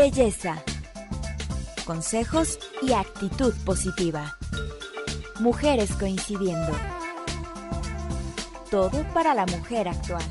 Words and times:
Belleza. 0.00 0.56
Consejos 1.84 2.58
y 2.80 2.94
actitud 2.94 3.52
positiva. 3.66 4.34
Mujeres 5.40 5.92
coincidiendo. 5.92 6.72
Todo 8.70 9.04
para 9.12 9.34
la 9.34 9.44
mujer 9.44 9.88
actual. 9.88 10.24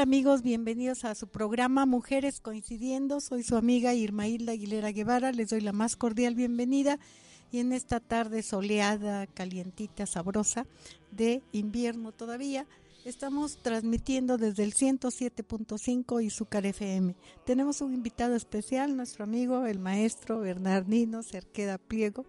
Amigos, 0.00 0.40
bienvenidos 0.40 1.04
a 1.04 1.14
su 1.14 1.28
programa 1.28 1.84
Mujeres 1.84 2.40
Coincidiendo. 2.40 3.20
Soy 3.20 3.42
su 3.42 3.56
amiga 3.56 3.92
Irma 3.92 4.26
Hilda 4.26 4.52
Aguilera 4.52 4.92
Guevara. 4.92 5.30
Les 5.30 5.50
doy 5.50 5.60
la 5.60 5.74
más 5.74 5.94
cordial 5.94 6.34
bienvenida 6.34 6.98
y 7.52 7.58
en 7.58 7.74
esta 7.74 8.00
tarde 8.00 8.42
soleada, 8.42 9.26
calientita, 9.26 10.06
sabrosa 10.06 10.66
de 11.10 11.42
invierno 11.52 12.12
todavía, 12.12 12.66
estamos 13.04 13.58
transmitiendo 13.62 14.38
desde 14.38 14.62
el 14.62 14.72
107.5 14.72 16.24
y 16.24 16.30
su 16.30 16.46
FM. 16.50 17.14
Tenemos 17.44 17.82
un 17.82 17.92
invitado 17.92 18.34
especial, 18.36 18.96
nuestro 18.96 19.24
amigo 19.24 19.66
el 19.66 19.80
maestro 19.80 20.40
Bernardino 20.40 21.22
Cerqueda 21.22 21.76
Pliego, 21.76 22.24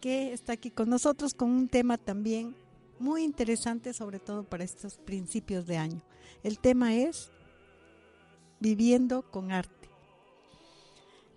que 0.00 0.32
está 0.32 0.54
aquí 0.54 0.70
con 0.70 0.88
nosotros 0.88 1.34
con 1.34 1.50
un 1.50 1.68
tema 1.68 1.98
también 1.98 2.56
muy 2.98 3.22
interesante, 3.22 3.92
sobre 3.92 4.18
todo 4.18 4.44
para 4.44 4.64
estos 4.64 4.96
principios 4.96 5.66
de 5.66 5.76
año. 5.76 6.02
El 6.42 6.58
tema 6.58 6.94
es 6.94 7.30
viviendo 8.60 9.22
con 9.30 9.52
arte. 9.52 9.88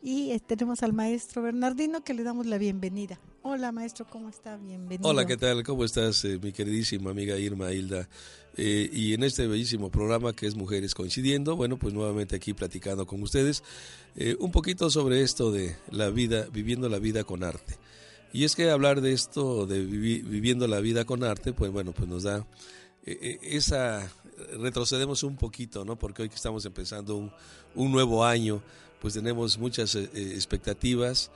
Y 0.01 0.31
eh, 0.31 0.39
tenemos 0.39 0.83
al 0.83 0.93
maestro 0.93 1.41
Bernardino 1.41 2.03
que 2.03 2.13
le 2.13 2.23
damos 2.23 2.45
la 2.45 2.57
bienvenida. 2.57 3.19
Hola 3.41 3.71
maestro, 3.71 4.05
¿cómo 4.09 4.29
está? 4.29 4.57
Bienvenido. 4.57 5.09
Hola, 5.09 5.25
¿qué 5.25 5.37
tal? 5.37 5.63
¿Cómo 5.63 5.83
estás, 5.83 6.23
eh, 6.25 6.39
mi 6.41 6.51
queridísima 6.51 7.11
amiga 7.11 7.37
Irma 7.37 7.71
Hilda? 7.73 8.07
Eh, 8.55 8.89
y 8.91 9.13
en 9.13 9.23
este 9.23 9.47
bellísimo 9.47 9.89
programa 9.89 10.33
que 10.33 10.47
es 10.47 10.55
Mujeres 10.55 10.93
Coincidiendo, 10.93 11.55
bueno, 11.55 11.77
pues 11.77 11.93
nuevamente 11.93 12.35
aquí 12.35 12.53
platicando 12.53 13.05
con 13.05 13.21
ustedes 13.21 13.63
un 14.39 14.51
poquito 14.51 14.89
sobre 14.89 15.21
esto 15.21 15.51
de 15.51 15.75
la 15.91 16.09
vida, 16.09 16.47
viviendo 16.51 16.89
la 16.89 16.97
vida 16.97 17.23
con 17.23 17.43
arte. 17.43 17.75
Y 18.33 18.43
es 18.43 18.55
que 18.55 18.69
hablar 18.69 19.01
de 19.01 19.13
esto, 19.13 19.65
de 19.65 19.83
viviendo 19.85 20.67
la 20.67 20.79
vida 20.79 21.05
con 21.05 21.23
arte, 21.23 21.53
pues 21.53 21.71
bueno, 21.71 21.91
pues 21.93 22.09
nos 22.09 22.23
da 22.23 22.45
esa 23.05 24.11
retrocedemos 24.59 25.23
un 25.23 25.35
poquito, 25.35 25.85
¿no? 25.85 25.97
Porque 25.97 26.23
hoy 26.23 26.29
que 26.29 26.35
estamos 26.35 26.65
empezando 26.65 27.15
un, 27.75 27.91
nuevo 27.91 28.25
año, 28.25 28.61
pues 29.01 29.13
tenemos 29.13 29.57
muchas 29.57 29.95
eh, 29.95 30.09
expectativas 30.13 31.31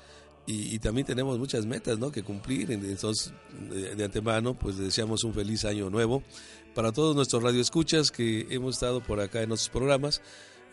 y, 0.48 0.80
también 0.80 1.06
tenemos 1.06 1.38
muchas 1.38 1.66
metas, 1.66 2.00
¿no? 2.00 2.12
Que 2.12 2.24
cumplir. 2.24 2.72
Entonces, 2.72 3.32
de, 3.70 4.04
antemano, 4.04 4.58
pues 4.58 4.78
deseamos 4.78 5.24
un 5.24 5.34
feliz 5.34 5.66
año 5.66 5.90
nuevo 5.90 6.24
para 6.74 6.92
todos 6.92 7.16
nuestros 7.16 7.44
radioescuchas 7.44 8.12
que 8.12 8.48
hemos 8.50 8.76
estado 8.76 9.02
por 9.02 9.20
acá 9.20 9.42
en 9.42 9.50
nuestros 9.50 9.70
programas. 9.70 10.22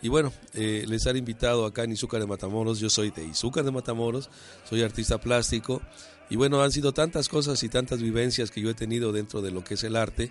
Y 0.01 0.09
bueno, 0.09 0.33
eh, 0.55 0.85
les 0.87 1.07
han 1.07 1.17
invitado 1.17 1.67
acá 1.67 1.85
en 1.85 1.93
Izúcar 1.93 2.21
de 2.21 2.27
Matamoros. 2.27 2.79
Yo 2.79 2.89
soy 2.89 3.11
de 3.11 3.25
Izúcar 3.25 3.65
de 3.65 3.73
Matamoros, 3.73 4.31
soy 4.69 4.83
artista 4.83 5.19
plástico. 5.19 5.83
Y 6.31 6.37
bueno, 6.37 6.63
han 6.63 6.71
sido 6.71 6.93
tantas 6.93 7.29
cosas 7.29 7.63
y 7.63 7.69
tantas 7.69 8.01
vivencias 8.01 8.51
que 8.51 8.61
yo 8.61 8.71
he 8.71 8.75
tenido 8.75 9.13
dentro 9.13 9.43
de 9.43 9.51
lo 9.51 9.65
que 9.65 9.75
es 9.75 9.85
el 9.85 9.97
arte 9.97 10.31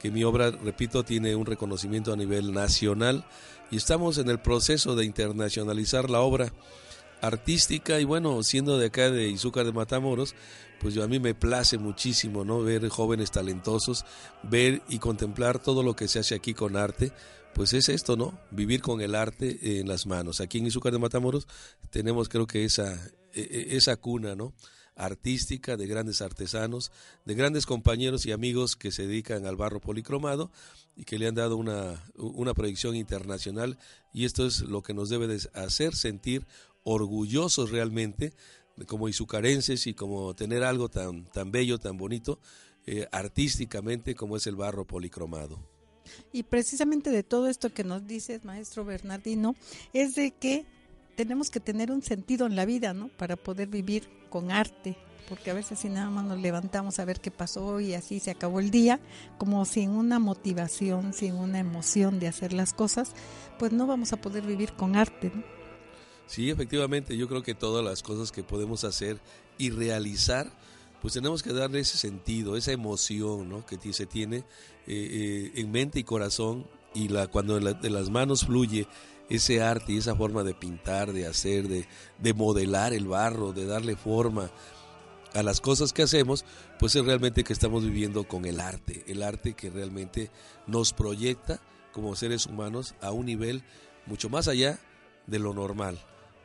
que 0.00 0.10
mi 0.10 0.24
obra, 0.24 0.50
repito, 0.50 1.04
tiene 1.04 1.36
un 1.36 1.46
reconocimiento 1.46 2.12
a 2.12 2.16
nivel 2.16 2.52
nacional 2.52 3.24
y 3.70 3.76
estamos 3.76 4.16
en 4.18 4.30
el 4.30 4.40
proceso 4.40 4.96
de 4.96 5.04
internacionalizar 5.04 6.08
la 6.08 6.20
obra 6.20 6.52
artística 7.20 8.00
y 8.00 8.04
bueno, 8.04 8.42
siendo 8.42 8.78
de 8.78 8.86
acá 8.86 9.10
de 9.10 9.28
Izúcar 9.28 9.66
de 9.66 9.72
Matamoros, 9.72 10.34
pues 10.80 10.94
yo 10.94 11.04
a 11.04 11.08
mí 11.08 11.20
me 11.20 11.34
place 11.34 11.78
muchísimo, 11.78 12.44
¿no? 12.44 12.62
Ver 12.62 12.88
jóvenes 12.88 13.30
talentosos, 13.30 14.04
ver 14.42 14.82
y 14.88 14.98
contemplar 14.98 15.58
todo 15.58 15.82
lo 15.82 15.94
que 15.94 16.08
se 16.08 16.18
hace 16.18 16.34
aquí 16.34 16.54
con 16.54 16.76
arte, 16.76 17.12
pues 17.54 17.74
es 17.74 17.88
esto, 17.88 18.16
¿no? 18.16 18.38
Vivir 18.50 18.80
con 18.80 19.00
el 19.00 19.14
arte 19.14 19.80
en 19.80 19.88
las 19.88 20.06
manos. 20.06 20.40
Aquí 20.40 20.58
en 20.58 20.66
Izúcar 20.66 20.92
de 20.92 20.98
Matamoros 20.98 21.46
tenemos 21.90 22.28
creo 22.28 22.46
que 22.46 22.64
esa, 22.64 22.94
e, 23.34 23.40
e, 23.42 23.76
esa 23.76 23.96
cuna, 23.96 24.34
¿no? 24.34 24.54
artística, 24.96 25.76
de 25.76 25.86
grandes 25.86 26.20
artesanos, 26.20 26.92
de 27.24 27.34
grandes 27.34 27.64
compañeros 27.64 28.26
y 28.26 28.32
amigos 28.32 28.76
que 28.76 28.92
se 28.92 29.06
dedican 29.06 29.46
al 29.46 29.56
barro 29.56 29.80
policromado 29.80 30.50
y 30.94 31.04
que 31.04 31.18
le 31.18 31.26
han 31.26 31.34
dado 31.34 31.56
una, 31.56 32.04
una 32.16 32.52
proyección 32.52 32.96
internacional 32.96 33.78
y 34.12 34.26
esto 34.26 34.46
es 34.46 34.60
lo 34.60 34.82
que 34.82 34.92
nos 34.92 35.08
debe 35.08 35.26
de 35.26 35.40
hacer 35.54 35.94
sentir 35.94 36.46
orgullosos 36.82 37.70
realmente 37.70 38.32
como 38.86 39.08
izucarenses 39.08 39.86
y 39.86 39.94
como 39.94 40.34
tener 40.34 40.64
algo 40.64 40.88
tan, 40.88 41.24
tan 41.24 41.50
bello, 41.50 41.78
tan 41.78 41.96
bonito, 41.96 42.38
eh, 42.86 43.06
artísticamente 43.12 44.14
como 44.14 44.36
es 44.36 44.46
el 44.46 44.56
barro 44.56 44.86
policromado. 44.86 45.58
Y 46.32 46.44
precisamente 46.44 47.10
de 47.10 47.22
todo 47.22 47.48
esto 47.48 47.72
que 47.72 47.84
nos 47.84 48.06
dices, 48.06 48.44
maestro 48.44 48.84
Bernardino, 48.84 49.54
es 49.92 50.14
de 50.14 50.32
que 50.32 50.64
tenemos 51.16 51.50
que 51.50 51.60
tener 51.60 51.92
un 51.92 52.02
sentido 52.02 52.46
en 52.46 52.56
la 52.56 52.64
vida, 52.64 52.94
¿no? 52.94 53.08
Para 53.08 53.36
poder 53.36 53.68
vivir 53.68 54.08
con 54.30 54.50
arte, 54.50 54.96
porque 55.28 55.50
a 55.50 55.54
veces 55.54 55.78
si 55.78 55.88
nada 55.88 56.08
más 56.10 56.24
nos 56.24 56.40
levantamos 56.40 56.98
a 56.98 57.04
ver 57.04 57.20
qué 57.20 57.30
pasó 57.30 57.80
y 57.80 57.94
así 57.94 58.18
se 58.18 58.30
acabó 58.30 58.60
el 58.60 58.70
día, 58.70 59.00
como 59.38 59.64
sin 59.64 59.90
una 59.90 60.18
motivación, 60.18 61.12
sin 61.12 61.34
una 61.34 61.58
emoción 61.58 62.18
de 62.18 62.28
hacer 62.28 62.52
las 62.52 62.72
cosas, 62.72 63.12
pues 63.58 63.72
no 63.72 63.86
vamos 63.86 64.12
a 64.12 64.20
poder 64.20 64.44
vivir 64.44 64.72
con 64.72 64.96
arte, 64.96 65.30
¿no? 65.34 65.59
Sí, 66.30 66.48
efectivamente, 66.48 67.16
yo 67.16 67.26
creo 67.26 67.42
que 67.42 67.56
todas 67.56 67.84
las 67.84 68.04
cosas 68.04 68.30
que 68.30 68.44
podemos 68.44 68.84
hacer 68.84 69.18
y 69.58 69.70
realizar, 69.70 70.48
pues 71.02 71.14
tenemos 71.14 71.42
que 71.42 71.52
darle 71.52 71.80
ese 71.80 71.98
sentido, 71.98 72.56
esa 72.56 72.70
emoción 72.70 73.48
¿no? 73.48 73.66
que 73.66 73.92
se 73.92 74.06
tiene 74.06 74.36
eh, 74.36 74.44
eh, 74.86 75.52
en 75.56 75.72
mente 75.72 75.98
y 75.98 76.04
corazón 76.04 76.68
y 76.94 77.08
la, 77.08 77.26
cuando 77.26 77.58
de 77.58 77.90
las 77.90 78.10
manos 78.10 78.44
fluye 78.46 78.86
ese 79.28 79.60
arte 79.60 79.92
y 79.92 79.98
esa 79.98 80.14
forma 80.14 80.44
de 80.44 80.54
pintar, 80.54 81.12
de 81.12 81.26
hacer, 81.26 81.66
de, 81.66 81.88
de 82.20 82.32
modelar 82.32 82.92
el 82.92 83.08
barro, 83.08 83.52
de 83.52 83.66
darle 83.66 83.96
forma 83.96 84.52
a 85.34 85.42
las 85.42 85.60
cosas 85.60 85.92
que 85.92 86.02
hacemos, 86.02 86.44
pues 86.78 86.94
es 86.94 87.04
realmente 87.04 87.42
que 87.42 87.52
estamos 87.52 87.82
viviendo 87.82 88.22
con 88.28 88.44
el 88.44 88.60
arte, 88.60 89.02
el 89.08 89.24
arte 89.24 89.54
que 89.54 89.68
realmente 89.68 90.30
nos 90.68 90.92
proyecta 90.92 91.60
como 91.90 92.14
seres 92.14 92.46
humanos 92.46 92.94
a 93.00 93.10
un 93.10 93.26
nivel 93.26 93.64
mucho 94.06 94.28
más 94.28 94.46
allá 94.46 94.78
de 95.26 95.40
lo 95.40 95.52
normal. 95.54 95.98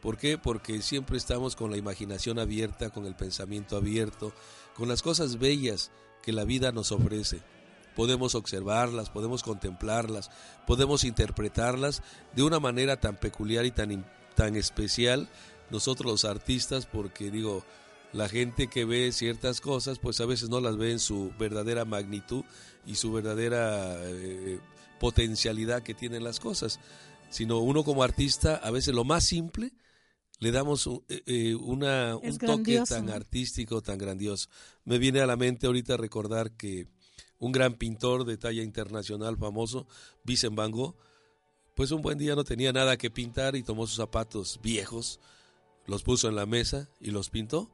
¿Por 0.06 0.20
qué? 0.20 0.38
Porque 0.38 0.84
siempre 0.84 1.18
estamos 1.18 1.56
con 1.56 1.72
la 1.72 1.78
imaginación 1.78 2.38
abierta, 2.38 2.92
con 2.92 3.08
el 3.08 3.16
pensamiento 3.16 3.76
abierto, 3.76 4.34
con 4.76 4.88
las 4.88 5.02
cosas 5.02 5.40
bellas 5.40 5.90
que 6.22 6.32
la 6.32 6.44
vida 6.44 6.72
nos 6.72 6.92
ofrece 6.92 7.42
podemos 7.96 8.36
observarlas, 8.36 9.10
podemos 9.10 9.42
contemplarlas, 9.42 10.30
podemos 10.68 11.06
interpretarlas 11.06 12.04
de 12.36 12.44
una 12.44 12.60
manera 12.60 13.00
tan 13.00 13.16
peculiar 13.16 13.66
y 13.66 13.72
tan, 13.72 14.06
tan 14.36 14.56
especial 14.56 15.28
nosotros 15.72 16.12
los 16.12 16.26
artistas, 16.26 16.86
porque 16.86 17.32
digo, 17.32 17.66
la 18.14 18.30
gente 18.30 18.68
que 18.68 18.86
ve 18.86 19.12
ciertas 19.12 19.60
cosas, 19.60 19.98
pues 19.98 20.22
a 20.22 20.28
veces 20.28 20.50
no 20.50 20.62
las 20.62 20.78
ve 20.78 20.92
en 20.92 21.00
su 21.00 21.34
verdadera 21.40 21.84
magnitud 21.84 22.44
y 22.86 22.94
su 22.94 23.12
verdadera 23.12 23.96
eh, 24.04 24.60
potencialidad 25.00 25.82
que 25.82 25.96
tienen 25.96 26.24
las 26.24 26.40
cosas, 26.40 26.80
sino 27.32 27.58
uno 27.58 27.84
como 27.84 28.04
artista, 28.04 28.58
a 28.58 28.70
veces 28.70 28.94
lo 28.94 29.04
más 29.04 29.24
simple, 29.24 29.72
le 30.40 30.52
damos 30.52 30.86
un, 30.88 31.04
eh, 31.08 31.24
eh, 31.26 31.56
una, 31.56 32.18
un 32.18 32.38
toque 32.38 32.82
tan 32.88 33.10
artístico, 33.10 33.82
tan 33.82 33.98
grandioso. 33.98 34.50
Me 34.84 34.98
viene 34.98 35.22
a 35.22 35.26
la 35.26 35.38
mente 35.38 35.68
ahorita 35.68 35.98
recordar 35.98 36.52
que 36.52 36.88
un 37.40 37.52
gran 37.52 37.76
pintor 37.76 38.26
de 38.26 38.38
talla 38.38 38.64
internacional 38.64 39.38
famoso, 39.38 39.88
Vincent 40.24 40.56
Van 40.56 40.72
Gogh, 40.72 40.96
pues 41.76 41.92
un 41.92 42.02
buen 42.02 42.18
día 42.18 42.36
no 42.36 42.44
tenía 42.44 42.72
nada 42.72 42.98
que 42.98 43.12
pintar 43.12 43.56
y 43.56 43.64
tomó 43.64 43.86
sus 43.86 43.98
zapatos 43.98 44.60
viejos, 44.62 45.20
los 45.86 46.04
puso 46.04 46.30
en 46.30 46.36
la 46.36 46.46
mesa 46.46 46.90
y 47.00 47.12
los 47.12 47.30
pintó 47.30 47.70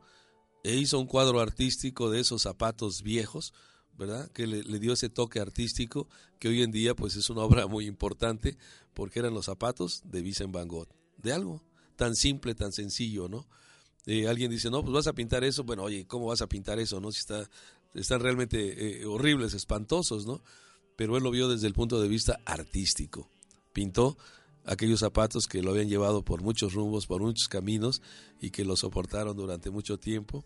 e 0.64 0.76
hizo 0.76 1.00
un 1.00 1.08
cuadro 1.08 1.40
artístico 1.40 2.10
de 2.10 2.20
esos 2.20 2.44
zapatos 2.44 3.02
viejos, 3.04 3.54
¿verdad? 3.98 4.32
Que 4.32 4.48
le, 4.48 4.80
dio 4.80 4.94
ese 4.94 5.10
toque 5.10 5.40
artístico 5.40 6.08
que 6.40 6.48
hoy 6.48 6.62
en 6.64 6.72
día 6.72 6.96
pues 6.96 7.16
es 7.16 7.30
una 7.30 7.42
obra 7.42 7.68
muy 7.68 7.86
importante 7.86 8.58
porque 8.94 9.20
eran 9.20 9.34
los 9.34 9.46
zapatos 9.46 10.02
de 10.06 10.22
Vincent 10.22 10.52
Van 10.52 10.68
Gogh, 10.68 10.90
de 11.18 11.34
algo 11.34 11.64
tan 12.02 12.16
simple, 12.16 12.56
tan 12.56 12.72
sencillo, 12.72 13.30
¿no? 13.30 13.46
Eh, 14.08 14.28
alguien 14.28 14.50
dice, 14.50 14.72
no, 14.72 14.82
pues 14.82 14.92
vas 14.92 15.06
a 15.06 15.14
pintar 15.14 15.44
eso, 15.44 15.64
bueno, 15.64 15.84
oye, 15.84 16.08
¿cómo 16.08 16.26
vas 16.26 16.42
a 16.42 16.50
pintar 16.50 16.80
eso, 16.80 17.00
no? 17.00 17.12
Si 17.12 17.20
está, 17.20 17.48
están 17.94 18.22
realmente 18.22 19.02
eh, 19.04 19.06
horribles, 19.06 19.54
espantosos, 19.54 20.26
¿no? 20.26 20.42
Pero 20.96 21.16
él 21.16 21.22
lo 21.24 21.30
vio 21.30 21.48
desde 21.48 21.68
el 21.68 21.76
punto 21.76 22.02
de 22.02 22.08
vista 22.08 22.40
artístico. 22.44 23.30
Pintó 23.72 24.18
aquellos 24.66 25.02
zapatos 25.02 25.46
que 25.46 25.62
lo 25.62 25.70
habían 25.70 25.90
llevado 25.90 26.26
por 26.26 26.42
muchos 26.42 26.74
rumbos, 26.74 27.06
por 27.06 27.22
muchos 27.22 27.48
caminos 27.48 28.02
y 28.40 28.50
que 28.50 28.66
lo 28.66 28.76
soportaron 28.76 29.38
durante 29.38 29.70
mucho 29.70 30.00
tiempo. 30.00 30.44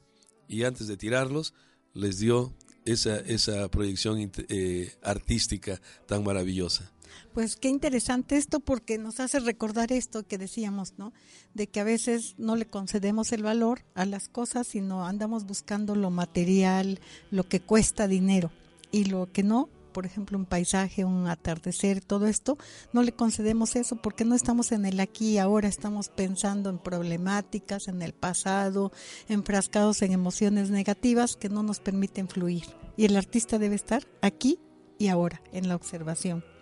Y 0.49 0.63
antes 0.63 0.87
de 0.87 0.97
tirarlos, 0.97 1.53
les 1.93 2.17
dio 2.17 2.53
esa, 2.83 3.17
esa 3.19 3.71
proyección 3.71 4.29
eh, 4.49 4.93
artística 5.01 5.81
tan 6.05 6.25
maravillosa. 6.25 6.91
Pues 7.33 7.55
qué 7.55 7.69
interesante 7.69 8.37
esto 8.37 8.59
porque 8.59 8.97
nos 8.97 9.19
hace 9.19 9.39
recordar 9.39 9.91
esto 9.91 10.23
que 10.23 10.37
decíamos, 10.37 10.93
¿no? 10.97 11.13
De 11.53 11.67
que 11.67 11.79
a 11.79 11.83
veces 11.83 12.35
no 12.37 12.55
le 12.55 12.65
concedemos 12.65 13.31
el 13.31 13.43
valor 13.43 13.85
a 13.93 14.05
las 14.05 14.29
cosas, 14.29 14.67
sino 14.67 15.05
andamos 15.05 15.45
buscando 15.45 15.95
lo 15.95 16.11
material, 16.11 16.99
lo 17.31 17.43
que 17.43 17.59
cuesta 17.59 18.07
dinero 18.07 18.51
y 18.91 19.05
lo 19.05 19.31
que 19.31 19.43
no, 19.43 19.69
por 19.91 20.05
ejemplo, 20.05 20.37
un 20.37 20.45
paisaje, 20.45 21.05
un 21.05 21.27
atardecer, 21.27 22.03
todo 22.03 22.27
esto, 22.27 22.57
no 22.91 23.01
le 23.01 23.13
concedemos 23.13 23.75
eso 23.75 23.95
porque 23.95 24.25
no 24.25 24.35
estamos 24.35 24.71
en 24.71 24.85
el 24.85 24.99
aquí 24.99 25.31
y 25.31 25.37
ahora, 25.37 25.67
estamos 25.67 26.09
pensando 26.09 26.69
en 26.69 26.79
problemáticas, 26.79 27.87
en 27.87 28.01
el 28.01 28.13
pasado, 28.13 28.91
enfrascados 29.29 30.01
en 30.01 30.11
emociones 30.11 30.69
negativas 30.69 31.35
que 31.37 31.49
no 31.49 31.63
nos 31.63 31.79
permiten 31.79 32.27
fluir. 32.27 32.65
Y 32.97 33.05
el 33.05 33.15
artista 33.15 33.57
debe 33.57 33.75
estar 33.75 34.05
aquí 34.21 34.59
y 34.97 35.07
ahora, 35.07 35.41
en 35.51 35.67
la 35.67 35.75
observación. 35.75 36.54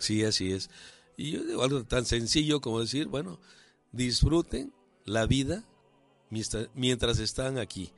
Sí, 0.00 0.24
así 0.24 0.52
es. 0.52 0.68
Y 1.16 1.30
yo 1.30 1.44
digo 1.44 1.62
algo 1.62 1.84
tan 1.84 2.04
sencillo 2.04 2.60
como 2.60 2.80
decir, 2.80 3.06
bueno, 3.06 3.38
disfruten 3.92 4.72
la 5.04 5.26
vida 5.26 5.64
mientras 6.74 7.20
están 7.20 7.58
aquí 7.58 7.92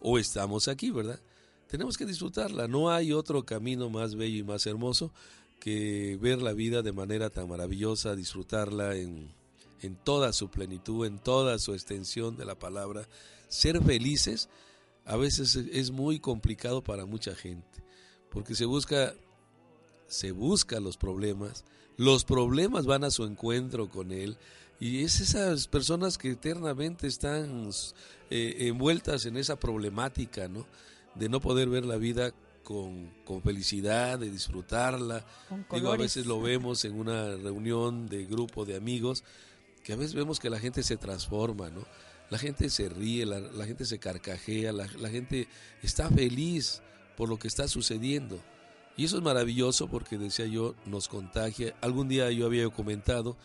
o 0.00 0.18
estamos 0.18 0.68
aquí, 0.68 0.90
¿verdad? 0.90 1.20
tenemos 1.74 1.96
que 1.96 2.06
disfrutarla. 2.06 2.68
No 2.68 2.90
hay 2.90 3.12
otro 3.12 3.44
camino 3.44 3.90
más 3.90 4.14
bello 4.14 4.38
y 4.38 4.42
más 4.44 4.64
hermoso 4.66 5.12
que 5.60 6.16
ver 6.20 6.40
la 6.40 6.52
vida 6.52 6.82
de 6.82 6.92
manera 6.92 7.30
tan 7.30 7.48
maravillosa, 7.48 8.14
disfrutarla 8.14 8.94
en, 8.94 9.32
en 9.82 9.96
toda 9.96 10.32
su 10.32 10.50
plenitud, 10.50 11.04
en 11.04 11.18
toda 11.18 11.58
su 11.58 11.74
extensión 11.74 12.36
de 12.36 12.44
la 12.44 12.54
palabra. 12.54 13.08
Ser 13.48 13.82
felices 13.82 14.48
a 15.04 15.16
veces 15.16 15.56
es 15.56 15.90
muy 15.90 16.20
complicado 16.20 16.82
para 16.82 17.06
mucha 17.06 17.34
gente, 17.34 17.82
porque 18.30 18.54
se 18.54 18.66
busca, 18.66 19.14
se 20.06 20.32
busca 20.32 20.80
los 20.80 20.96
problemas, 20.96 21.64
los 21.96 22.24
problemas 22.24 22.86
van 22.86 23.04
a 23.04 23.10
su 23.10 23.24
encuentro 23.24 23.88
con 23.88 24.12
él, 24.12 24.36
y 24.80 25.04
es 25.04 25.20
esas 25.20 25.68
personas 25.68 26.18
que 26.18 26.32
eternamente 26.32 27.06
están 27.06 27.70
eh, 28.30 28.56
envueltas 28.60 29.24
en 29.24 29.36
esa 29.36 29.56
problemática, 29.56 30.48
¿no? 30.48 30.66
de 31.14 31.28
no 31.28 31.40
poder 31.40 31.68
ver 31.68 31.84
la 31.84 31.96
vida 31.96 32.32
con, 32.62 33.12
felicidad, 33.42 34.18
de 34.18 34.30
disfrutarla. 34.30 35.24
Digo, 35.72 35.92
a 35.92 35.96
veces 35.96 36.26
lo 36.26 36.40
vemos 36.40 36.84
en 36.84 36.98
una 36.98 37.36
reunión 37.36 38.08
de 38.08 38.24
grupo 38.24 38.64
de 38.64 38.76
amigos, 38.76 39.22
que 39.82 39.92
a 39.92 39.96
veces 39.96 40.14
vemos 40.14 40.40
que 40.40 40.50
la 40.50 40.58
gente 40.58 40.82
se 40.82 40.96
transforma, 40.96 41.70
¿no? 41.70 41.84
La 42.30 42.38
gente 42.38 42.70
se 42.70 42.88
ríe, 42.88 43.26
la, 43.26 43.66
gente 43.66 43.84
se 43.84 43.98
carcajea, 43.98 44.72
la, 44.72 44.86
la, 44.98 45.10
gente 45.10 45.46
está 45.82 46.08
feliz 46.08 46.80
por 47.16 47.28
lo 47.28 47.38
que 47.38 47.48
está 47.48 47.68
sucediendo. 47.68 48.40
Y 48.96 49.04
eso 49.04 49.16
es 49.16 49.22
maravilloso 49.22 49.88
porque, 49.88 50.18
decía 50.18 50.46
yo, 50.46 50.74
nos 50.86 51.08
contagia. 51.08 51.74
Algún 51.80 52.08
día 52.08 52.30
yo 52.30 52.46
había 52.46 52.68
comentado 52.68 53.36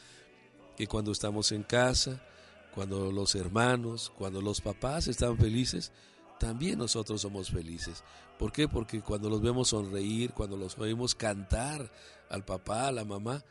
que 0.77 0.87
cuando 0.87 1.11
estamos 1.11 1.51
en 1.51 1.63
casa, 1.63 2.21
cuando 2.73 3.11
los 3.11 3.35
hermanos, 3.35 4.11
cuando 4.17 4.41
los 4.41 4.61
papás 4.61 5.07
están 5.07 5.37
felices, 5.37 5.91
también 6.39 6.77
nosotros 6.77 7.21
somos 7.21 7.49
felices. 7.49 8.03
¿Por 8.37 8.51
qué? 8.51 8.67
Porque 8.67 9.01
cuando 9.01 9.29
los 9.29 9.41
vemos 9.41 9.69
sonreír, 9.69 10.31
cuando 10.31 10.55
los 10.55 10.77
oímos 10.77 11.15
cantar 11.15 11.91
al 12.29 12.45
papá, 12.45 12.87
a 12.87 12.91
la 12.91 13.03
mamá, 13.03 13.43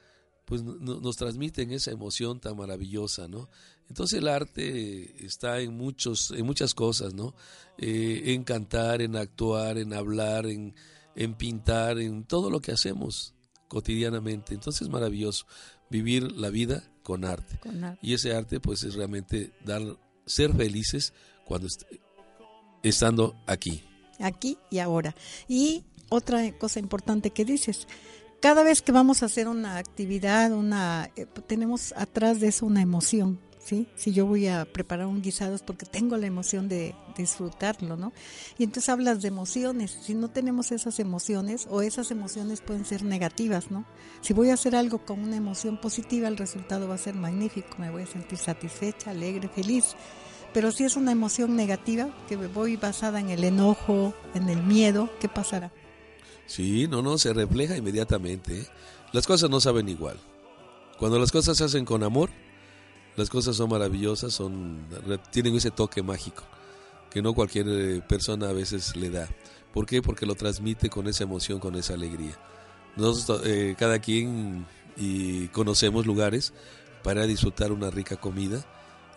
pues 0.46 0.62
nos 0.62 1.16
transmiten 1.16 1.72
esa 1.72 1.90
emoción 1.90 2.40
tan 2.40 2.56
maravillosa, 2.56 3.28
¿no? 3.28 3.50
Entonces 3.90 4.18
el 4.18 4.28
arte 4.28 5.26
está 5.26 5.60
en 5.60 5.76
muchos, 5.76 6.30
en 6.30 6.46
muchas 6.46 6.74
cosas, 6.74 7.12
¿no? 7.12 7.34
Eh, 7.76 8.22
en 8.26 8.44
cantar, 8.44 9.02
en 9.02 9.16
actuar, 9.16 9.76
en 9.76 9.92
hablar, 9.92 10.46
en, 10.46 10.74
en 11.18 11.34
pintar, 11.34 11.98
en 11.98 12.24
todo 12.24 12.48
lo 12.48 12.60
que 12.60 12.70
hacemos 12.70 13.34
cotidianamente. 13.66 14.54
Entonces 14.54 14.82
es 14.82 14.88
maravilloso 14.88 15.46
vivir 15.90 16.30
la 16.32 16.48
vida 16.48 16.84
con 17.02 17.24
arte. 17.24 17.58
con 17.58 17.82
arte. 17.82 17.98
Y 18.06 18.14
ese 18.14 18.34
arte, 18.34 18.60
pues, 18.60 18.84
es 18.84 18.94
realmente 18.94 19.52
dar, 19.64 19.82
ser 20.26 20.54
felices 20.54 21.12
cuando 21.44 21.66
estando 22.84 23.34
aquí. 23.46 23.82
Aquí 24.20 24.58
y 24.70 24.78
ahora. 24.78 25.14
Y 25.48 25.84
otra 26.08 26.56
cosa 26.56 26.78
importante 26.78 27.30
que 27.30 27.44
dices, 27.44 27.88
cada 28.40 28.62
vez 28.62 28.80
que 28.80 28.92
vamos 28.92 29.24
a 29.24 29.26
hacer 29.26 29.48
una 29.48 29.78
actividad, 29.78 30.52
una 30.52 31.10
eh, 31.16 31.26
tenemos 31.48 31.92
atrás 31.96 32.38
de 32.38 32.48
eso 32.48 32.64
una 32.64 32.80
emoción, 32.80 33.40
¿sí? 33.68 33.86
Si 33.96 34.12
yo 34.12 34.24
voy 34.24 34.48
a 34.48 34.64
preparar 34.64 35.06
un 35.06 35.20
guisado 35.20 35.54
es 35.54 35.62
porque 35.62 35.84
tengo 35.84 36.16
la 36.16 36.26
emoción 36.26 36.68
de, 36.68 36.94
disfrutarlo, 37.18 37.96
¿no? 37.96 38.12
Y 38.58 38.64
entonces 38.64 38.88
hablas 38.88 39.20
de 39.20 39.28
emociones, 39.28 39.98
si 40.02 40.14
no 40.14 40.30
tenemos 40.30 40.70
esas 40.70 41.00
emociones 41.00 41.66
o 41.68 41.82
esas 41.82 42.12
emociones 42.12 42.60
pueden 42.60 42.84
ser 42.84 43.02
negativas, 43.02 43.70
¿no? 43.70 43.84
Si 44.20 44.32
voy 44.32 44.50
a 44.50 44.54
hacer 44.54 44.76
algo 44.76 45.04
con 45.04 45.20
una 45.20 45.36
emoción 45.36 45.80
positiva, 45.80 46.28
el 46.28 46.36
resultado 46.36 46.88
va 46.88 46.94
a 46.94 46.98
ser 46.98 47.14
magnífico, 47.14 47.76
me 47.78 47.90
voy 47.90 48.04
a 48.04 48.06
sentir 48.06 48.38
satisfecha, 48.38 49.10
alegre, 49.10 49.48
feliz. 49.48 49.96
Pero 50.54 50.70
si 50.70 50.84
es 50.84 50.96
una 50.96 51.12
emoción 51.12 51.56
negativa, 51.56 52.08
que 52.28 52.36
voy 52.36 52.76
basada 52.76 53.20
en 53.20 53.30
el 53.30 53.42
enojo, 53.42 54.14
en 54.34 54.48
el 54.48 54.62
miedo, 54.62 55.10
¿qué 55.20 55.28
pasará? 55.28 55.72
Sí, 56.46 56.86
no, 56.88 57.02
no, 57.02 57.18
se 57.18 57.34
refleja 57.34 57.76
inmediatamente. 57.76 58.60
¿eh? 58.60 58.66
Las 59.12 59.26
cosas 59.26 59.50
no 59.50 59.60
saben 59.60 59.88
igual. 59.88 60.18
Cuando 60.98 61.18
las 61.18 61.32
cosas 61.32 61.58
se 61.58 61.64
hacen 61.64 61.84
con 61.84 62.02
amor, 62.02 62.30
las 63.18 63.30
cosas 63.30 63.56
son 63.56 63.70
maravillosas, 63.70 64.32
son 64.32 64.86
tienen 65.32 65.56
ese 65.56 65.72
toque 65.72 66.02
mágico 66.02 66.44
que 67.10 67.20
no 67.20 67.34
cualquier 67.34 67.66
eh, 67.68 68.00
persona 68.00 68.48
a 68.48 68.52
veces 68.52 68.94
le 68.94 69.10
da. 69.10 69.28
¿Por 69.74 69.86
qué? 69.86 70.02
Porque 70.02 70.24
lo 70.24 70.36
transmite 70.36 70.88
con 70.88 71.08
esa 71.08 71.24
emoción, 71.24 71.58
con 71.58 71.74
esa 71.74 71.94
alegría. 71.94 72.38
Nosotros, 72.96 73.42
eh, 73.44 73.74
cada 73.76 73.98
quien 73.98 74.66
y 74.96 75.48
conocemos 75.48 76.06
lugares 76.06 76.52
para 77.02 77.26
disfrutar 77.26 77.72
una 77.72 77.90
rica 77.90 78.16
comida 78.16 78.64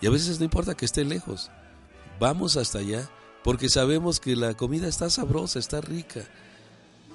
y 0.01 0.08
a 0.08 0.10
veces 0.10 0.39
no 0.39 0.46
importa 0.46 0.74
que 0.74 0.86
esté 0.86 1.05
lejos, 1.05 1.51
vamos 2.20 2.58
hasta 2.58 2.79
allá 2.79 3.08
porque 3.43 3.70
sabemos 3.70 4.20
que 4.20 4.36
la 4.36 4.55
comida 4.55 4.88
está 4.88 5.12
sabrosa, 5.12 5.60
está 5.60 5.79
rica. 5.79 6.22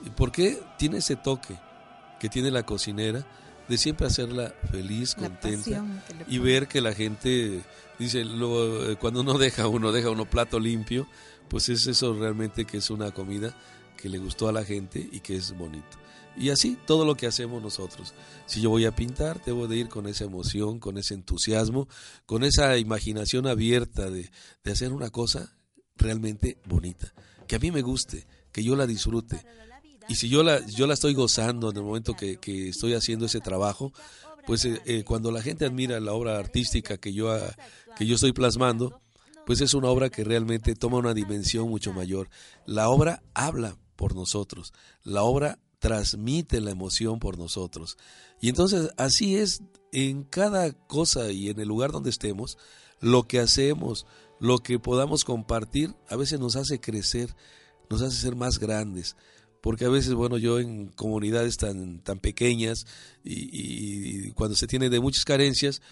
¿Y 0.05 0.11
por 0.11 0.31
qué? 0.31 0.63
Tiene 0.79 0.99
ese 0.99 1.17
toque 1.17 1.59
que 2.21 2.29
tiene 2.29 2.53
la 2.53 2.65
cocinera 2.65 3.27
de 3.69 3.79
siempre 3.79 4.07
hacerla 4.07 4.55
feliz, 4.71 5.15
contenta 5.15 5.85
y 6.29 6.39
ver 6.39 6.69
que 6.69 6.81
la 6.81 6.93
gente 6.93 7.63
dice 7.99 8.25
luego 8.25 8.91
eh, 8.91 8.97
cuando 8.97 9.21
uno 9.21 9.39
deja 9.39 9.67
uno 9.69 9.93
deja 9.93 10.11
uno 10.11 10.29
plato 10.29 10.61
limpio, 10.61 11.07
pues 11.49 11.69
es 11.69 11.87
eso 11.87 12.15
realmente 12.15 12.65
que 12.65 12.79
es 12.79 12.91
una 12.91 13.11
comida 13.13 13.55
que 13.97 14.09
le 14.09 14.19
gustó 14.19 14.49
a 14.49 14.53
la 14.53 14.65
gente 14.65 15.09
y 15.11 15.21
que 15.21 15.37
es 15.37 15.57
bonito. 15.57 15.99
Y 16.39 16.51
así 16.51 16.77
todo 16.87 17.05
lo 17.07 17.15
que 17.15 17.27
hacemos 17.27 17.63
nosotros. 17.63 18.13
Si 18.45 18.61
yo 18.61 18.69
voy 18.71 18.85
a 18.85 18.95
pintar, 18.95 19.43
debo 19.45 19.69
de 19.69 19.77
ir 19.77 19.89
con 19.89 20.07
esa 20.07 20.25
emoción, 20.25 20.79
con 20.79 20.99
ese 20.99 21.15
entusiasmo, 21.15 21.89
con 22.27 22.45
esa 22.45 22.77
imaginación 22.77 23.47
abierta 23.47 24.11
de, 24.11 24.31
hacer 24.71 24.93
una 24.93 25.11
cosa 25.11 25.57
realmente 25.97 26.59
bonita, 26.67 27.15
que 27.47 27.57
a 27.57 27.59
mí 27.59 27.71
me 27.71 27.81
guste, 27.81 28.27
que 28.53 28.63
yo 28.63 28.77
la 28.77 28.87
disfrute. 28.87 29.43
Y 30.09 30.15
si 30.15 30.29
yo 30.29 30.43
la, 30.43 30.65
yo 30.67 30.87
la 30.87 30.95
estoy 30.95 31.15
gozando 31.15 31.71
en 31.71 31.77
el 31.77 31.83
momento 31.83 32.15
que, 32.15 32.37
que 32.37 32.69
estoy 32.69 32.95
haciendo 32.95 33.27
ese 33.27 33.41
trabajo, 33.41 33.93
pues 34.47 34.65
eh, 34.65 34.81
eh, 34.87 35.05
cuando 35.05 35.33
la 35.33 35.43
gente 35.43 35.67
admira 35.67 35.99
la 36.01 36.13
obra 36.13 36.39
artística 36.39 36.97
que 36.97 37.13
yo, 37.13 37.33
ah, 37.33 37.55
que 37.97 38.07
yo 38.07 38.15
estoy 38.15 38.33
plasmando, 38.33 39.01
pues 39.45 39.61
es 39.61 39.75
una 39.75 39.89
obra 39.89 40.09
que 40.09 40.25
realmente 40.25 40.75
toma 40.75 40.99
una 40.99 41.15
dimensión 41.15 41.69
mucho 41.69 41.93
mayor. 41.93 42.31
La 42.65 42.89
obra 42.89 43.23
habla 43.35 43.77
por 43.97 44.15
nosotros, 44.15 44.73
la 45.03 45.23
obra 45.23 45.59
transmite 45.81 46.61
la 46.61 46.71
emoción 46.71 47.19
por 47.19 47.39
nosotros. 47.39 47.99
Y 48.41 48.49
entonces 48.49 48.91
así 48.97 49.37
es 49.37 49.63
en 49.93 50.23
cada 50.23 50.73
cosa 50.73 51.31
y 51.33 51.49
en 51.49 51.59
el 51.61 51.69
lugar 51.69 51.91
donde 51.91 52.11
estemos, 52.11 52.59
lo 53.01 53.25
que 53.25 53.41
hacemos, 53.41 54.07
lo 54.39 54.59
que 54.59 54.79
podamos 54.79 55.25
compartir, 55.25 55.95
a 56.09 56.17
veces 56.17 56.39
nos 56.39 56.57
hace 56.57 56.81
crecer, 56.81 57.35
nos 57.91 58.03
hace 58.03 58.17
ser 58.17 58.37
más 58.37 58.59
grandes 58.59 59.17
porque 59.61 59.85
a 59.85 59.89
veces, 59.89 60.15
bueno, 60.15 60.39
yo 60.39 60.59
en 60.59 60.89
comunidades 60.89 61.57
tan, 61.57 62.01
tan 62.01 62.19
pequeñas 62.19 62.87
y, 63.25 64.31
cuando 64.33 64.57
se 64.57 64.67
tiene 64.67 64.91
de 64.91 65.01
muchas 65.01 65.25
carencias, 65.25 65.83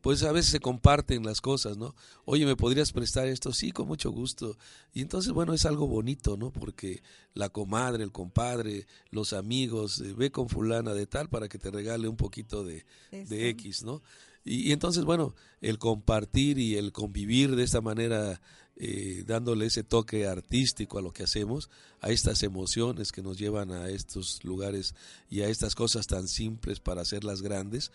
pues 0.00 0.22
a 0.22 0.32
veces 0.32 0.50
se 0.50 0.60
comparten 0.60 1.24
las 1.24 1.40
cosas, 1.40 1.78
¿no? 1.78 1.94
Oye, 2.26 2.44
¿me 2.44 2.56
podrías 2.56 2.92
prestar 2.92 3.26
esto? 3.26 3.54
Sí, 3.54 3.72
con 3.72 3.88
mucho 3.88 4.10
gusto. 4.10 4.58
Y 4.92 5.00
entonces, 5.00 5.32
bueno, 5.32 5.54
es 5.54 5.64
algo 5.64 5.86
bonito, 5.86 6.36
¿no? 6.36 6.50
Porque 6.50 7.02
la 7.32 7.48
comadre, 7.48 8.04
el 8.04 8.12
compadre, 8.12 8.86
los 9.10 9.32
amigos, 9.32 10.00
eh, 10.00 10.12
ve 10.14 10.30
con 10.30 10.50
fulana 10.50 10.92
de 10.92 11.06
tal 11.06 11.30
para 11.30 11.48
que 11.48 11.58
te 11.58 11.70
regale 11.70 12.06
un 12.06 12.16
poquito 12.16 12.64
de, 12.64 12.84
de 13.10 13.48
X, 13.48 13.82
¿no? 13.82 14.02
Y, 14.44 14.68
y, 14.68 14.72
entonces, 14.72 15.04
bueno, 15.04 15.34
el 15.62 15.78
compartir 15.78 16.58
y 16.58 16.76
el 16.76 16.92
convivir 16.92 17.56
de 17.56 17.64
esta 17.64 17.80
manera 17.80 18.42
eh, 18.76 19.22
dándole 19.26 19.66
ese 19.66 19.84
toque 19.84 20.26
artístico 20.26 20.98
a 20.98 21.02
lo 21.02 21.12
que 21.12 21.22
hacemos, 21.22 21.70
a 22.00 22.10
estas 22.10 22.42
emociones 22.42 23.12
que 23.12 23.22
nos 23.22 23.38
llevan 23.38 23.70
a 23.70 23.88
estos 23.88 24.42
lugares 24.44 24.94
y 25.30 25.42
a 25.42 25.48
estas 25.48 25.74
cosas 25.74 26.06
tan 26.06 26.26
simples 26.26 26.80
para 26.80 27.02
hacerlas 27.02 27.40
grandes, 27.40 27.92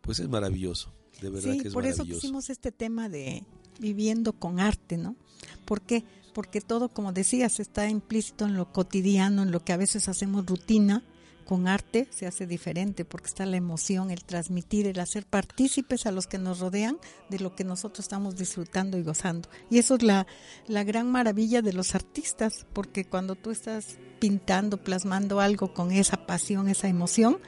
pues 0.00 0.20
es 0.20 0.28
maravilloso, 0.28 0.90
de 1.20 1.30
verdad 1.30 1.56
que 1.60 1.68
es 1.68 1.74
por 1.74 1.86
eso 1.86 2.04
pusimos 2.04 2.50
este 2.50 2.72
tema 2.72 3.08
de 3.08 3.44
viviendo 3.78 4.32
con 4.32 4.58
arte, 4.58 4.96
¿no? 4.96 5.16
¿Por 5.64 5.82
qué? 5.82 6.04
Porque 6.32 6.60
todo, 6.60 6.88
como 6.88 7.12
decías, 7.12 7.60
está 7.60 7.88
implícito 7.88 8.46
en 8.46 8.56
lo 8.56 8.72
cotidiano, 8.72 9.42
en 9.42 9.50
lo 9.50 9.64
que 9.64 9.72
a 9.72 9.76
veces 9.76 10.08
hacemos 10.08 10.46
rutina, 10.46 11.04
con 11.44 11.68
arte 11.68 12.08
se 12.10 12.26
hace 12.26 12.46
diferente 12.46 13.04
porque 13.04 13.26
está 13.26 13.46
la 13.46 13.56
emoción, 13.56 14.10
el 14.10 14.24
transmitir, 14.24 14.86
el 14.86 15.00
hacer 15.00 15.26
partícipes 15.26 16.06
a 16.06 16.12
los 16.12 16.26
que 16.26 16.38
nos 16.38 16.60
rodean 16.60 16.98
de 17.28 17.38
lo 17.38 17.54
que 17.54 17.64
nosotros 17.64 18.00
estamos 18.04 18.36
disfrutando 18.36 18.98
y 18.98 19.02
gozando. 19.02 19.48
Y 19.70 19.78
eso 19.78 19.96
es 19.96 20.02
la, 20.02 20.26
la 20.66 20.84
gran 20.84 21.10
maravilla 21.10 21.62
de 21.62 21.72
los 21.72 21.94
artistas, 21.94 22.66
porque 22.72 23.04
cuando 23.04 23.34
tú 23.34 23.50
estás 23.50 23.98
pintando, 24.18 24.82
plasmando 24.82 25.40
algo 25.40 25.74
con 25.74 25.92
esa 25.92 26.26
pasión, 26.26 26.68
esa 26.68 26.88
emoción, 26.88 27.38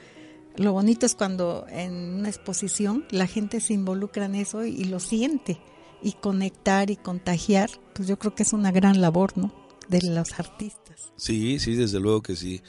lo 0.57 0.73
bonito 0.73 1.05
es 1.05 1.15
cuando 1.15 1.65
en 1.69 1.93
una 1.93 2.29
exposición 2.29 3.05
la 3.11 3.27
gente 3.27 3.59
se 3.59 3.73
involucra 3.73 4.25
en 4.25 4.35
eso 4.35 4.65
y, 4.65 4.85
lo 4.85 4.99
siente 4.99 5.59
y 6.01 6.13
conectar 6.13 6.89
y 6.89 6.95
contagiar, 6.95 7.69
pues 7.93 8.07
yo 8.07 8.17
creo 8.17 8.35
que 8.35 8.43
es 8.43 8.53
una 8.53 8.71
gran 8.71 9.01
labor, 9.01 9.37
¿no? 9.37 9.53
De 9.89 10.01
los 10.01 10.39
artistas. 10.39 11.11
Sí, 11.15 11.59
sí, 11.59 11.75
desde 11.75 11.99
luego 11.99 12.21
que 12.21 12.35
sí 12.35 12.61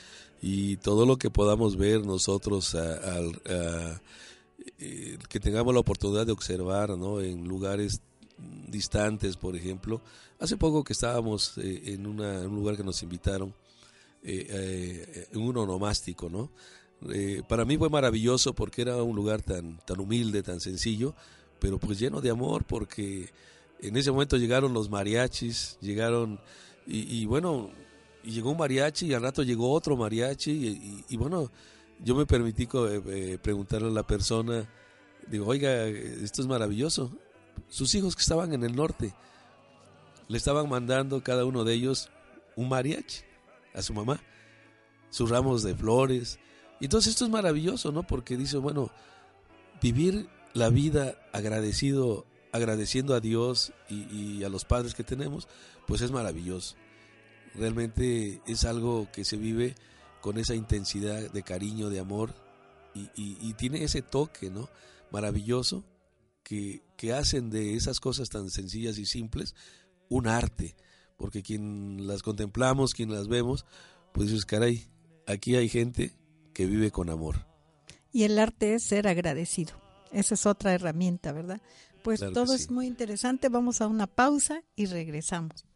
y 0.43 0.77
todo 0.77 1.07
lo 1.07 1.17
que 1.17 1.31
podamos 1.31 1.77
ver 1.77 2.05
nosotros 2.05 2.77
eh, 4.79 5.19
que 5.29 5.41
tengamos 5.41 5.73
la 5.73 5.81
oportunidad 5.81 6.27
de 6.27 6.33
observar 6.33 6.91
¿no? 6.97 7.21
en 7.21 7.47
lugares 7.49 8.01
distantes 8.69 9.37
por 9.37 9.57
ejemplo 9.57 10.03
hace 10.39 10.57
poco 10.57 10.85
que 10.85 10.93
estábamos 10.93 11.57
eh, 11.59 11.83
en, 11.87 12.07
una, 12.07 12.41
un 12.41 12.57
lugar 12.57 12.77
que 12.77 12.85
nos 12.85 13.03
invitaron 13.03 13.55
eh, 14.23 15.29
en 15.33 15.41
un 15.41 15.57
onomástico 15.57 16.29
no 16.29 16.51
para 17.49 17.65
mí 17.65 17.77
fue 17.77 17.91
maravilloso 17.91 18.55
porque 18.55 18.83
era 18.83 19.03
un 19.03 19.15
lugar 19.15 19.43
tan 19.43 19.79
tan 19.87 20.01
humilde 20.01 20.43
tan 20.43 20.61
sencillo 20.61 21.15
pero 21.59 21.79
pues 21.79 21.99
lleno 21.99 22.21
de 22.21 22.31
amor 22.31 22.65
porque 22.65 23.31
en 23.81 23.97
ese 23.97 24.11
momento 24.11 24.37
llegaron 24.37 24.73
los 24.73 24.91
mariachis 24.91 25.79
llegaron 25.81 26.41
y 26.87 27.25
bueno 27.27 27.71
y 28.27 28.33
llegó 28.33 28.51
un 28.51 28.59
mariachi 28.59 29.07
y 29.07 29.15
al 29.15 29.23
rato 29.23 29.45
llegó 29.45 29.71
otro 29.71 29.97
mariachi 29.97 31.05
y, 31.09 31.17
bueno, 31.17 31.49
yo 32.01 32.17
me 32.17 32.27
permití 32.27 32.65
eh, 32.65 33.03
eh, 33.07 33.39
preguntarle 33.41 33.87
a 33.87 33.93
la 33.93 34.05
persona, 34.05 34.69
digo, 35.29 35.47
oiga, 35.47 35.87
esto 35.87 36.43
es 36.43 36.49
maravilloso. 36.49 37.13
Sus 37.69 37.95
hijos 37.95 38.17
que 38.17 38.23
estaban 38.23 38.53
en 38.53 38.65
el 38.65 38.75
norte, 38.75 39.15
le 40.27 40.37
estaban 40.37 40.69
mandando 40.69 41.23
cada 41.23 41.45
uno 41.45 41.63
de 41.63 41.75
ellos 41.75 42.11
un 42.57 42.69
mariachi 42.69 43.21
a 43.75 43.81
su 43.81 43.95
mamá, 43.95 44.21
sus 45.11 45.31
ramos 45.31 45.63
de 45.63 45.77
flores. 45.77 46.41
Entonces 46.81 47.13
esto 47.13 47.27
es 47.27 47.31
maravilloso, 47.31 47.93
¿no? 47.93 48.03
Porque 48.03 48.37
dice, 48.37 48.57
bueno, 48.57 48.91
vivir 49.81 50.29
la 50.53 50.69
vida 50.69 51.17
agradecido, 51.33 52.27
agradeciendo 52.51 53.15
a 53.15 53.21
Dios 53.21 53.73
y 53.89 54.43
a 54.43 54.49
los 54.49 54.65
padres 54.65 54.97
que 54.97 55.05
tenemos, 55.05 55.47
pues 55.87 56.01
es 56.01 56.11
maravilloso 56.11 56.75
realmente 57.57 58.41
es 58.47 58.65
algo 58.65 59.09
que 59.13 59.25
se 59.25 59.37
vive 59.37 59.75
con 60.21 60.39
esa 60.39 60.55
intensidad 60.55 61.31
de 61.31 61.43
cariño, 61.43 61.89
de 61.89 62.01
amor 62.01 62.35
y, 62.95 63.53
tiene 63.55 63.85
ese 63.85 64.01
toque, 64.01 64.51
¿no? 64.51 64.71
Maravilloso 65.11 65.85
que, 66.43 66.83
que, 66.97 67.13
hacen 67.13 67.51
de 67.51 67.75
esas 67.75 68.01
cosas 68.01 68.31
tan 68.31 68.49
sencillas 68.51 68.97
y 68.97 69.05
simples 69.05 69.55
un 70.09 70.27
arte, 70.27 70.75
porque 71.19 71.43
quien 71.43 72.07
las 72.07 72.23
contemplamos, 72.23 72.95
quien 72.95 73.13
las 73.13 73.29
vemos, 73.29 73.67
pues 74.13 74.29
dices, 74.29 74.47
caray, 74.47 74.89
aquí 75.27 75.57
hay 75.57 75.69
gente 75.69 76.13
que 76.55 76.65
vive 76.65 76.91
con 76.91 77.11
amor. 77.11 77.47
Y 78.13 78.25
el 78.25 78.39
arte 78.39 78.75
es 78.75 78.83
ser 78.83 79.07
agradecido. 79.09 79.75
Esa 80.11 80.35
es 80.35 80.47
otra 80.47 80.73
herramienta, 80.73 81.33
¿verdad? 81.33 81.61
Pues 82.03 82.21
todo 82.21 82.55
es 82.55 82.71
muy 82.71 82.87
interesante. 82.87 83.51
Vamos 83.51 83.83
a 83.83 83.89
una 83.89 84.07
pausa 84.07 84.63
y 84.75 84.87
regresamos 84.87 85.67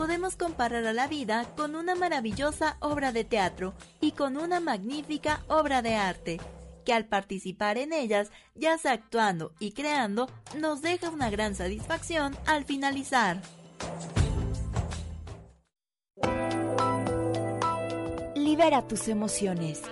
podemos 0.00 0.34
comparar 0.34 0.86
a 0.86 0.94
la 0.94 1.08
vida 1.08 1.44
con 1.58 1.76
una 1.76 1.94
maravillosa 1.94 2.78
obra 2.80 3.12
de 3.12 3.22
teatro 3.22 3.74
y 4.00 4.12
con 4.12 4.38
una 4.38 4.58
magnífica 4.58 5.44
obra 5.46 5.82
de 5.82 5.94
arte, 5.94 6.40
que 6.86 6.94
al 6.94 7.04
participar 7.04 7.76
en 7.76 7.92
ellas, 7.92 8.30
ya 8.54 8.78
sea 8.78 8.92
actuando 8.92 9.52
y 9.58 9.72
creando, 9.72 10.30
nos 10.56 10.80
deja 10.80 11.10
una 11.10 11.28
gran 11.28 11.54
satisfacción 11.54 12.34
al 12.46 12.64
finalizar. 12.64 13.42
Libera 18.34 18.88
tus 18.88 19.06
emociones. 19.06 19.82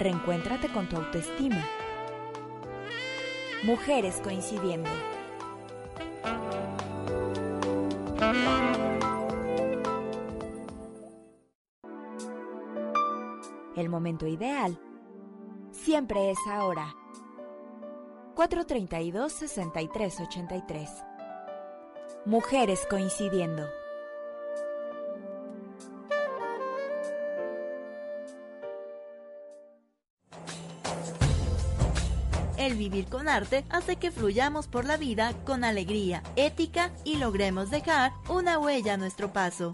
Reencuéntrate 0.00 0.66
con 0.72 0.88
tu 0.88 0.96
autoestima. 0.96 1.64
Mujeres 3.62 4.16
coincidiendo. 4.24 4.90
Momento 13.90 14.26
ideal 14.26 14.80
siempre 15.72 16.30
es 16.30 16.38
ahora. 16.48 16.94
432-6383. 18.34 20.88
Mujeres 22.26 22.86
coincidiendo. 22.88 23.66
El 32.56 32.76
vivir 32.76 33.06
con 33.06 33.28
arte 33.28 33.64
hace 33.70 33.96
que 33.96 34.10
fluyamos 34.10 34.68
por 34.68 34.84
la 34.84 34.98
vida 34.98 35.32
con 35.44 35.64
alegría, 35.64 36.22
ética 36.36 36.92
y 37.04 37.16
logremos 37.16 37.70
dejar 37.70 38.12
una 38.28 38.58
huella 38.58 38.94
a 38.94 38.98
nuestro 38.98 39.32
paso. 39.32 39.72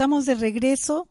Estamos 0.00 0.24
de 0.24 0.34
regreso 0.34 1.10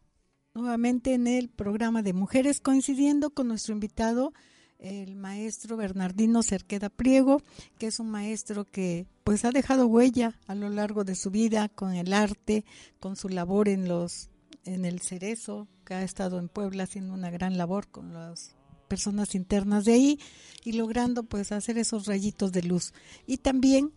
nuevamente 0.55 1.13
en 1.13 1.27
el 1.27 1.47
programa 1.47 2.01
de 2.01 2.11
Mujeres 2.11 2.59
coincidiendo 2.59 3.29
con 3.29 3.47
nuestro 3.47 3.75
invitado 3.75 4.33
el 4.79 5.15
maestro 5.15 5.77
Bernardino 5.77 6.41
Cerqueda 6.41 6.89
Priego, 6.89 7.43
que 7.77 7.85
es 7.85 7.99
un 7.99 8.09
maestro 8.09 8.65
que 8.65 9.05
pues 9.23 9.45
ha 9.45 9.51
dejado 9.51 9.85
huella 9.85 10.39
a 10.47 10.55
lo 10.55 10.69
largo 10.69 11.03
de 11.03 11.13
su 11.13 11.29
vida 11.29 11.69
con 11.69 11.93
el 11.93 12.13
arte, 12.13 12.65
con 12.99 13.15
su 13.15 13.29
labor 13.29 13.69
en 13.69 13.87
los 13.87 14.31
en 14.65 14.85
el 14.85 15.01
Cerezo, 15.01 15.67
que 15.85 15.93
ha 15.93 16.01
estado 16.01 16.39
en 16.39 16.49
Puebla 16.49 16.85
haciendo 16.85 17.13
una 17.13 17.29
gran 17.29 17.59
labor 17.59 17.89
con 17.89 18.11
las 18.11 18.55
personas 18.87 19.35
internas 19.35 19.85
de 19.85 19.93
ahí 19.93 20.19
y 20.63 20.71
logrando 20.71 21.21
pues 21.21 21.51
hacer 21.51 21.77
esos 21.77 22.07
rayitos 22.07 22.51
de 22.51 22.63
luz. 22.63 22.93
Y 23.27 23.37
también 23.37 23.93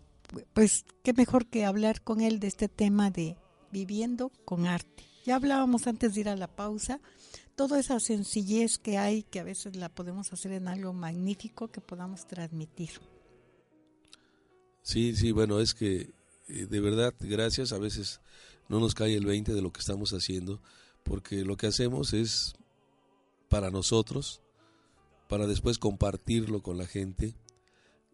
pues 0.52 0.84
qué 1.02 1.14
mejor 1.14 1.46
que 1.46 1.64
hablar 1.64 2.02
con 2.02 2.20
él 2.20 2.40
de 2.40 2.48
este 2.48 2.68
tema 2.68 3.10
de 3.10 3.38
viviendo 3.72 4.30
con 4.44 4.66
arte. 4.66 5.04
Ya 5.24 5.36
hablábamos 5.36 5.86
antes 5.86 6.14
de 6.14 6.20
ir 6.20 6.28
a 6.28 6.36
la 6.36 6.48
pausa 6.48 7.00
toda 7.56 7.78
esa 7.78 8.00
sencillez 8.00 8.78
que 8.78 8.98
hay, 8.98 9.22
que 9.22 9.40
a 9.40 9.44
veces 9.44 9.76
la 9.76 9.88
podemos 9.88 10.32
hacer 10.32 10.52
en 10.52 10.68
algo 10.68 10.92
magnífico 10.92 11.68
que 11.68 11.80
podamos 11.80 12.26
transmitir. 12.26 12.90
Sí, 14.82 15.14
sí, 15.14 15.32
bueno, 15.32 15.60
es 15.60 15.74
que 15.74 16.12
eh, 16.48 16.66
de 16.66 16.80
verdad, 16.80 17.14
gracias, 17.20 17.72
a 17.72 17.78
veces 17.78 18.20
no 18.68 18.80
nos 18.80 18.94
cae 18.94 19.16
el 19.16 19.26
20 19.26 19.54
de 19.54 19.62
lo 19.62 19.72
que 19.72 19.80
estamos 19.80 20.12
haciendo, 20.12 20.60
porque 21.02 21.44
lo 21.44 21.56
que 21.56 21.66
hacemos 21.66 22.12
es 22.12 22.54
para 23.48 23.70
nosotros, 23.70 24.42
para 25.28 25.46
después 25.46 25.78
compartirlo 25.78 26.62
con 26.62 26.78
la 26.78 26.86
gente 26.86 27.36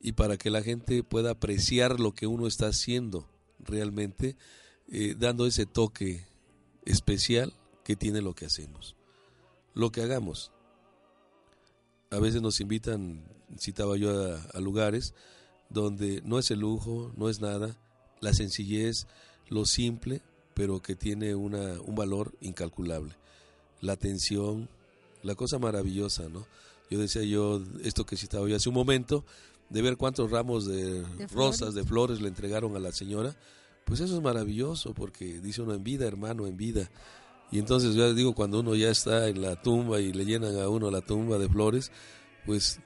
y 0.00 0.12
para 0.12 0.36
que 0.36 0.50
la 0.50 0.62
gente 0.62 1.02
pueda 1.02 1.32
apreciar 1.32 1.98
lo 1.98 2.14
que 2.14 2.26
uno 2.26 2.46
está 2.46 2.68
haciendo 2.68 3.28
realmente, 3.58 4.36
eh, 4.90 5.14
dando 5.18 5.46
ese 5.46 5.66
toque 5.66 6.24
especial 6.84 7.52
que 7.84 7.96
tiene 7.96 8.20
lo 8.22 8.34
que 8.34 8.46
hacemos 8.46 8.98
lo 9.78 9.92
que 9.92 10.02
hagamos. 10.02 10.50
A 12.10 12.18
veces 12.18 12.42
nos 12.42 12.60
invitan, 12.60 13.22
citaba 13.58 13.96
yo 13.96 14.10
a, 14.52 14.60
lugares 14.60 15.14
donde 15.70 16.20
no 16.24 16.40
es 16.40 16.50
el 16.50 16.60
lujo, 16.60 17.12
no 17.16 17.28
es 17.28 17.40
nada, 17.40 17.76
la 18.20 18.34
sencillez, 18.34 19.06
lo 19.48 19.66
simple, 19.66 20.20
pero 20.52 20.82
que 20.82 20.96
tiene 20.96 21.36
una, 21.36 21.80
un 21.82 21.94
valor 21.94 22.34
incalculable. 22.40 23.14
La 23.80 23.92
atención, 23.92 24.68
la 25.22 25.36
cosa 25.36 25.60
maravillosa, 25.60 26.28
¿no? 26.28 26.44
Yo 26.90 26.98
decía 26.98 27.22
yo, 27.22 27.62
esto 27.84 28.04
que 28.04 28.16
citaba 28.16 28.48
yo 28.48 28.56
hace 28.56 28.68
un 28.68 28.74
momento, 28.74 29.24
de 29.68 29.82
ver 29.82 29.96
cuántos 29.96 30.30
ramos 30.32 30.66
de, 30.66 31.04
rosas, 31.32 31.74
de 31.74 31.84
flores 31.84 32.20
le 32.20 32.28
entregaron 32.28 32.74
a 32.74 32.80
la 32.80 32.90
señora, 32.90 33.36
pues 33.88 34.00
eso 34.00 34.16
es 34.16 34.22
maravilloso, 34.22 34.92
porque 34.92 35.40
dice 35.40 35.62
uno 35.62 35.72
en 35.72 35.82
vida, 35.82 36.06
hermano, 36.06 36.46
en 36.46 36.58
vida. 36.58 36.90
Y 37.50 37.58
entonces 37.58 37.94
yo 37.94 38.12
digo, 38.12 38.34
cuando 38.34 38.60
uno 38.60 38.74
ya 38.74 38.90
está 38.90 39.28
en 39.28 39.40
la 39.40 39.60
tumba 39.62 39.98
y 39.98 40.12
le 40.12 40.26
llenan 40.26 40.60
a 40.60 40.68
uno 40.68 40.90
la 40.90 41.00
tumba 41.00 41.38
de 41.38 41.48
flores, 41.48 41.90
pues 42.44 42.80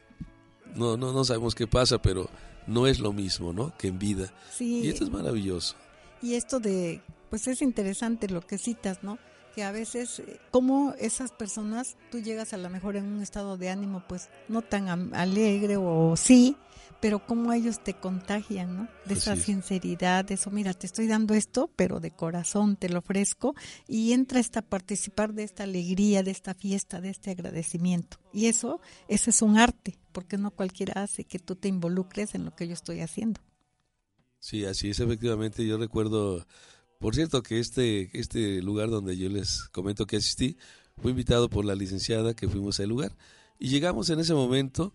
no, 0.76 0.96
no, 0.96 1.12
no 1.12 1.24
sabemos 1.24 1.56
qué 1.56 1.66
pasa, 1.66 2.00
pero 2.00 2.30
no 2.68 2.86
es 2.86 3.00
lo 3.00 3.12
mismo, 3.12 3.52
¿no? 3.52 3.76
Que 3.76 3.88
en 3.88 3.98
vida. 3.98 4.32
Sí. 4.52 4.82
Y 4.84 4.88
esto 4.90 5.02
es 5.02 5.10
maravilloso. 5.10 5.74
Y 6.22 6.34
esto 6.34 6.60
de, 6.60 7.02
pues 7.30 7.48
es 7.48 7.62
interesante 7.62 8.28
lo 8.28 8.40
que 8.40 8.56
citas, 8.56 9.02
¿no? 9.02 9.18
Que 9.54 9.64
a 9.64 9.72
veces, 9.72 10.22
como 10.50 10.94
esas 10.98 11.30
personas, 11.32 11.96
tú 12.10 12.20
llegas 12.20 12.52
a 12.52 12.56
lo 12.56 12.70
mejor 12.70 12.96
en 12.96 13.04
un 13.04 13.22
estado 13.22 13.56
de 13.56 13.68
ánimo, 13.68 14.02
pues 14.08 14.30
no 14.48 14.62
tan 14.62 15.14
alegre 15.14 15.76
o 15.76 16.14
sí, 16.16 16.56
pero 17.02 17.26
cómo 17.26 17.52
ellos 17.52 17.82
te 17.82 17.94
contagian, 17.94 18.76
¿no? 18.76 18.88
De 19.06 19.14
esa 19.14 19.34
sinceridad, 19.34 20.24
de 20.24 20.34
eso, 20.34 20.52
mira, 20.52 20.72
te 20.72 20.86
estoy 20.86 21.08
dando 21.08 21.34
esto, 21.34 21.68
pero 21.74 21.98
de 21.98 22.12
corazón 22.12 22.76
te 22.76 22.88
lo 22.88 23.00
ofrezco 23.00 23.56
y 23.88 24.12
entra 24.12 24.40
a 24.54 24.62
participar 24.62 25.34
de 25.34 25.42
esta 25.42 25.64
alegría, 25.64 26.22
de 26.22 26.30
esta 26.30 26.54
fiesta, 26.54 27.00
de 27.00 27.10
este 27.10 27.32
agradecimiento. 27.32 28.18
Y 28.32 28.46
eso, 28.46 28.80
ese 29.08 29.30
es 29.30 29.42
un 29.42 29.58
arte, 29.58 29.98
porque 30.12 30.38
no 30.38 30.52
cualquiera 30.52 31.02
hace 31.02 31.24
que 31.24 31.40
tú 31.40 31.56
te 31.56 31.66
involucres 31.66 32.36
en 32.36 32.44
lo 32.44 32.54
que 32.54 32.68
yo 32.68 32.72
estoy 32.72 33.00
haciendo. 33.00 33.40
Sí, 34.38 34.64
así 34.64 34.90
es, 34.90 35.00
efectivamente. 35.00 35.66
Yo 35.66 35.78
recuerdo, 35.78 36.46
por 37.02 37.16
cierto, 37.16 37.42
que 37.42 37.58
este, 37.58 38.10
este 38.14 38.62
lugar 38.62 38.88
donde 38.88 39.16
yo 39.16 39.28
les 39.28 39.64
comento 39.72 40.06
que 40.06 40.16
asistí, 40.16 40.56
fue 41.00 41.10
invitado 41.10 41.50
por 41.50 41.64
la 41.64 41.74
licenciada 41.74 42.34
que 42.34 42.48
fuimos 42.48 42.78
al 42.78 42.88
lugar. 42.88 43.16
Y 43.58 43.68
llegamos 43.68 44.08
en 44.10 44.20
ese 44.20 44.34
momento 44.34 44.94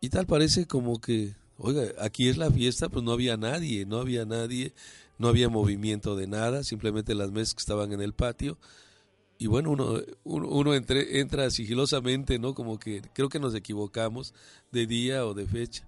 y 0.00 0.08
tal 0.08 0.26
parece 0.26 0.66
como 0.66 1.00
que, 1.00 1.36
oiga, 1.56 1.84
aquí 2.00 2.28
es 2.28 2.36
la 2.36 2.50
fiesta, 2.50 2.88
pues 2.88 3.04
no 3.04 3.12
había 3.12 3.36
nadie, 3.36 3.86
no 3.86 3.98
había 3.98 4.24
nadie, 4.24 4.74
no 5.18 5.28
había 5.28 5.48
movimiento 5.48 6.16
de 6.16 6.26
nada, 6.26 6.64
simplemente 6.64 7.14
las 7.14 7.30
mesas 7.30 7.54
que 7.54 7.60
estaban 7.60 7.92
en 7.92 8.02
el 8.02 8.12
patio. 8.12 8.58
Y 9.38 9.46
bueno, 9.46 9.70
uno, 9.70 10.00
uno, 10.24 10.74
entra 10.74 11.50
sigilosamente, 11.50 12.40
¿no? 12.40 12.54
Como 12.54 12.78
que 12.80 13.02
creo 13.12 13.28
que 13.28 13.38
nos 13.38 13.54
equivocamos 13.54 14.34
de 14.72 14.86
día 14.86 15.24
o 15.24 15.32
de 15.32 15.46
fecha. 15.46 15.86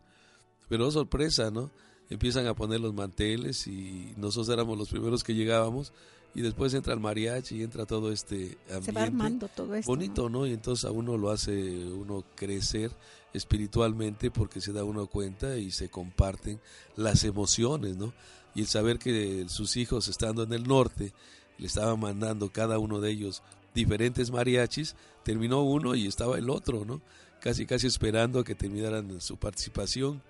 Pero 0.68 0.90
sorpresa, 0.92 1.50
¿no? 1.50 1.70
Empiezan 2.10 2.46
a 2.46 2.54
poner 2.54 2.80
los 2.80 2.94
manteles 2.94 3.66
y 3.66 4.14
nosotros 4.16 4.48
éramos 4.48 4.78
los 4.78 4.88
primeros 4.88 5.22
que 5.22 5.34
llegábamos 5.34 5.92
y 6.34 6.40
después 6.40 6.72
entra 6.74 6.94
el 6.94 7.00
mariachi 7.00 7.56
y 7.56 7.62
entra 7.62 7.86
todo 7.86 8.12
este 8.12 8.58
ambiente. 8.66 8.84
Se 8.84 8.92
va 8.92 9.02
armando 9.02 9.48
todo 9.48 9.74
esto. 9.74 9.90
Bonito, 9.90 10.28
¿no? 10.28 10.46
Y 10.46 10.52
entonces 10.52 10.84
a 10.84 10.90
uno 10.90 11.16
lo 11.16 11.30
hace 11.30 11.52
uno 11.86 12.24
crecer 12.34 12.92
espiritualmente 13.32 14.30
porque 14.30 14.60
se 14.60 14.72
da 14.72 14.84
uno 14.84 15.06
cuenta 15.06 15.56
y 15.56 15.70
se 15.70 15.88
comparten 15.88 16.60
las 16.96 17.24
emociones, 17.24 17.96
¿no? 17.96 18.12
Y 18.54 18.60
el 18.60 18.66
saber 18.66 18.98
que 18.98 19.46
sus 19.48 19.76
hijos 19.76 20.08
estando 20.08 20.42
en 20.42 20.52
el 20.52 20.64
norte 20.66 21.12
le 21.58 21.66
estaban 21.66 22.00
mandando 22.00 22.50
cada 22.50 22.78
uno 22.78 23.00
de 23.00 23.10
ellos 23.10 23.42
diferentes 23.74 24.30
mariachis, 24.30 24.96
terminó 25.24 25.62
uno 25.62 25.94
y 25.94 26.06
estaba 26.06 26.38
el 26.38 26.50
otro, 26.50 26.84
¿no? 26.84 27.00
Casi, 27.40 27.66
casi 27.66 27.86
esperando 27.86 28.40
a 28.40 28.44
que 28.44 28.54
terminaran 28.54 29.20
su 29.20 29.36
participación, 29.36 30.22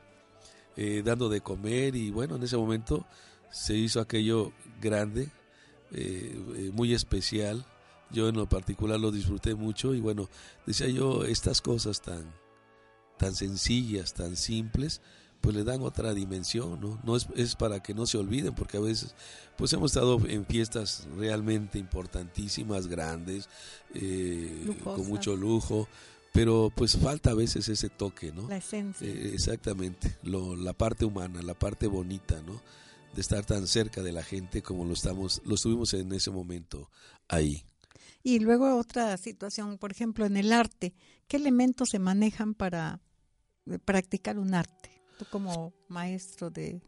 eh, 0.80 1.02
dando 1.04 1.28
de 1.28 1.40
comer 1.40 1.96
y 1.96 2.12
bueno, 2.12 2.36
en 2.36 2.44
ese 2.44 2.56
momento 2.56 3.04
se 3.50 3.74
hizo 3.74 4.00
aquello 4.00 4.52
grande, 4.80 5.28
eh, 5.90 6.40
eh, 6.56 6.70
muy 6.72 6.94
especial. 6.94 7.66
Yo 8.12 8.28
en 8.28 8.36
lo 8.36 8.48
particular 8.48 9.00
lo 9.00 9.10
disfruté 9.10 9.56
mucho 9.56 9.92
y 9.92 10.00
bueno, 10.00 10.30
decía 10.66 10.86
yo, 10.86 11.24
estas 11.24 11.60
cosas 11.60 12.00
tan, 12.00 12.32
tan 13.18 13.34
sencillas, 13.34 14.14
tan 14.14 14.36
simples, 14.36 15.00
pues 15.40 15.56
le 15.56 15.64
dan 15.64 15.82
otra 15.82 16.14
dimensión, 16.14 16.80
¿no? 16.80 17.00
No 17.02 17.16
es, 17.16 17.26
es, 17.34 17.56
para 17.56 17.82
que 17.82 17.92
no 17.92 18.06
se 18.06 18.16
olviden, 18.16 18.54
porque 18.54 18.76
a 18.76 18.80
veces, 18.80 19.16
pues 19.56 19.72
hemos 19.72 19.90
estado 19.90 20.20
en 20.28 20.46
fiestas 20.46 21.08
realmente 21.16 21.80
importantísimas, 21.80 22.86
grandes, 22.86 23.48
eh, 23.94 24.76
con 24.84 25.08
mucho 25.08 25.34
lujo, 25.34 25.88
pero 26.32 26.72
pues 26.74 26.96
falta 26.96 27.30
a 27.30 27.34
veces 27.34 27.68
ese 27.68 27.88
toque, 27.88 28.32
¿no? 28.32 28.48
La 28.48 28.58
esencia. 28.58 29.06
Eh, 29.06 29.30
exactamente, 29.32 30.16
lo, 30.22 30.56
la 30.56 30.72
parte 30.72 31.04
humana, 31.04 31.42
la 31.42 31.54
parte 31.54 31.86
bonita, 31.86 32.40
¿no? 32.42 32.60
De 33.14 33.20
estar 33.20 33.44
tan 33.44 33.66
cerca 33.66 34.02
de 34.02 34.12
la 34.12 34.22
gente 34.22 34.62
como 34.62 34.84
lo 34.84 34.92
estamos, 34.92 35.42
lo 35.44 35.54
estuvimos 35.54 35.94
en 35.94 36.12
ese 36.12 36.30
momento 36.30 36.90
ahí. 37.28 37.64
Y 38.22 38.40
luego 38.40 38.76
otra 38.76 39.16
situación, 39.16 39.78
por 39.78 39.90
ejemplo, 39.90 40.26
en 40.26 40.36
el 40.36 40.52
arte, 40.52 40.94
¿qué 41.28 41.36
elementos 41.36 41.90
se 41.90 41.98
manejan 41.98 42.54
para 42.54 43.00
practicar 43.84 44.38
un 44.38 44.54
arte? 44.54 44.90
Tú 45.18 45.24
como 45.30 45.72
maestro 45.88 46.50
de... 46.50 46.82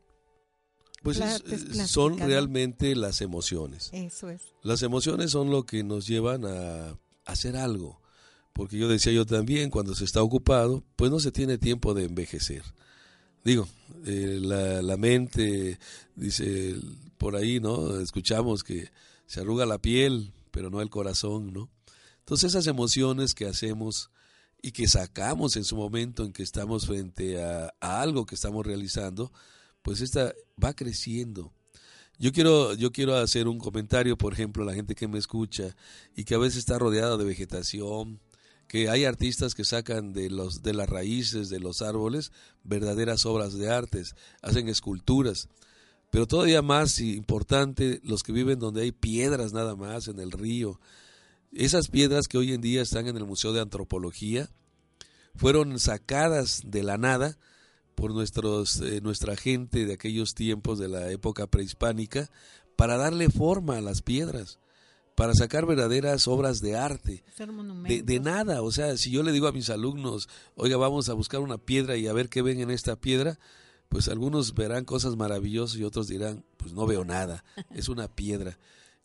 Pues 1.02 1.18
son 1.86 2.18
realmente 2.18 2.94
las 2.94 3.22
emociones. 3.22 3.88
Eso 3.92 4.28
es. 4.28 4.42
Las 4.62 4.82
emociones 4.82 5.30
son 5.30 5.50
lo 5.50 5.64
que 5.64 5.82
nos 5.82 6.06
llevan 6.06 6.44
a 6.44 6.98
hacer 7.24 7.56
algo. 7.56 8.02
Porque 8.52 8.78
yo 8.78 8.88
decía 8.88 9.12
yo 9.12 9.26
también, 9.26 9.70
cuando 9.70 9.94
se 9.94 10.04
está 10.04 10.22
ocupado, 10.22 10.84
pues 10.96 11.10
no 11.10 11.20
se 11.20 11.32
tiene 11.32 11.58
tiempo 11.58 11.94
de 11.94 12.04
envejecer. 12.04 12.62
Digo, 13.44 13.68
eh, 14.04 14.38
la, 14.40 14.82
la 14.82 14.96
mente, 14.96 15.78
dice 16.14 16.76
por 17.16 17.36
ahí, 17.36 17.60
¿no? 17.60 18.00
Escuchamos 18.00 18.64
que 18.64 18.90
se 19.26 19.40
arruga 19.40 19.66
la 19.66 19.78
piel, 19.78 20.32
pero 20.50 20.70
no 20.70 20.80
el 20.80 20.90
corazón, 20.90 21.52
¿no? 21.52 21.70
Entonces 22.20 22.50
esas 22.50 22.66
emociones 22.66 23.34
que 23.34 23.46
hacemos 23.46 24.10
y 24.62 24.72
que 24.72 24.88
sacamos 24.88 25.56
en 25.56 25.64
su 25.64 25.76
momento 25.76 26.24
en 26.24 26.32
que 26.32 26.42
estamos 26.42 26.86
frente 26.86 27.42
a, 27.42 27.72
algo 27.80 28.26
que 28.26 28.34
estamos 28.34 28.64
realizando, 28.66 29.32
pues 29.82 30.00
esta 30.00 30.34
va 30.62 30.74
creciendo. 30.74 31.52
Yo 32.18 32.32
quiero, 32.32 32.74
yo 32.74 32.92
quiero 32.92 33.16
hacer 33.16 33.48
un 33.48 33.58
comentario, 33.58 34.18
por 34.18 34.34
ejemplo, 34.34 34.62
a 34.62 34.66
la 34.66 34.74
gente 34.74 34.94
que 34.94 35.08
me 35.08 35.18
escucha 35.18 35.74
y 36.14 36.24
que 36.24 36.34
a 36.34 36.38
veces 36.38 36.58
está 36.58 36.78
rodeada 36.78 37.16
de 37.16 37.24
vegetación, 37.24 38.20
que 38.70 38.88
hay 38.88 39.04
artistas 39.04 39.56
que 39.56 39.64
sacan 39.64 40.12
de 40.12 40.30
los 40.30 40.62
de 40.62 40.72
las 40.72 40.88
raíces 40.88 41.48
de 41.48 41.58
los 41.58 41.82
árboles 41.82 42.30
verdaderas 42.62 43.26
obras 43.26 43.54
de 43.54 43.68
artes, 43.68 44.14
hacen 44.42 44.68
esculturas, 44.68 45.48
pero 46.12 46.28
todavía 46.28 46.62
más 46.62 47.00
importante 47.00 48.00
los 48.04 48.22
que 48.22 48.30
viven 48.30 48.60
donde 48.60 48.82
hay 48.82 48.92
piedras 48.92 49.52
nada 49.52 49.74
más 49.74 50.06
en 50.06 50.20
el 50.20 50.30
río, 50.30 50.78
esas 51.50 51.88
piedras 51.88 52.28
que 52.28 52.38
hoy 52.38 52.52
en 52.52 52.60
día 52.60 52.82
están 52.82 53.08
en 53.08 53.16
el 53.16 53.24
Museo 53.24 53.52
de 53.52 53.60
Antropología 53.60 54.48
fueron 55.34 55.76
sacadas 55.80 56.62
de 56.64 56.84
la 56.84 56.96
nada 56.96 57.38
por 57.96 58.14
nuestros, 58.14 58.80
eh, 58.82 59.00
nuestra 59.00 59.34
gente 59.34 59.84
de 59.84 59.94
aquellos 59.94 60.36
tiempos 60.36 60.78
de 60.78 60.86
la 60.86 61.10
época 61.10 61.48
prehispánica 61.48 62.30
para 62.76 62.96
darle 62.96 63.30
forma 63.30 63.78
a 63.78 63.80
las 63.80 64.00
piedras, 64.00 64.60
para 65.14 65.34
sacar 65.34 65.66
verdaderas 65.66 66.26
obras 66.28 66.60
de 66.60 66.76
arte. 66.76 67.22
De, 67.88 68.02
de 68.02 68.20
nada, 68.20 68.62
o 68.62 68.72
sea, 68.72 68.96
si 68.96 69.10
yo 69.10 69.22
le 69.22 69.32
digo 69.32 69.46
a 69.48 69.52
mis 69.52 69.68
alumnos, 69.70 70.28
oiga, 70.54 70.76
vamos 70.76 71.08
a 71.08 71.14
buscar 71.14 71.40
una 71.40 71.58
piedra 71.58 71.96
y 71.96 72.06
a 72.06 72.12
ver 72.12 72.28
qué 72.28 72.42
ven 72.42 72.60
en 72.60 72.70
esta 72.70 72.96
piedra, 72.96 73.38
pues 73.88 74.08
algunos 74.08 74.54
verán 74.54 74.84
cosas 74.84 75.16
maravillosas 75.16 75.78
y 75.78 75.84
otros 75.84 76.06
dirán, 76.08 76.44
pues 76.56 76.72
no 76.72 76.86
veo 76.86 77.04
nada, 77.04 77.44
es 77.74 77.88
una 77.88 78.08
piedra. 78.08 78.58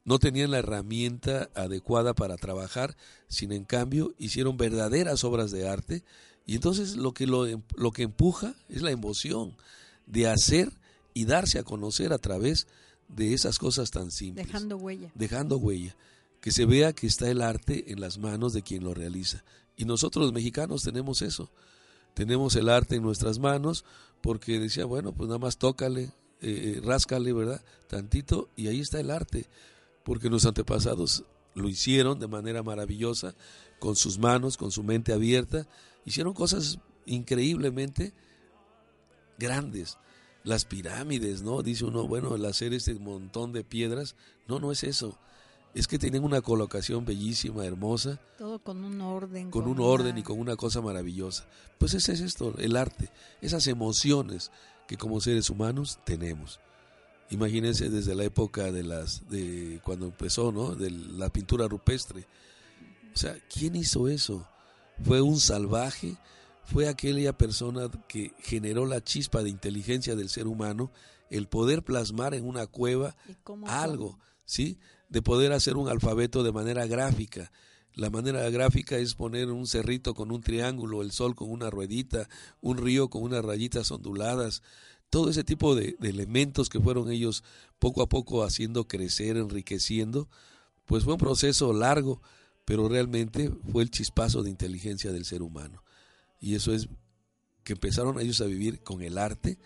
No 0.04 0.20
tenían 0.20 0.52
la 0.52 0.60
herramienta 0.60 1.50
adecuada 1.56 2.13
para 2.13 2.38
trabajar, 2.38 2.96
sin 3.28 3.52
en 3.52 3.65
cambio 3.65 4.13
hicieron 4.20 4.56
verdaderas 4.56 5.24
obras 5.24 5.50
de 5.52 5.68
arte 5.68 6.04
y 6.46 6.54
entonces 6.56 6.96
lo 6.96 7.13
que, 7.13 7.26
lo, 7.26 7.48
em- 7.48 7.63
lo 7.76 7.91
que 7.91 8.04
empuja 8.04 8.54
es 8.70 8.84
la 8.84 8.91
emoción 8.91 9.58
de 10.06 10.28
hacer 10.30 10.72
y 11.15 11.26
darse 11.26 11.58
a 11.58 11.63
conocer 11.63 12.13
a 12.13 12.20
través 12.20 12.68
de 12.68 12.72
esas 13.18 13.60
cosas 13.60 13.91
tan 13.91 14.12
simples 14.12 14.48
Dejando 14.48 14.78
huella. 14.78 15.12
dejando 15.15 15.58
huella, 15.58 15.96
que 16.41 16.52
se 16.52 16.65
vea 16.65 16.94
que 16.94 17.08
está 17.08 17.30
el 17.30 17.41
arte 17.41 17.91
en 17.91 18.00
las 18.02 18.18
manos 18.18 18.54
de 18.54 18.62
quien 18.62 18.84
lo 18.84 18.94
realiza. 18.94 19.44
Y 19.78 19.86
nosotros 19.86 20.26
los 20.26 20.34
mexicanos 20.34 20.84
tenemos 20.84 21.22
eso, 21.22 21.50
tenemos 22.13 22.56
el 22.56 22.70
arte 22.70 22.96
en 22.96 23.04
nuestras 23.04 23.39
manos, 23.39 23.84
porque 24.22 24.60
decía, 24.60 24.86
bueno, 24.86 25.13
pues 25.13 25.28
nada 25.28 25.39
más 25.39 25.58
tócale, 25.58 26.04
eh, 26.04 26.12
eh, 26.41 26.82
ráscale, 26.84 27.34
¿verdad? 27.34 27.62
Tantito, 27.88 28.50
y 28.56 28.68
ahí 28.68 28.80
está 28.80 29.00
el 29.00 29.12
arte, 29.12 29.48
porque 30.04 30.30
los 30.30 30.46
antepasados 30.46 31.24
lo 31.56 31.70
hicieron 31.70 32.20
de 32.20 32.28
manera 32.28 32.63
maravillosa, 32.63 33.36
con 33.80 33.96
sus 33.96 34.18
manos, 34.18 34.58
con 34.58 34.72
su 34.72 34.84
mente 34.84 35.13
abierta, 35.13 35.68
hicieron 36.06 36.34
cosas 36.34 36.80
increíblemente 37.06 38.13
grandes. 39.38 39.98
Las 40.45 40.63
pirámides, 40.63 41.41
¿no? 41.41 41.62
Dice 41.62 41.84
uno, 41.84 42.08
bueno, 42.08 42.36
el 42.36 42.45
hacer 42.45 42.73
este 42.73 42.93
montón 42.93 43.51
de 43.51 43.63
piedras, 43.65 44.15
no, 44.47 44.60
no 44.60 44.71
es 44.71 44.84
eso. 44.86 45.17
Es 45.73 45.88
que 45.88 45.99
tienen 45.99 46.23
una 46.23 46.41
colocación 46.41 47.03
bellísima, 47.03 47.65
hermosa, 47.65 48.21
Todo 48.38 48.60
con 48.60 48.86
un 48.86 49.01
orden. 49.01 49.51
con 49.51 49.63
un 49.65 49.71
una- 49.79 49.84
orden 49.84 50.17
y 50.17 50.23
con 50.23 50.39
una 50.39 50.55
cosa 50.55 50.79
maravillosa. 50.81 51.45
Pues 51.79 51.93
ese 51.95 52.13
es 52.13 52.21
esto, 52.21 52.53
el 52.60 52.77
arte, 52.77 53.10
esas 53.41 53.67
emociones 53.67 54.51
que 54.88 54.95
como 54.95 55.19
seres 55.19 55.49
humanos 55.49 55.99
tenemos. 56.05 56.62
Imagínense 57.31 57.89
desde 57.89 58.13
la 58.15 58.23
época 58.23 58.71
de 58.71 58.84
las 58.84 59.27
de 59.29 59.81
cuando 59.84 60.05
empezó, 60.05 60.51
¿no? 60.51 60.75
De 60.75 60.91
la 60.91 61.29
pintura 61.29 61.67
rupestre. 61.67 62.25
O 63.13 63.17
sea, 63.17 63.36
¿quién 63.53 63.75
hizo 63.75 64.08
eso? 64.08 64.47
Fue 65.03 65.21
un 65.21 65.39
salvaje, 65.39 66.15
fue 66.65 66.88
aquella 66.88 67.38
persona 67.38 67.89
que 68.08 68.34
generó 68.39 68.86
la 68.86 69.04
chispa 69.04 69.43
de 69.43 69.49
inteligencia 69.49 70.15
del 70.15 70.30
ser 70.30 70.47
humano, 70.47 70.91
el 71.30 71.47
poder 71.47 71.84
plasmar 71.84 72.34
en 72.34 72.45
una 72.45 72.67
cueva 72.67 73.15
algo, 73.67 74.19
¿sí? 74.45 74.80
De 75.10 75.21
poder 75.21 75.54
hacer 75.54 75.78
un 75.78 75.88
alfabeto 75.88 76.43
de 76.43 76.51
manera 76.51 76.88
gráfica. 76.88 77.51
La 77.93 78.10
manera 78.10 78.49
gráfica 78.49 78.97
es 78.97 79.15
poner 79.15 79.51
un 79.51 79.67
cerrito 79.67 80.13
con 80.13 80.32
un 80.32 80.41
triángulo, 80.41 81.01
el 81.01 81.12
sol 81.12 81.36
con 81.36 81.49
una 81.49 81.69
ruedita, 81.69 82.28
un 82.62 82.78
río 82.78 83.10
con 83.10 83.23
unas 83.23 83.45
rayitas 83.45 83.91
onduladas, 83.91 84.63
todo 85.10 85.30
ese 85.30 85.43
tipo 85.43 85.75
de, 85.75 85.95
de 85.99 86.10
elementos 86.10 86.67
que 86.67 86.80
fueron 86.80 87.10
ellos 87.10 87.43
poco 87.80 88.01
a 88.01 88.10
poco 88.10 88.43
haciendo 88.43 88.88
crecer, 88.88 89.38
enriqueciendo, 89.38 90.28
pues 90.86 91.04
fue 91.04 91.13
un 91.13 91.19
proceso 91.19 91.71
largo, 91.73 92.21
pero 92.65 92.89
realmente 92.89 93.51
fue 93.71 93.84
el 93.84 93.91
chispazo 93.91 94.43
de 94.43 94.49
inteligencia 94.49 95.12
del 95.12 95.25
ser 95.25 95.41
humano. 95.41 95.85
Y 96.39 96.56
eso 96.56 96.74
es 96.74 96.88
que 97.63 97.74
empezaron 97.74 98.19
ellos 98.19 98.41
a 98.41 98.45
vivir 98.45 98.82
con 98.82 99.02
el 99.02 99.17
arte, 99.17 99.58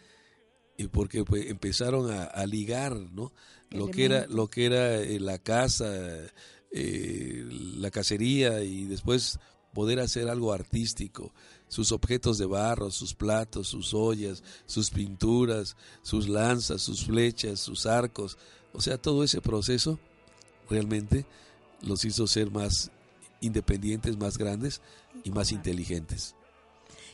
y 0.77 0.87
porque 0.87 1.25
pues, 1.25 1.47
empezaron 1.47 2.09
a, 2.09 2.23
a 2.23 2.45
ligar, 2.45 2.95
¿no? 2.95 3.33
Lo 3.69 3.91
que 3.91 4.05
era, 4.05 4.25
lo 4.27 4.49
que 4.49 4.65
era 4.65 4.95
eh, 4.95 5.19
la 5.19 5.37
casa, 5.37 5.91
eh, 6.71 7.45
la 7.49 7.91
cacería 7.91 8.63
y 8.63 8.85
después 8.85 9.39
poder 9.73 9.99
hacer 9.99 10.29
algo 10.29 10.53
artístico, 10.53 11.33
sus 11.67 11.91
objetos 11.91 12.37
de 12.37 12.45
barro, 12.45 12.89
sus 12.89 13.13
platos, 13.13 13.67
sus 13.67 13.93
ollas, 13.93 14.43
sus 14.65 14.89
pinturas, 14.89 15.75
sus 16.01 16.27
lanzas, 16.27 16.81
sus 16.81 17.05
flechas, 17.05 17.59
sus 17.59 17.85
arcos, 17.85 18.37
o 18.73 18.81
sea, 18.81 18.97
todo 18.97 19.23
ese 19.23 19.41
proceso 19.41 19.99
realmente 20.69 21.25
los 21.81 22.05
hizo 22.05 22.25
ser 22.27 22.51
más 22.51 22.91
independientes, 23.41 24.17
más 24.17 24.37
grandes 24.37 24.81
y 25.23 25.31
más 25.31 25.51
inteligentes. 25.51 26.35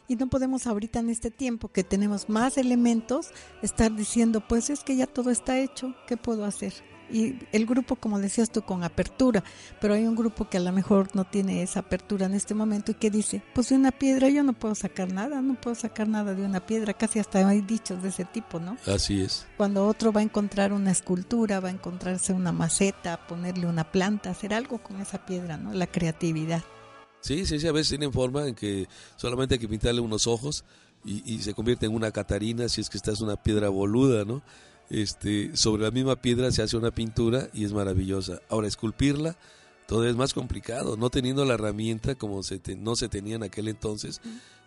Y 0.08 0.15
no 0.15 0.28
podemos 0.28 0.68
ahorita 0.68 1.00
en 1.00 1.10
este 1.10 1.32
tiempo 1.32 1.70
que 1.70 1.84
tenemos 1.84 2.30
más 2.30 2.58
elementos 2.58 3.32
estar 3.62 3.94
diciendo, 3.96 4.41
pues 4.48 4.70
es 4.70 4.84
que 4.84 4.96
ya 4.96 5.08
todo 5.08 5.32
está 5.32 5.58
hecho, 5.60 5.96
¿qué 6.08 6.15
puedo 6.18 6.46
hacer? 6.46 6.74
Y 7.10 7.36
el 7.52 7.65
grupo, 7.65 7.96
como 7.96 8.20
decías 8.20 8.50
tú, 8.50 8.63
con 8.63 8.84
apertura, 8.84 9.44
pero 9.80 9.94
hay 9.94 10.06
un 10.06 10.15
grupo 10.15 10.50
que 10.50 10.58
a 10.58 10.62
lo 10.62 10.72
mejor 10.72 11.15
no 11.15 11.24
tiene 11.24 11.62
esa 11.62 11.82
apertura 11.82 12.26
en 12.26 12.34
este 12.34 12.56
momento 12.56 12.91
y 12.91 12.96
que 12.96 13.12
dice, 13.12 13.44
pues 13.54 13.70
de 13.70 13.76
una 13.76 13.91
piedra 13.91 14.30
yo 14.30 14.44
no 14.44 14.54
puedo 14.54 14.76
sacar 14.76 15.12
nada, 15.12 15.41
no 15.41 15.54
puedo 15.56 15.76
sacar 15.76 16.08
nada 16.08 16.34
de 16.34 16.44
una 16.44 16.65
piedra, 16.65 16.94
casi 16.94 17.20
hasta 17.20 17.48
hay 17.48 17.62
dichos 17.62 18.02
de 18.02 18.10
ese 18.10 18.26
tipo, 18.26 18.60
¿no? 18.60 18.78
Así 18.88 19.22
es. 19.22 19.46
Cuando 19.58 19.86
otro 19.88 20.12
va 20.12 20.22
a 20.22 20.24
encontrar 20.24 20.74
una 20.74 20.91
escultura, 20.91 21.60
va 21.60 21.70
a 21.70 21.72
encontrarse 21.72 22.34
una 22.34 22.52
maceta, 22.52 23.28
ponerle 23.28 23.68
una 23.68 23.91
planta, 23.91 24.32
hacer 24.32 24.54
algo 24.54 24.80
con 24.80 25.00
esa 25.00 25.26
piedra, 25.26 25.58
¿no? 25.58 25.74
La 25.74 25.88
creatividad. 25.88 26.63
Sí, 27.26 27.46
sí, 27.48 27.60
sí, 27.60 27.68
a 27.68 27.72
veces 27.72 27.90
tienen 27.90 28.14
forma 28.14 28.48
en 28.48 28.54
que 28.54 28.88
solamente 29.18 29.56
hay 29.56 29.60
que 29.60 29.68
pintarle 29.68 30.00
unos 30.00 30.28
ojos 30.28 30.64
y, 31.04 31.24
y 31.34 31.40
se 31.42 31.56
convierte 31.56 31.88
en 31.88 31.94
una 31.96 32.12
catarina 32.12 32.70
si 32.70 32.82
es 32.82 32.90
que 32.90 32.98
esta 32.98 33.12
es 33.12 33.20
una 33.22 33.36
piedra 33.42 33.70
boluda, 33.70 34.26
¿no? 34.26 34.44
Este, 34.92 35.58
sobre 35.58 35.82
la 35.82 35.90
misma 35.90 36.22
piedra 36.22 36.52
se 36.52 36.62
hace 36.62 36.78
una 36.78 36.92
pintura 36.92 37.50
y 37.52 37.64
es 37.66 37.74
maravillosa. 37.74 38.42
Ahora, 38.48 38.68
esculpirla 38.68 39.36
todavía 39.88 40.12
es 40.12 40.16
más 40.18 40.36
complicado, 40.36 40.98
no 40.98 41.10
teniendo 41.10 41.46
la 41.46 41.56
herramienta 41.56 42.14
como 42.14 42.44
se 42.44 42.60
te- 42.60 42.76
no 42.76 42.96
se 42.96 43.10
tenía 43.10 43.36
en 43.38 43.44
aquel 43.44 43.68
entonces, 43.70 44.22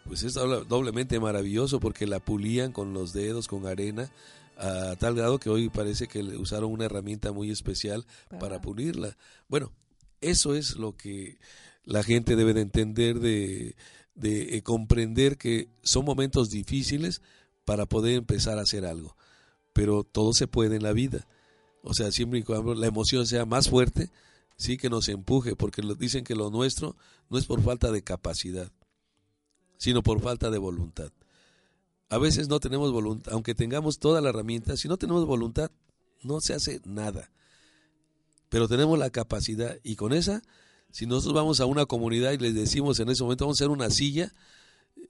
pues 0.05 0.25
es 0.25 0.35
doble- 0.37 0.65
doblemente 0.67 1.21
maravilloso 1.21 1.79
porque 1.79 2.07
la 2.09 2.19
pulían 2.19 2.73
con 2.73 2.93
los 2.93 3.13
dedos, 3.13 3.47
con 3.47 3.67
arena, 3.67 4.11
a 4.57 4.97
tal 4.97 5.15
grado 5.15 5.39
que 5.39 5.51
hoy 5.51 5.69
parece 5.69 6.09
que 6.09 6.25
le 6.25 6.37
usaron 6.37 6.73
una 6.73 6.87
herramienta 6.87 7.31
muy 7.31 7.53
especial 7.53 8.05
para 8.41 8.61
pulirla. 8.61 9.17
Bueno, 9.49 9.71
eso 10.21 10.57
es 10.57 10.75
lo 10.77 10.97
que 10.97 11.39
la 11.89 12.03
gente 12.03 12.37
debe 12.37 12.53
de 12.53 12.61
entender, 12.61 13.19
de, 13.19 13.75
de 14.15 14.57
eh, 14.57 14.63
comprender 14.63 15.39
que 15.39 15.71
son 15.83 16.05
momentos 16.05 16.51
difíciles 16.51 17.23
para 17.65 17.87
poder 17.87 18.17
empezar 18.17 18.59
a 18.59 18.63
hacer 18.63 18.85
algo. 18.85 19.17
Pero 19.73 20.05
todo 20.05 20.35
se 20.35 20.47
puede 20.47 20.77
en 20.77 20.83
la 20.83 20.93
vida. 20.93 21.27
O 21.83 21.95
sea, 21.95 22.13
siempre 22.13 22.41
y 22.41 22.43
cuando 22.43 22.75
la 22.75 22.87
emoción 22.87 23.27
sea 23.27 23.47
más 23.47 23.71
fuerte, 23.71 24.11
sí 24.59 24.77
que 24.77 24.91
nos 24.91 25.09
empuje, 25.09 25.57
porque 25.57 25.81
dicen 25.99 26.25
que 26.25 26.35
lo 26.35 26.51
nuestro 26.51 26.95
no 27.31 27.39
es 27.39 27.47
por 27.47 27.63
falta 27.63 27.91
de 27.91 28.03
capacidad, 28.03 28.71
sino 29.79 30.03
por 30.03 30.21
falta 30.21 30.51
de 30.51 30.59
voluntad. 30.59 31.11
A 32.11 32.19
veces 32.19 32.49
no 32.49 32.61
tenemos 32.61 32.93
voluntad, 32.93 33.33
aunque 33.33 33.55
tengamos 33.55 33.99
toda 33.99 34.21
la 34.21 34.29
herramienta, 34.29 34.77
si 34.77 34.89
no 34.89 34.99
tenemos 34.99 35.25
voluntad, 35.25 35.71
no 36.23 36.43
se 36.43 36.53
hace 36.53 36.83
nada. 36.85 37.31
Pero 38.51 38.69
tenemos 38.69 38.99
la 38.99 39.09
capacidad 39.09 39.79
y 39.83 39.97
con 39.97 40.13
esa, 40.13 40.43
si 40.91 41.07
nosotros 41.07 41.35
vamos 41.35 41.61
a 41.61 41.67
una 41.67 41.87
comunidad 41.87 42.33
y 42.33 42.39
les 42.39 42.55
decimos 42.55 42.99
en 43.01 43.09
ese 43.09 43.23
momento 43.23 43.45
vamos 43.45 43.61
a 43.61 43.65
hacer 43.65 43.71
una 43.71 43.91
silla, 43.91 44.33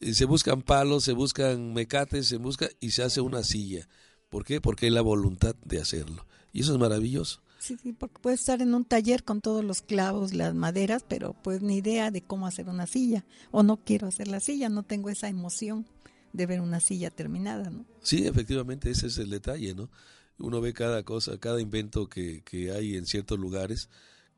eh, 0.01 0.15
se 0.15 0.25
buscan 0.25 0.63
palos, 0.63 1.05
se 1.05 1.13
buscan 1.13 1.73
mecates, 1.73 2.27
se 2.27 2.37
busca 2.37 2.69
y 2.81 2.91
se 2.91 3.03
hace 3.03 3.21
una 3.21 3.43
silla. 3.43 3.89
¿Por 4.29 4.45
qué? 4.45 4.61
Porque 4.61 4.87
hay 4.87 4.93
la 4.93 5.01
voluntad 5.01 5.55
de 5.65 5.81
hacerlo. 5.81 6.27
Y 6.53 6.61
eso 6.61 6.73
es 6.73 6.79
maravilloso. 6.79 7.43
Sí, 7.59 7.77
sí, 7.83 7.93
porque 7.93 8.21
puedes 8.21 8.41
estar 8.41 8.63
en 8.63 8.75
un 8.75 8.85
taller 8.85 9.25
con 9.25 9.41
todos 9.41 9.65
los 9.65 9.83
clavos, 9.83 10.33
las 10.33 10.55
maderas, 10.55 11.05
pero 11.07 11.35
pues 11.43 11.61
ni 11.61 11.79
idea 11.79 12.11
de 12.11 12.23
cómo 12.23 12.47
hacer 12.47 12.69
una 12.69 12.87
silla. 12.87 13.25
O 13.51 13.63
no 13.63 13.79
quiero 13.79 14.07
hacer 14.07 14.29
la 14.29 14.41
silla, 14.41 14.69
no 14.69 14.85
tengo 14.85 15.11
esa 15.11 15.29
emoción 15.29 15.87
de 16.33 16.47
ver 16.47 16.61
una 16.61 16.79
silla 16.79 17.11
terminada, 17.11 17.71
¿no? 17.71 17.85
Sí, 18.03 18.27
efectivamente, 18.27 18.91
ese 18.91 19.09
es 19.09 19.19
el 19.19 19.31
detalle, 19.31 19.75
¿no? 19.75 19.91
Uno 20.39 20.61
ve 20.61 20.73
cada 20.73 21.03
cosa, 21.03 21.39
cada 21.39 21.61
invento 21.61 22.09
que, 22.09 22.43
que 22.45 22.71
hay 22.71 22.97
en 22.97 23.07
ciertos 23.07 23.39
lugares, 23.39 23.89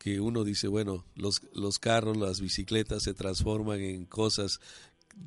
que 0.00 0.18
uno 0.18 0.44
dice, 0.44 0.66
bueno, 0.66 1.04
los, 1.14 1.42
los 1.52 1.78
carros, 1.78 2.16
las 2.16 2.40
bicicletas 2.40 3.02
se 3.02 3.12
transforman 3.12 3.80
en 3.82 4.06
cosas 4.06 4.58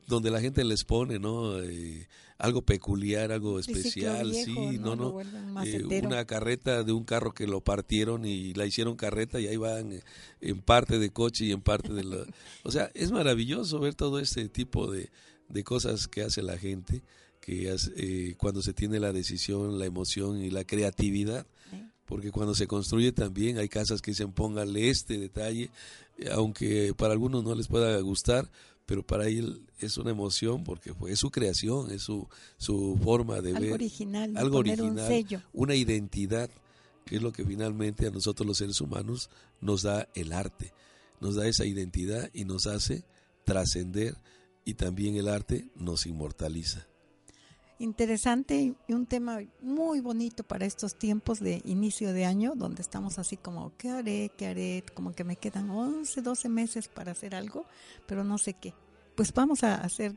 donde 0.07 0.31
la 0.31 0.41
gente 0.41 0.63
les 0.63 0.83
pone, 0.83 1.19
¿no? 1.19 1.61
Eh, 1.61 2.07
algo 2.39 2.63
peculiar, 2.63 3.31
algo 3.31 3.59
especial, 3.59 4.31
viejo, 4.31 4.71
sí, 4.71 4.79
no, 4.79 4.95
no. 4.95 5.21
Eh, 5.63 5.83
una 6.03 6.25
carreta 6.25 6.83
de 6.83 6.91
un 6.91 7.03
carro 7.03 7.35
que 7.35 7.45
lo 7.45 7.61
partieron 7.61 8.25
y 8.25 8.55
la 8.55 8.65
hicieron 8.65 8.95
carreta 8.95 9.39
y 9.39 9.45
ahí 9.45 9.57
van 9.57 9.93
eh, 9.93 10.01
en 10.41 10.59
parte 10.59 10.97
de 10.97 11.11
coche 11.11 11.45
y 11.45 11.51
en 11.51 11.61
parte 11.61 11.93
de 11.93 12.03
la... 12.03 12.25
O 12.63 12.71
sea, 12.71 12.89
es 12.95 13.11
maravilloso 13.11 13.79
ver 13.79 13.93
todo 13.93 14.17
este 14.17 14.49
tipo 14.49 14.91
de, 14.91 15.11
de 15.49 15.63
cosas 15.63 16.07
que 16.07 16.23
hace 16.23 16.41
la 16.41 16.57
gente, 16.57 17.03
que 17.39 17.69
hace, 17.69 17.91
eh, 17.95 18.35
cuando 18.37 18.63
se 18.63 18.73
tiene 18.73 18.99
la 18.99 19.13
decisión, 19.13 19.77
la 19.77 19.85
emoción 19.85 20.41
y 20.43 20.49
la 20.49 20.63
creatividad. 20.63 21.45
Porque 22.13 22.29
cuando 22.29 22.53
se 22.53 22.67
construye 22.67 23.11
también 23.11 23.57
hay 23.57 23.67
casas 23.67 23.99
que 23.99 24.11
dicen 24.11 24.31
póngale 24.33 24.87
este 24.87 25.17
detalle, 25.17 25.71
eh, 26.19 26.29
aunque 26.31 26.93
para 26.95 27.13
algunos 27.13 27.43
no 27.43 27.55
les 27.55 27.67
pueda 27.67 27.99
gustar, 28.01 28.51
pero 28.85 29.01
para 29.01 29.27
él 29.27 29.63
es 29.79 29.97
una 29.97 30.11
emoción 30.11 30.63
porque 30.63 30.93
fue 30.93 31.11
es 31.11 31.17
su 31.17 31.31
creación, 31.31 31.89
es 31.89 32.03
su, 32.03 32.27
su 32.57 32.99
forma 33.03 33.41
de 33.41 33.49
algo 33.49 33.61
ver 33.61 33.73
original, 33.73 34.37
algo 34.37 34.59
original, 34.59 34.91
un 34.91 34.97
sello. 34.99 35.41
una 35.53 35.73
identidad 35.73 36.51
que 37.03 37.15
es 37.15 37.21
lo 37.23 37.33
que 37.33 37.43
finalmente 37.45 38.05
a 38.05 38.11
nosotros 38.11 38.45
los 38.45 38.59
seres 38.59 38.79
humanos 38.79 39.31
nos 39.59 39.81
da 39.81 40.07
el 40.13 40.33
arte, 40.33 40.71
nos 41.19 41.33
da 41.33 41.47
esa 41.47 41.65
identidad 41.65 42.29
y 42.31 42.45
nos 42.45 42.67
hace 42.67 43.05
trascender 43.43 44.15
y 44.65 44.75
también 44.75 45.15
el 45.15 45.27
arte 45.29 45.65
nos 45.75 46.05
inmortaliza. 46.05 46.85
Interesante 47.79 48.75
y 48.87 48.93
un 48.93 49.05
tema 49.05 49.39
muy 49.61 49.99
bonito 49.99 50.43
para 50.43 50.65
estos 50.65 50.95
tiempos 50.95 51.39
de 51.39 51.61
inicio 51.65 52.13
de 52.13 52.25
año, 52.25 52.53
donde 52.55 52.81
estamos 52.81 53.19
así 53.19 53.35
como, 53.35 53.75
¿qué 53.77 53.89
haré? 53.89 54.31
¿Qué 54.37 54.47
haré? 54.47 54.83
Como 54.93 55.13
que 55.13 55.23
me 55.23 55.35
quedan 55.35 55.69
11, 55.69 56.21
12 56.21 56.49
meses 56.49 56.87
para 56.87 57.11
hacer 57.11 57.35
algo, 57.35 57.65
pero 58.07 58.23
no 58.23 58.37
sé 58.37 58.53
qué. 58.53 58.73
Pues 59.15 59.33
vamos 59.33 59.63
a 59.63 59.75
hacer 59.75 60.15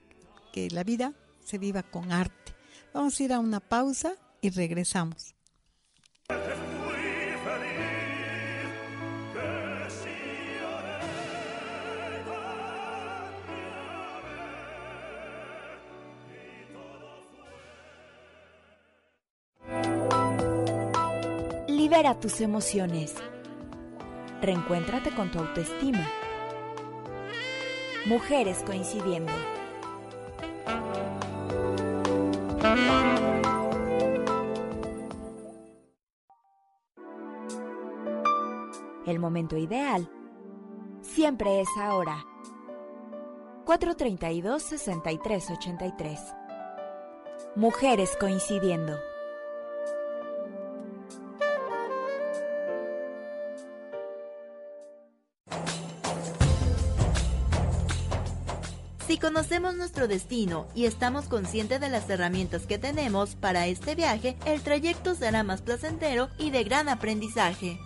que 0.52 0.70
la 0.70 0.84
vida 0.84 1.14
se 1.44 1.58
viva 1.58 1.82
con 1.82 2.12
arte. 2.12 2.54
Vamos 2.92 3.18
a 3.18 3.22
ir 3.22 3.32
a 3.32 3.40
una 3.40 3.60
pausa 3.60 4.14
y 4.40 4.50
regresamos. 4.50 5.34
Libera 21.96 22.20
tus 22.20 22.42
emociones. 22.42 23.14
Reencuéntrate 24.42 25.14
con 25.14 25.30
tu 25.30 25.38
autoestima. 25.38 26.06
Mujeres 28.04 28.62
coincidiendo. 28.66 29.32
El 39.06 39.18
momento 39.18 39.56
ideal 39.56 40.06
siempre 41.00 41.62
es 41.62 41.68
ahora. 41.80 42.26
432-6383. 43.64 46.18
Mujeres 47.54 48.14
coincidiendo. 48.20 48.98
Si 59.16 59.20
conocemos 59.20 59.74
nuestro 59.74 60.09
destino 60.09 60.66
y 60.74 60.85
estamos 60.85 61.24
conscientes 61.24 61.81
de 61.81 61.88
las 61.88 62.11
herramientas 62.11 62.66
que 62.66 62.76
tenemos 62.76 63.35
para 63.35 63.66
este 63.66 63.94
viaje, 63.94 64.37
el 64.44 64.61
trayecto 64.61 65.14
será 65.14 65.42
más 65.42 65.62
placentero 65.62 66.29
y 66.37 66.50
de 66.50 66.64
gran 66.64 66.90
aprendizaje. 66.90 67.79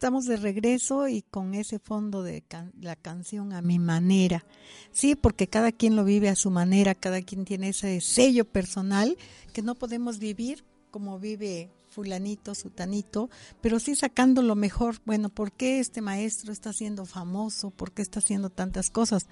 Estamos 0.00 0.24
de 0.24 0.38
regreso 0.38 1.08
y 1.08 1.20
con 1.20 1.52
ese 1.52 1.78
fondo 1.78 2.22
de 2.22 2.42
la 2.80 2.96
canción 2.96 3.52
a 3.52 3.60
mi 3.60 3.78
manera. 3.78 4.46
Sí, 4.92 5.14
porque 5.14 5.46
cada 5.46 5.72
quien 5.72 5.94
lo 5.94 6.04
vive 6.04 6.30
a 6.30 6.36
su 6.36 6.50
manera, 6.50 6.94
cada 6.94 7.20
quien 7.20 7.44
tiene 7.44 7.68
ese 7.68 8.00
sello 8.00 8.46
personal 8.46 9.18
que 9.52 9.60
no 9.60 9.74
podemos 9.74 10.18
vivir 10.18 10.64
como 10.90 11.18
vive 11.18 11.68
fulanito, 11.90 12.54
sutanito, 12.54 13.28
pero 13.60 13.80
sí 13.80 13.96
sacando 13.96 14.42
lo 14.42 14.54
mejor. 14.54 14.96
Bueno, 15.04 15.28
¿por 15.28 15.52
qué 15.52 15.80
este 15.80 16.00
maestro 16.00 16.52
está 16.52 16.72
siendo 16.72 17.04
famoso? 17.04 17.70
¿Por 17.70 17.92
qué 17.92 18.00
está 18.02 18.20
haciendo 18.20 18.48
tantas 18.48 18.90
cosas? 18.90 19.26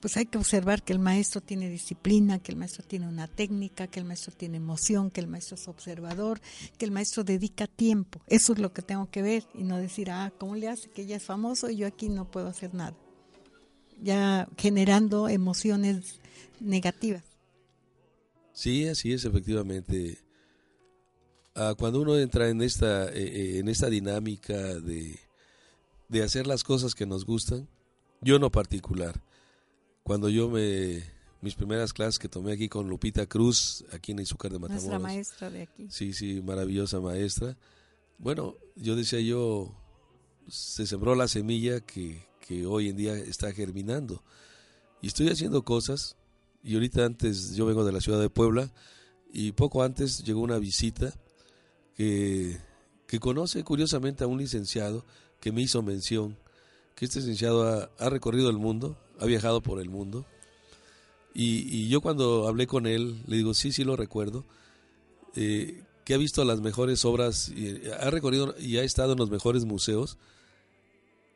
Pues 0.00 0.16
hay 0.16 0.26
que 0.26 0.38
observar 0.38 0.82
que 0.82 0.92
el 0.92 1.00
maestro 1.00 1.40
tiene 1.40 1.68
disciplina, 1.68 2.38
que 2.38 2.52
el 2.52 2.58
maestro 2.58 2.84
tiene 2.86 3.08
una 3.08 3.26
técnica, 3.26 3.88
que 3.88 3.98
el 3.98 4.06
maestro 4.06 4.32
tiene 4.32 4.56
emoción, 4.56 5.10
que 5.10 5.20
el 5.20 5.26
maestro 5.26 5.56
es 5.56 5.68
observador, 5.68 6.40
que 6.78 6.84
el 6.84 6.92
maestro 6.92 7.24
dedica 7.24 7.66
tiempo. 7.66 8.20
Eso 8.26 8.52
es 8.52 8.58
lo 8.58 8.72
que 8.72 8.82
tengo 8.82 9.10
que 9.10 9.22
ver 9.22 9.44
y 9.52 9.64
no 9.64 9.76
decir, 9.76 10.10
ah, 10.10 10.32
¿cómo 10.38 10.54
le 10.54 10.68
hace 10.68 10.88
que 10.90 11.06
ya 11.06 11.16
es 11.16 11.24
famoso 11.24 11.68
y 11.68 11.76
yo 11.76 11.86
aquí 11.86 12.08
no 12.08 12.30
puedo 12.30 12.46
hacer 12.46 12.74
nada? 12.74 12.96
Ya 14.00 14.48
generando 14.56 15.28
emociones 15.28 16.20
negativas. 16.60 17.24
Sí, 18.52 18.86
así 18.86 19.12
es, 19.12 19.24
efectivamente 19.24 20.23
Ah, 21.54 21.74
cuando 21.78 22.00
uno 22.00 22.18
entra 22.18 22.48
en 22.48 22.62
esta, 22.62 23.06
eh, 23.08 23.12
eh, 23.14 23.58
en 23.58 23.68
esta 23.68 23.88
dinámica 23.88 24.54
de, 24.54 25.18
de 26.08 26.22
hacer 26.22 26.46
las 26.46 26.64
cosas 26.64 26.94
que 26.94 27.06
nos 27.06 27.24
gustan, 27.24 27.68
yo 28.20 28.38
no 28.38 28.50
particular, 28.50 29.22
cuando 30.02 30.28
yo 30.28 30.48
me 30.48 31.14
mis 31.44 31.54
primeras 31.54 31.92
clases 31.92 32.18
que 32.18 32.26
tomé 32.26 32.52
aquí 32.52 32.70
con 32.70 32.88
Lupita 32.88 33.26
Cruz, 33.26 33.84
aquí 33.92 34.12
en 34.12 34.20
Izúcar 34.20 34.50
de 34.50 34.58
Matamoros. 34.58 34.86
Nuestra 34.86 34.98
maestra 34.98 35.50
de 35.50 35.62
aquí. 35.62 35.86
Sí, 35.90 36.14
sí, 36.14 36.40
maravillosa 36.40 37.00
maestra. 37.00 37.58
Bueno, 38.16 38.56
yo 38.76 38.96
decía 38.96 39.20
yo, 39.20 39.70
se 40.48 40.86
sembró 40.86 41.14
la 41.14 41.28
semilla 41.28 41.80
que, 41.80 42.26
que 42.40 42.64
hoy 42.64 42.88
en 42.88 42.96
día 42.96 43.14
está 43.14 43.52
germinando. 43.52 44.24
Y 45.02 45.08
estoy 45.08 45.28
haciendo 45.28 45.62
cosas, 45.64 46.16
y 46.62 46.76
ahorita 46.76 47.04
antes, 47.04 47.54
yo 47.54 47.66
vengo 47.66 47.84
de 47.84 47.92
la 47.92 48.00
ciudad 48.00 48.20
de 48.20 48.30
Puebla, 48.30 48.72
y 49.30 49.52
poco 49.52 49.82
antes 49.82 50.24
llegó 50.24 50.40
una 50.40 50.58
visita 50.58 51.12
que, 51.96 52.58
conoce 53.20 53.62
curiosamente 53.62 54.24
a 54.24 54.26
un 54.26 54.38
licenciado 54.38 55.04
que 55.40 55.52
me 55.52 55.62
hizo 55.62 55.82
mención, 55.82 56.36
que 56.96 57.04
este 57.04 57.20
licenciado 57.20 57.88
ha, 57.96 58.10
recorrido 58.10 58.50
el 58.50 58.58
mundo, 58.58 58.98
ha 59.20 59.26
viajado 59.26 59.62
por 59.62 59.80
el 59.80 59.88
mundo, 59.88 60.26
y, 61.32 61.88
yo 61.88 62.00
cuando 62.00 62.48
hablé 62.48 62.66
con 62.66 62.86
él, 62.86 63.22
le 63.26 63.36
digo, 63.36 63.54
sí, 63.54 63.72
sí 63.72 63.84
lo 63.84 63.96
recuerdo, 63.96 64.44
eh, 65.36 65.82
que 66.04 66.14
ha 66.14 66.18
visto 66.18 66.44
las 66.44 66.60
mejores 66.60 67.04
obras, 67.04 67.48
y 67.48 67.88
ha 67.88 68.10
recorrido 68.10 68.54
y 68.58 68.78
ha 68.78 68.82
estado 68.82 69.12
en 69.12 69.18
los 69.18 69.30
mejores 69.30 69.64
museos, 69.64 70.18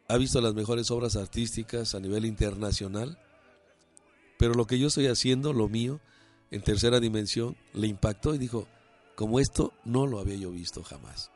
ha 0.08 0.16
visto 0.16 0.40
las 0.40 0.54
mejores 0.54 0.90
obras 0.90 1.16
artísticas 1.16 1.94
a 1.94 2.00
nivel 2.00 2.24
internacional, 2.24 3.18
pero 4.38 4.54
lo 4.54 4.66
que 4.66 4.78
yo 4.78 4.88
estoy 4.88 5.06
haciendo, 5.06 5.52
lo 5.52 5.68
mío, 5.68 6.00
en 6.50 6.62
tercera 6.62 6.98
dimensión, 6.98 7.56
le 7.74 7.88
impactó 7.88 8.34
y 8.34 8.38
dijo, 8.38 8.66
como 9.18 9.40
esto 9.40 9.72
no 9.84 10.06
lo 10.06 10.20
había 10.20 10.36
yo 10.36 10.52
visto 10.52 10.84
jamás. 10.84 11.32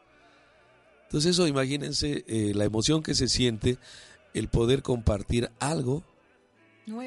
Entonces 1.03 1.33
eso, 1.33 1.49
imagínense 1.49 2.25
eh, 2.29 2.53
la 2.55 2.65
emoción 2.65 3.03
que 3.03 3.17
se 3.17 3.27
siente 3.27 3.77
el 4.35 4.47
poder 4.47 4.83
compartir 4.83 5.51
algo 5.59 6.05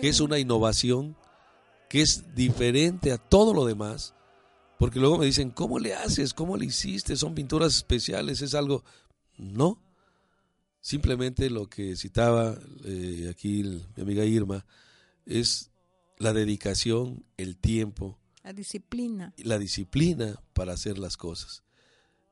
que 0.01 0.09
es 0.09 0.19
una 0.19 0.37
innovación, 0.37 1.15
que 1.87 2.01
es 2.01 2.35
diferente 2.35 3.13
a 3.13 3.17
todo 3.17 3.53
lo 3.53 3.63
demás, 3.63 4.15
porque 4.77 4.99
luego 4.99 5.17
me 5.17 5.25
dicen, 5.25 5.49
¿cómo 5.49 5.79
le 5.79 5.93
haces? 5.93 6.33
¿Cómo 6.33 6.57
le 6.57 6.65
hiciste? 6.65 7.15
Son 7.15 7.33
pinturas 7.35 7.77
especiales, 7.77 8.41
es 8.41 8.53
algo... 8.53 8.83
No, 9.37 9.81
simplemente 10.81 11.49
lo 11.49 11.69
que 11.69 11.95
citaba 11.95 12.59
eh, 12.83 13.29
aquí 13.31 13.63
mi 13.95 14.03
amiga 14.03 14.25
Irma 14.25 14.65
es 15.25 15.71
la 16.17 16.33
dedicación, 16.33 17.23
el 17.37 17.55
tiempo, 17.55 18.19
la 18.45 18.53
disciplina. 18.53 19.33
La 19.37 19.57
disciplina 19.57 20.39
para 20.53 20.73
hacer 20.73 20.99
las 20.99 21.17
cosas. 21.17 21.63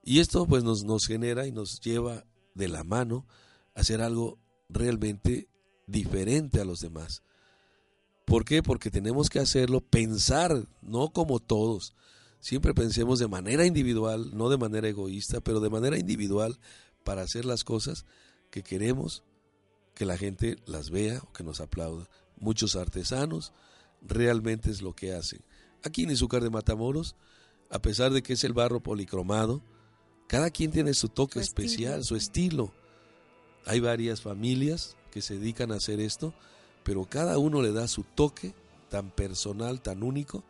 Y 0.03 0.19
esto 0.19 0.45
pues 0.45 0.63
nos, 0.63 0.83
nos 0.83 1.07
genera 1.07 1.47
y 1.47 1.51
nos 1.51 1.81
lleva 1.81 2.23
de 2.53 2.67
la 2.67 2.83
mano 2.83 3.25
a 3.73 3.79
hacer 3.79 3.99
algo 3.99 4.37
realmente 4.69 5.49
diferente 5.87 6.61
a 6.61 6.65
los 6.65 6.81
demás. 6.81 7.23
¿Por 8.25 8.45
qué? 8.45 8.61
Porque 8.61 8.91
tenemos 8.91 9.31
que 9.31 9.39
hacerlo, 9.39 9.81
pensar, 9.81 10.67
no 10.83 11.11
como 11.11 11.39
todos. 11.39 11.95
Siempre 12.39 12.75
pensemos 12.75 13.17
de 13.17 13.27
manera 13.27 13.65
individual, 13.65 14.37
no 14.37 14.49
de 14.49 14.57
manera 14.57 14.87
egoísta, 14.87 15.41
pero 15.41 15.61
de 15.61 15.71
manera 15.71 15.97
individual 15.97 16.59
para 17.03 17.23
hacer 17.23 17.43
las 17.43 17.63
cosas 17.63 18.05
que 18.51 18.61
queremos 18.61 19.23
que 19.95 20.05
la 20.05 20.17
gente 20.17 20.57
las 20.67 20.91
vea 20.91 21.21
o 21.23 21.33
que 21.33 21.43
nos 21.43 21.59
aplauda. 21.59 22.07
Muchos 22.37 22.75
artesanos 22.75 23.51
realmente 24.03 24.69
es 24.69 24.83
lo 24.83 24.93
que 24.93 25.13
hacen. 25.13 25.41
Aquí 25.83 26.03
en 26.03 26.11
Izúcar 26.11 26.41
de 26.41 26.49
Matamoros, 26.49 27.15
a 27.69 27.81
pesar 27.81 28.11
de 28.11 28.23
que 28.23 28.33
es 28.33 28.43
el 28.43 28.53
barro 28.53 28.81
policromado, 28.81 29.61
cada 30.27 30.49
quien 30.49 30.71
tiene 30.71 30.93
su 30.93 31.09
toque 31.09 31.39
especial, 31.39 32.03
su 32.03 32.15
estilo. 32.15 32.73
Hay 33.65 33.79
varias 33.79 34.21
familias 34.21 34.95
que 35.11 35.21
se 35.21 35.37
dedican 35.37 35.71
a 35.71 35.75
hacer 35.75 35.99
esto, 35.99 36.33
pero 36.83 37.05
cada 37.05 37.37
uno 37.37 37.61
le 37.61 37.71
da 37.71 37.87
su 37.87 38.03
toque 38.03 38.53
tan 38.89 39.11
personal, 39.11 39.81
tan 39.81 40.03
único, 40.03 40.43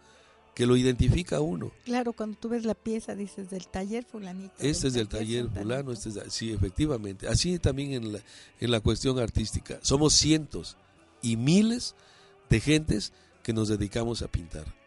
que 0.53 0.65
lo 0.65 0.77
identifica 0.77 1.37
a 1.37 1.41
uno. 1.41 1.71
Claro, 1.85 2.13
cuando 2.13 2.37
tú 2.37 2.49
ves 2.49 2.63
la 2.63 2.75
pieza 2.75 3.15
dices 3.15 3.49
del 3.49 3.67
taller 3.67 4.05
fulanito. 4.05 4.53
Este 4.59 4.87
es 4.87 4.93
del 4.93 5.07
taller 5.07 5.49
fulano, 5.49 5.91
este 5.91 6.09
es, 6.09 6.19
sí, 6.29 6.51
efectivamente. 6.51 7.27
Así 7.27 7.57
también 7.57 7.93
en 7.93 8.13
la, 8.13 8.19
en 8.59 8.71
la 8.71 8.79
cuestión 8.79 9.17
artística. 9.17 9.79
Somos 9.81 10.13
cientos 10.13 10.77
y 11.21 11.37
miles 11.37 11.95
de 12.49 12.59
gentes 12.59 13.13
que 13.41 13.53
nos 13.53 13.67
dedicamos 13.67 14.21
a 14.21 14.27
pintar. 14.27 14.82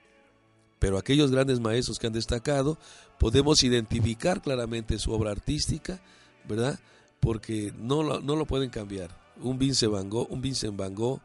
Pero 0.79 0.99
aquellos 0.99 1.31
grandes 1.31 1.61
maestros 1.61 1.99
que 1.99 2.07
han 2.07 2.13
destacado, 2.13 2.79
podemos 3.19 3.63
identificar 3.63 4.43
claramente 4.43 4.99
su 4.99 5.13
obra 5.13 5.31
artística, 5.31 6.01
¿verdad? 6.49 6.79
Porque 7.21 7.73
no 7.79 8.03
lo, 8.03 8.21
no 8.21 8.37
lo 8.37 8.47
pueden 8.47 8.71
cambiar. 8.71 9.11
Un 9.41 9.59
Vincent 9.59 9.93
Van 9.93 10.11
Gogh, 10.11 10.31
un 10.31 10.41
Vincent 10.41 10.77
Van 10.77 10.95
Gogh, 10.95 11.21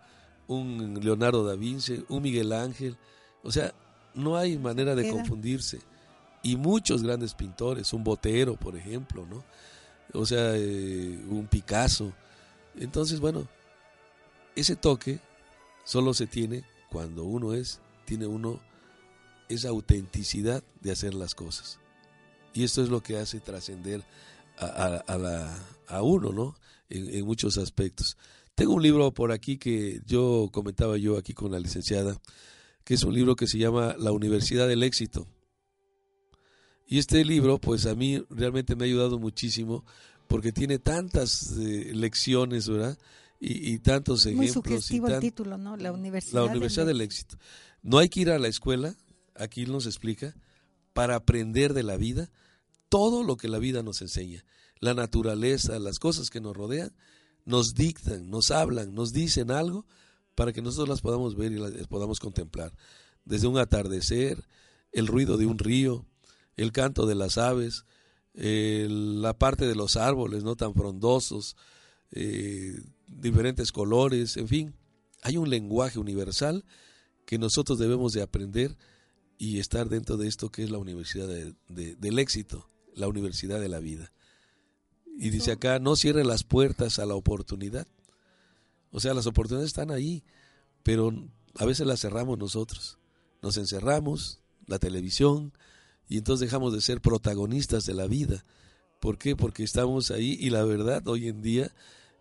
un 0.47 0.99
Leonardo 1.01 1.43
da 1.43 1.55
Vinci, 1.55 2.03
un 2.09 2.21
Miguel 2.21 2.51
Ángel. 2.53 2.97
O 3.43 3.51
sea, 3.51 3.73
no 4.13 4.37
hay 4.37 4.57
manera 4.57 4.95
de 4.95 5.09
confundirse. 5.09 5.79
Y 6.43 6.55
muchos 6.55 7.03
grandes 7.03 7.33
pintores, 7.33 7.93
un 7.93 8.03
Botero, 8.03 8.55
por 8.55 8.75
ejemplo, 8.75 9.25
¿no? 9.29 9.43
O 10.13 10.25
sea, 10.25 10.55
eh, 10.55 11.19
un 11.29 11.47
Picasso. 11.47 12.11
Entonces, 12.75 13.19
bueno, 13.19 13.47
ese 14.55 14.75
toque 14.75 15.19
solo 15.85 16.13
se 16.13 16.27
tiene 16.27 16.63
cuando 16.89 17.23
uno 17.23 17.53
es, 17.53 17.79
tiene 18.05 18.27
uno 18.27 18.59
esa 19.53 19.69
autenticidad 19.69 20.63
de 20.81 20.91
hacer 20.91 21.13
las 21.13 21.35
cosas. 21.35 21.79
Y 22.53 22.63
esto 22.63 22.83
es 22.83 22.89
lo 22.89 23.01
que 23.01 23.17
hace 23.17 23.39
trascender 23.39 24.03
a, 24.57 25.03
a, 25.87 26.01
uno, 26.03 26.31
¿no? 26.31 26.55
En, 26.89 27.25
muchos 27.25 27.57
aspectos. 27.57 28.17
Tengo 28.55 28.73
un 28.73 28.83
libro 28.83 29.13
por 29.13 29.31
aquí 29.31 29.57
que 29.57 30.01
yo 30.05 30.49
comentaba 30.51 30.97
yo 30.97 31.17
aquí 31.17 31.33
con 31.33 31.51
la 31.51 31.59
licenciada, 31.59 32.19
que 32.83 32.95
es 32.95 33.03
un 33.03 33.13
libro 33.13 33.35
que 33.35 33.47
se 33.47 33.57
llama 33.57 33.95
La 33.97 34.11
Universidad 34.11 34.67
del 34.67 34.83
Éxito. 34.83 35.27
Y 36.85 36.99
este 36.99 37.23
libro, 37.23 37.57
pues 37.57 37.85
a 37.85 37.95
mí 37.95 38.21
realmente 38.29 38.75
me 38.75 38.83
ha 38.83 38.87
ayudado 38.87 39.17
muchísimo 39.17 39.85
porque 40.27 40.51
tiene 40.51 40.79
tantas 40.79 41.53
eh, 41.57 41.91
lecciones, 41.93 42.67
¿verdad? 42.67 42.97
Y, 43.43 43.79
tantos 43.79 44.25
ejemplos. 44.25 44.55
Muy 44.55 44.63
sugestivo 44.63 45.07
el 45.07 45.19
título, 45.19 45.57
¿no? 45.57 45.75
La 45.75 45.91
Universidad, 45.91 46.45
La 46.45 46.51
Universidad 46.51 46.85
del, 46.85 47.01
éxito. 47.01 47.37
No 47.81 47.97
hay 47.97 48.07
que 48.07 48.19
ir 48.19 48.29
a 48.29 48.37
la 48.37 48.47
escuela, 48.47 48.95
aquí 49.41 49.65
nos 49.65 49.85
explica, 49.85 50.35
para 50.93 51.15
aprender 51.15 51.73
de 51.73 51.83
la 51.83 51.97
vida 51.97 52.29
todo 52.89 53.23
lo 53.23 53.37
que 53.37 53.47
la 53.47 53.59
vida 53.59 53.83
nos 53.83 54.01
enseña. 54.01 54.43
La 54.79 54.93
naturaleza, 54.93 55.79
las 55.79 55.99
cosas 55.99 56.29
que 56.29 56.41
nos 56.41 56.55
rodean, 56.55 56.93
nos 57.45 57.73
dictan, 57.73 58.29
nos 58.29 58.51
hablan, 58.51 58.93
nos 58.93 59.13
dicen 59.13 59.51
algo 59.51 59.85
para 60.35 60.53
que 60.53 60.61
nosotros 60.61 60.89
las 60.89 61.01
podamos 61.01 61.35
ver 61.35 61.51
y 61.51 61.57
las 61.57 61.87
podamos 61.87 62.19
contemplar. 62.19 62.73
Desde 63.25 63.47
un 63.47 63.57
atardecer, 63.57 64.43
el 64.91 65.07
ruido 65.07 65.37
de 65.37 65.45
un 65.45 65.57
río, 65.57 66.05
el 66.57 66.71
canto 66.71 67.05
de 67.05 67.15
las 67.15 67.37
aves, 67.37 67.85
la 68.33 69.37
parte 69.37 69.67
de 69.67 69.75
los 69.75 69.95
árboles 69.95 70.43
no 70.43 70.55
tan 70.55 70.73
frondosos, 70.73 71.55
eh, 72.11 72.81
diferentes 73.07 73.71
colores, 73.71 74.37
en 74.37 74.47
fin, 74.47 74.75
hay 75.21 75.37
un 75.37 75.49
lenguaje 75.49 75.99
universal 75.99 76.65
que 77.25 77.37
nosotros 77.37 77.79
debemos 77.79 78.13
de 78.13 78.21
aprender 78.21 78.77
y 79.41 79.57
estar 79.57 79.89
dentro 79.89 80.17
de 80.17 80.27
esto 80.27 80.51
que 80.51 80.63
es 80.63 80.69
la 80.69 80.77
universidad 80.77 81.27
del 81.27 82.19
éxito, 82.19 82.67
la 82.93 83.07
universidad 83.07 83.59
de 83.59 83.69
la 83.69 83.79
vida. 83.79 84.13
Y 85.17 85.31
dice 85.31 85.51
acá, 85.51 85.79
no 85.79 85.95
cierre 85.95 86.23
las 86.23 86.43
puertas 86.43 86.99
a 86.99 87.07
la 87.07 87.15
oportunidad. 87.15 87.87
O 88.91 88.99
sea, 88.99 89.15
las 89.15 89.25
oportunidades 89.25 89.69
están 89.69 89.89
ahí, 89.89 90.23
pero 90.83 91.11
a 91.55 91.65
veces 91.65 91.87
las 91.87 92.01
cerramos 92.01 92.37
nosotros. 92.37 92.99
Nos 93.41 93.57
encerramos, 93.57 94.41
la 94.67 94.77
televisión, 94.77 95.53
y 96.07 96.19
entonces 96.19 96.45
dejamos 96.45 96.71
de 96.71 96.81
ser 96.81 97.01
protagonistas 97.01 97.87
de 97.87 97.95
la 97.95 98.05
vida. 98.05 98.45
¿Por 98.99 99.17
qué? 99.17 99.35
Porque 99.35 99.63
estamos 99.63 100.11
ahí 100.11 100.37
y 100.39 100.51
la 100.51 100.63
verdad 100.65 101.07
hoy 101.07 101.29
en 101.29 101.41
día 101.41 101.73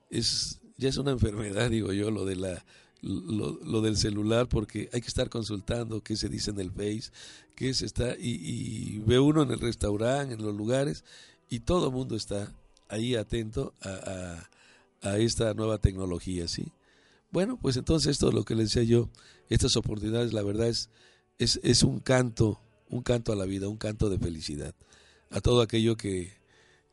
es 0.09 0.63
ya 0.79 0.89
es 0.89 0.97
una 0.97 1.11
enfermedad, 1.19 1.69
digo 1.69 1.93
yo, 1.93 2.11
lo 2.11 2.25
de 2.25 2.37
la 2.37 2.65
lo, 3.03 3.81
del 3.81 3.97
celular 3.97 4.49
porque 4.49 4.89
hay 4.93 5.01
que 5.01 5.09
estar 5.09 5.29
consultando 5.31 6.03
qué 6.03 6.17
se 6.17 6.29
dice 6.29 6.51
en 6.51 6.61
el 6.61 6.71
Face, 6.71 7.11
qué 7.55 7.73
se 7.75 7.87
está 7.87 8.15
y, 8.19 8.99
ve 9.01 9.19
uno 9.19 9.43
en 9.43 9.51
el 9.51 9.61
restaurante, 9.61 10.35
en 10.35 10.43
los 10.43 10.55
lugares 10.55 11.05
y 11.49 11.61
todo 11.61 11.89
el 11.89 11.93
mundo 11.93 12.17
está 12.17 12.53
ahí 12.89 13.15
atento 13.15 13.73
a, 13.83 14.49
a, 15.03 15.19
esta 15.19 15.55
nueva 15.55 15.79
tecnología, 15.79 16.47
¿sí? 16.49 16.73
Bueno, 17.31 17.59
pues 17.61 17.77
entonces 17.77 18.11
esto 18.11 18.29
es 18.29 18.35
lo 18.35 18.45
que 18.45 18.55
les 18.55 18.73
decía 18.73 18.83
yo, 18.83 19.09
estas 19.49 19.77
oportunidades, 19.77 20.33
la 20.33 20.43
verdad 20.43 20.69
es, 20.69 20.91
es, 21.39 21.61
es 21.63 21.83
un 21.83 22.01
canto, 22.01 22.61
un 22.89 23.03
canto 23.03 23.33
a 23.33 23.37
la 23.37 23.45
vida, 23.45 23.69
un 23.69 23.77
canto 23.77 24.11
de 24.11 24.19
felicidad, 24.19 24.75
a 25.31 25.41
todo 25.41 25.63
aquello 25.63 25.97
que, 25.97 26.33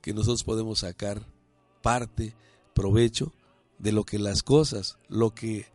que 0.02 0.14
nosotros 0.14 0.44
podemos 0.44 0.80
sacar 0.80 1.26
parte, 1.82 2.36
provecho 2.74 3.34
de 3.80 3.92
lo 3.92 4.04
que 4.04 4.20
las 4.20 4.44
cosas, 4.44 4.98
lo 5.10 5.34
que 5.34 5.66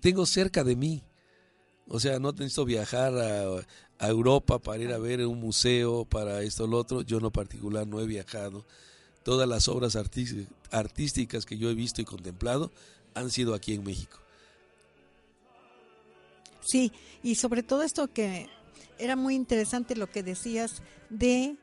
tengo 0.00 0.26
cerca 0.26 0.64
de 0.64 0.76
mí. 0.76 1.02
O 1.86 2.00
sea, 2.00 2.18
no 2.18 2.32
necesito 2.32 2.64
viajar 2.64 3.14
a, 3.16 3.64
Europa 4.00 4.60
para 4.60 4.80
ir 4.80 4.92
a 4.92 4.98
ver 4.98 5.26
un 5.26 5.40
museo, 5.40 6.04
para 6.04 6.42
esto 6.42 6.64
o 6.64 6.66
lo 6.68 6.78
otro. 6.78 7.02
Yo 7.02 7.18
en 7.18 7.30
particular 7.30 7.86
no 7.86 8.00
he 8.00 8.06
viajado. 8.06 8.64
Todas 9.24 9.48
las 9.48 9.66
obras 9.68 9.96
artísticas 10.70 11.44
que 11.44 11.58
yo 11.58 11.68
he 11.70 11.74
visto 11.74 12.00
y 12.00 12.04
contemplado 12.04 12.70
han 13.14 13.30
sido 13.30 13.54
aquí 13.54 13.74
en 13.74 13.82
México. 13.82 14.18
Sí, 16.60 16.92
y 17.22 17.34
sobre 17.34 17.62
todo 17.62 17.82
esto 17.82 18.06
que 18.08 18.48
era 18.98 19.16
muy 19.16 19.34
interesante 19.34 19.96
lo 19.96 20.08
que 20.08 20.22
decías 20.22 20.82
de 21.10 21.56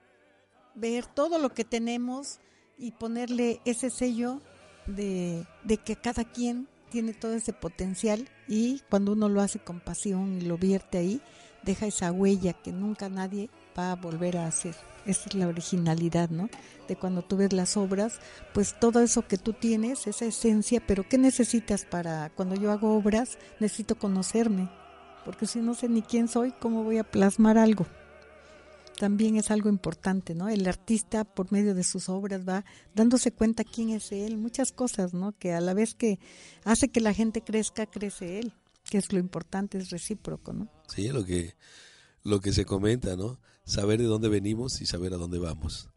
ver 0.73 1.05
todo 1.05 1.39
lo 1.39 1.53
que 1.53 1.63
tenemos 1.63 2.39
y 2.77 2.91
ponerle 2.91 3.61
ese 3.63 3.89
sello 3.89 4.41
de 4.87 5.45
que 5.85 5.95
cada 5.95 6.25
quien 6.25 6.67
tiene 6.89 7.13
todo 7.13 7.33
ese 7.33 7.53
potencial 7.53 8.29
y 8.47 8.81
cuando 8.89 9.13
uno 9.13 9.29
lo 9.29 9.41
hace 9.41 9.59
con 9.59 9.79
pasión 9.79 10.37
y 10.37 10.41
lo 10.41 10.57
vierte 10.57 10.97
ahí, 10.97 11.21
deja 11.63 11.87
esa 11.87 12.11
huella 12.11 12.53
que 12.53 12.71
nunca 12.71 13.09
nadie 13.09 13.49
va 13.77 13.91
a 13.91 13.95
volver 13.95 14.37
a 14.37 14.47
hacer. 14.47 14.75
Esa 15.05 15.29
es 15.29 15.35
la 15.35 15.47
originalidad, 15.47 16.29
¿no? 16.29 16.49
De 16.87 16.95
cuando 16.95 17.21
tú 17.21 17.37
ves 17.37 17.53
las 17.53 17.77
obras, 17.77 18.19
pues 18.53 18.79
todo 18.79 19.01
eso 19.01 19.27
que 19.27 19.37
tú 19.37 19.53
tienes, 19.53 20.07
esa 20.07 20.25
esencia, 20.25 20.81
pero 20.85 21.07
¿qué 21.07 21.17
necesitas 21.17 21.85
para 21.85 22.29
cuando 22.29 22.55
yo 22.55 22.71
hago 22.71 22.95
obras? 22.95 23.37
Necesito 23.59 23.95
conocerme, 23.95 24.69
porque 25.23 25.45
si 25.45 25.59
no 25.59 25.75
sé 25.75 25.89
ni 25.89 26.01
quién 26.01 26.27
soy, 26.27 26.51
¿cómo 26.51 26.83
voy 26.83 26.97
a 26.97 27.03
plasmar 27.03 27.57
algo? 27.57 27.85
También 28.97 29.35
es 29.35 29.51
algo 29.51 29.69
importante, 29.69 30.35
¿no? 30.35 30.49
El 30.49 30.67
artista 30.67 31.23
por 31.23 31.51
medio 31.51 31.75
de 31.75 31.83
sus 31.83 32.09
obras 32.09 32.47
va 32.47 32.65
dándose 32.93 33.31
cuenta 33.31 33.63
quién 33.63 33.89
es 33.89 34.11
él, 34.11 34.37
muchas 34.37 34.71
cosas, 34.71 35.13
¿no? 35.13 35.33
Que 35.37 35.53
a 35.53 35.61
la 35.61 35.73
vez 35.73 35.95
que 35.95 36.19
hace 36.63 36.89
que 36.89 37.01
la 37.01 37.13
gente 37.13 37.41
crezca, 37.41 37.85
crece 37.85 38.39
él, 38.39 38.53
que 38.89 38.97
es 38.97 39.11
lo 39.11 39.19
importante, 39.19 39.77
es 39.77 39.89
recíproco, 39.89 40.53
¿no? 40.53 40.69
Sí, 40.87 41.09
lo 41.09 41.25
que 41.25 41.55
lo 42.23 42.41
que 42.41 42.53
se 42.53 42.65
comenta, 42.65 43.15
¿no? 43.15 43.39
Saber 43.65 43.99
de 43.99 44.05
dónde 44.05 44.29
venimos 44.29 44.81
y 44.81 44.85
saber 44.85 45.13
a 45.13 45.17
dónde 45.17 45.37
vamos. 45.37 45.89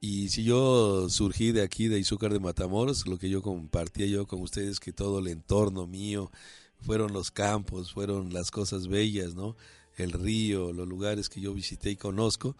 Y 0.00 0.28
si 0.28 0.44
yo 0.44 1.08
surgí 1.08 1.52
de 1.52 1.62
aquí, 1.62 1.88
de 1.88 1.98
Izúcar 1.98 2.32
de 2.32 2.38
Matamoros, 2.38 3.06
lo 3.06 3.18
que 3.18 3.30
yo 3.30 3.40
compartía 3.40 4.06
yo 4.06 4.26
con 4.26 4.42
ustedes, 4.42 4.78
que 4.78 4.92
todo 4.92 5.20
el 5.20 5.28
entorno 5.28 5.86
mío 5.86 6.30
fueron 6.80 7.14
los 7.14 7.30
campos, 7.30 7.94
fueron 7.94 8.34
las 8.34 8.50
cosas 8.50 8.88
bellas, 8.88 9.34
¿no? 9.34 9.56
El 9.96 10.12
río, 10.12 10.72
los 10.72 10.88
lugares 10.88 11.28
que 11.28 11.40
yo 11.40 11.54
visité 11.54 11.90
y 11.90 11.96
conozco, 11.96 12.56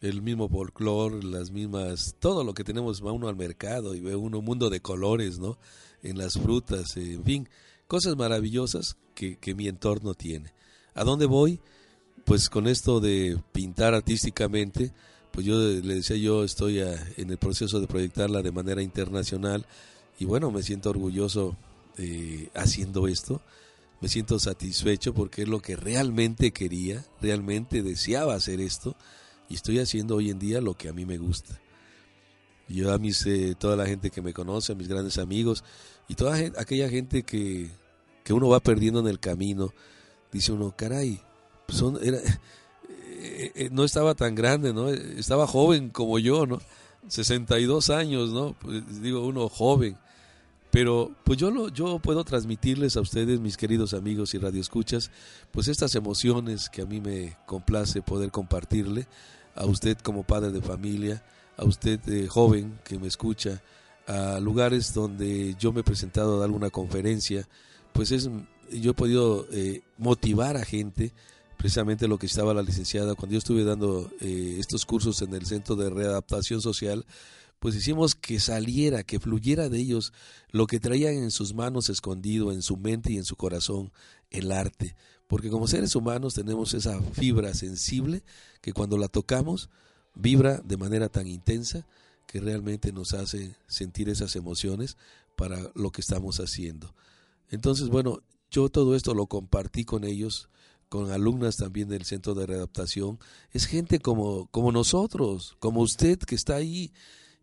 el 0.00 0.22
mismo 0.22 0.48
folclore, 0.48 1.22
las 1.24 1.50
mismas, 1.50 2.14
todo 2.20 2.44
lo 2.44 2.54
que 2.54 2.64
tenemos, 2.64 3.04
va 3.04 3.12
uno 3.12 3.28
al 3.28 3.36
mercado 3.36 3.94
y 3.94 4.00
ve 4.00 4.14
uno 4.14 4.38
un 4.38 4.44
mundo 4.44 4.70
de 4.70 4.80
colores, 4.80 5.38
¿no? 5.38 5.58
En 6.02 6.16
las 6.18 6.34
frutas, 6.34 6.96
en 6.96 7.24
fin, 7.24 7.48
cosas 7.88 8.16
maravillosas 8.16 8.96
que, 9.14 9.36
que 9.38 9.54
mi 9.54 9.66
entorno 9.66 10.14
tiene. 10.14 10.52
¿A 10.94 11.02
dónde 11.02 11.26
voy? 11.26 11.60
Pues 12.24 12.48
con 12.48 12.68
esto 12.68 13.00
de 13.00 13.40
pintar 13.52 13.94
artísticamente, 13.94 14.92
pues 15.32 15.46
yo 15.46 15.58
le 15.58 15.94
decía 15.94 16.16
yo 16.16 16.44
estoy 16.44 16.80
en 16.80 17.30
el 17.30 17.38
proceso 17.38 17.80
de 17.80 17.86
proyectarla 17.86 18.42
de 18.42 18.52
manera 18.52 18.82
internacional 18.82 19.66
y 20.18 20.24
bueno, 20.24 20.50
me 20.50 20.62
siento 20.62 20.90
orgulloso 20.90 21.56
eh, 21.96 22.50
haciendo 22.54 23.08
esto 23.08 23.40
me 24.00 24.08
siento 24.08 24.38
satisfecho 24.38 25.12
porque 25.12 25.42
es 25.42 25.48
lo 25.48 25.60
que 25.60 25.76
realmente 25.76 26.52
quería, 26.52 27.04
realmente 27.20 27.82
deseaba 27.82 28.34
hacer 28.34 28.60
esto 28.60 28.96
y 29.48 29.54
estoy 29.54 29.78
haciendo 29.80 30.16
hoy 30.16 30.30
en 30.30 30.38
día 30.38 30.60
lo 30.60 30.74
que 30.74 30.88
a 30.88 30.92
mí 30.92 31.04
me 31.04 31.18
gusta. 31.18 31.60
Yo 32.68 32.92
a 32.92 32.98
mis, 32.98 33.24
eh, 33.26 33.56
toda 33.58 33.76
la 33.76 33.86
gente 33.86 34.10
que 34.10 34.20
me 34.20 34.34
conoce, 34.34 34.72
a 34.72 34.74
mis 34.74 34.88
grandes 34.88 35.18
amigos 35.18 35.64
y 36.06 36.14
toda 36.14 36.36
aquella 36.58 36.88
gente 36.88 37.22
que, 37.22 37.70
que 38.24 38.32
uno 38.32 38.48
va 38.48 38.60
perdiendo 38.60 39.00
en 39.00 39.08
el 39.08 39.18
camino, 39.18 39.72
dice 40.30 40.52
uno, 40.52 40.74
caray, 40.76 41.20
son, 41.68 41.98
era, 42.02 42.18
eh, 43.20 43.52
eh, 43.54 43.68
no 43.72 43.84
estaba 43.84 44.14
tan 44.14 44.34
grande, 44.34 44.72
¿no? 44.72 44.90
Estaba 44.90 45.46
joven 45.46 45.88
como 45.88 46.18
yo, 46.18 46.46
¿no? 46.46 46.60
62 47.08 47.90
años, 47.90 48.30
¿no? 48.30 48.54
Pues 48.60 49.02
digo, 49.02 49.26
uno 49.26 49.48
joven 49.48 49.96
Pero 50.70 51.12
pues 51.24 51.38
yo, 51.38 51.50
lo, 51.50 51.68
yo 51.68 51.98
puedo 51.98 52.24
transmitirles 52.24 52.96
a 52.96 53.00
ustedes, 53.00 53.40
mis 53.40 53.56
queridos 53.56 53.94
amigos 53.94 54.34
y 54.34 54.38
radioescuchas, 54.38 55.10
pues 55.50 55.68
estas 55.68 55.94
emociones 55.94 56.68
que 56.68 56.82
a 56.82 56.86
mí 56.86 57.00
me 57.00 57.36
complace 57.46 58.02
poder 58.02 58.30
compartirle, 58.30 59.06
a 59.54 59.66
usted 59.66 59.98
como 59.98 60.22
padre 60.22 60.50
de 60.52 60.60
familia, 60.60 61.24
a 61.56 61.64
usted 61.64 62.00
eh, 62.08 62.28
joven 62.28 62.78
que 62.84 62.98
me 62.98 63.08
escucha, 63.08 63.62
a 64.06 64.40
lugares 64.40 64.94
donde 64.94 65.54
yo 65.58 65.72
me 65.72 65.80
he 65.80 65.84
presentado 65.84 66.36
a 66.36 66.40
dar 66.40 66.50
una 66.50 66.70
conferencia, 66.70 67.46
pues 67.92 68.12
es, 68.12 68.30
yo 68.70 68.92
he 68.92 68.94
podido 68.94 69.46
eh, 69.50 69.82
motivar 69.96 70.56
a 70.56 70.64
gente, 70.64 71.12
precisamente 71.56 72.06
lo 72.06 72.18
que 72.18 72.26
estaba 72.26 72.54
la 72.54 72.62
licenciada, 72.62 73.14
cuando 73.14 73.32
yo 73.32 73.38
estuve 73.38 73.64
dando 73.64 74.10
eh, 74.20 74.56
estos 74.58 74.86
cursos 74.86 75.20
en 75.22 75.34
el 75.34 75.44
Centro 75.44 75.76
de 75.76 75.90
Readaptación 75.90 76.60
Social, 76.60 77.04
pues 77.58 77.74
hicimos 77.74 78.14
que 78.14 78.40
saliera, 78.40 79.02
que 79.02 79.20
fluyera 79.20 79.68
de 79.68 79.78
ellos 79.78 80.12
lo 80.50 80.66
que 80.66 80.80
traían 80.80 81.14
en 81.14 81.30
sus 81.30 81.54
manos 81.54 81.88
escondido, 81.88 82.52
en 82.52 82.62
su 82.62 82.76
mente 82.76 83.12
y 83.12 83.16
en 83.16 83.24
su 83.24 83.36
corazón, 83.36 83.92
el 84.30 84.52
arte. 84.52 84.96
Porque 85.26 85.50
como 85.50 85.66
seres 85.66 85.94
humanos 85.94 86.34
tenemos 86.34 86.74
esa 86.74 87.00
fibra 87.00 87.54
sensible 87.54 88.22
que 88.60 88.72
cuando 88.72 88.96
la 88.96 89.08
tocamos 89.08 89.70
vibra 90.14 90.58
de 90.58 90.76
manera 90.76 91.08
tan 91.08 91.26
intensa 91.26 91.86
que 92.26 92.40
realmente 92.40 92.92
nos 92.92 93.14
hace 93.14 93.56
sentir 93.66 94.08
esas 94.08 94.36
emociones 94.36 94.96
para 95.36 95.58
lo 95.74 95.90
que 95.90 96.00
estamos 96.00 96.40
haciendo. 96.40 96.94
Entonces, 97.50 97.88
bueno, 97.88 98.22
yo 98.50 98.68
todo 98.68 98.94
esto 98.94 99.14
lo 99.14 99.26
compartí 99.26 99.84
con 99.84 100.04
ellos, 100.04 100.48
con 100.88 101.10
alumnas 101.10 101.56
también 101.56 101.88
del 101.88 102.04
centro 102.04 102.34
de 102.34 102.46
readaptación. 102.46 103.18
Es 103.52 103.66
gente 103.66 104.00
como, 104.00 104.46
como 104.48 104.72
nosotros, 104.72 105.56
como 105.58 105.80
usted 105.80 106.18
que 106.18 106.34
está 106.34 106.56
ahí 106.56 106.92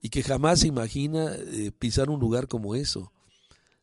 y 0.02 0.10
que 0.10 0.24
jamás 0.24 0.60
se 0.60 0.68
imagina 0.68 1.34
eh, 1.36 1.72
pisar 1.78 2.10
un 2.10 2.20
lugar 2.20 2.48
como 2.48 2.76
eso. 2.76 3.12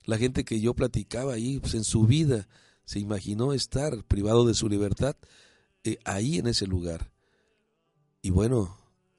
La 0.05 0.19
gente 0.19 0.45
que 0.45 0.61
yo 0.61 0.75
platicaba 0.75 1.35
ahí, 1.35 1.59
pues 1.59 1.75
en 1.75 1.85
su 1.85 2.07
vida 2.07 2.49
se 2.85 2.99
imaginó 2.99 3.53
estar 3.53 4.05
privado 4.05 4.47
de 4.47 4.55
su 4.55 4.69
libertad 4.69 5.17
eh, 5.85 5.99
ahí 6.05 6.39
en 6.39 6.47
ese 6.47 6.67
lugar. 6.67 7.13
Y 8.21 8.31
bueno, 8.31 8.77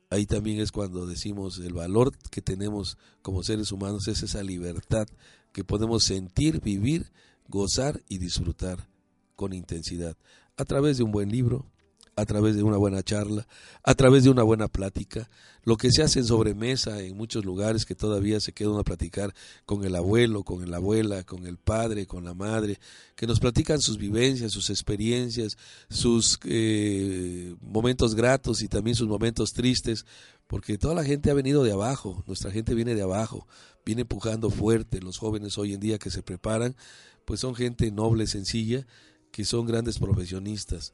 ahí 0.09 0.25
también 0.25 0.59
es 0.59 0.71
cuando 0.71 1.05
decimos 1.05 1.59
el 1.59 1.73
valor 1.73 2.17
que 2.29 2.41
tenemos 2.41 2.97
como 3.21 3.43
seres 3.43 3.71
humanos 3.71 4.07
es 4.07 4.23
esa 4.23 4.43
libertad 4.43 5.07
que 5.51 5.63
podemos 5.63 6.03
sentir, 6.03 6.61
vivir, 6.61 7.11
gozar 7.47 8.01
y 8.07 8.17
disfrutar 8.17 8.87
con 9.35 9.53
intensidad 9.53 10.17
a 10.55 10.65
través 10.65 10.97
de 10.97 11.03
un 11.03 11.11
buen 11.11 11.29
libro, 11.29 11.65
a 12.15 12.25
través 12.25 12.55
de 12.55 12.63
una 12.63 12.77
buena 12.77 13.01
charla, 13.03 13.47
a 13.83 13.95
través 13.95 14.23
de 14.23 14.29
una 14.29 14.43
buena 14.43 14.67
plática, 14.67 15.29
lo 15.63 15.77
que 15.77 15.91
se 15.91 16.03
hace 16.03 16.19
en 16.19 16.25
sobremesa 16.25 17.01
en 17.01 17.17
muchos 17.17 17.45
lugares 17.45 17.85
que 17.85 17.95
todavía 17.95 18.39
se 18.39 18.51
quedan 18.51 18.77
a 18.77 18.83
platicar 18.83 19.33
con 19.65 19.83
el 19.83 19.95
abuelo, 19.95 20.43
con 20.43 20.69
la 20.69 20.77
abuela, 20.77 21.23
con 21.23 21.47
el 21.47 21.57
padre, 21.57 22.05
con 22.05 22.23
la 22.23 22.33
madre, 22.33 22.79
que 23.15 23.25
nos 23.25 23.39
platican 23.39 23.79
sus 23.79 23.97
vivencias, 23.97 24.51
sus 24.51 24.69
experiencias, 24.69 25.57
sus 25.89 26.39
eh, 26.45 27.55
momentos 27.61 28.13
gratos 28.13 28.61
y 28.61 28.67
también 28.67 28.95
sus 28.95 29.07
momentos 29.07 29.53
tristes, 29.53 30.05
porque 30.47 30.77
toda 30.77 30.93
la 30.93 31.03
gente 31.03 31.31
ha 31.31 31.33
venido 31.33 31.63
de 31.63 31.71
abajo, 31.71 32.23
nuestra 32.27 32.51
gente 32.51 32.75
viene 32.75 32.93
de 32.93 33.01
abajo, 33.01 33.47
viene 33.85 34.01
empujando 34.01 34.49
fuerte, 34.49 35.01
los 35.01 35.17
jóvenes 35.17 35.57
hoy 35.57 35.73
en 35.73 35.79
día 35.79 35.97
que 35.97 36.11
se 36.11 36.21
preparan, 36.21 36.75
pues 37.25 37.39
son 37.39 37.55
gente 37.55 37.89
noble, 37.91 38.27
sencilla, 38.27 38.85
que 39.31 39.45
son 39.45 39.65
grandes 39.65 39.97
profesionistas 39.97 40.93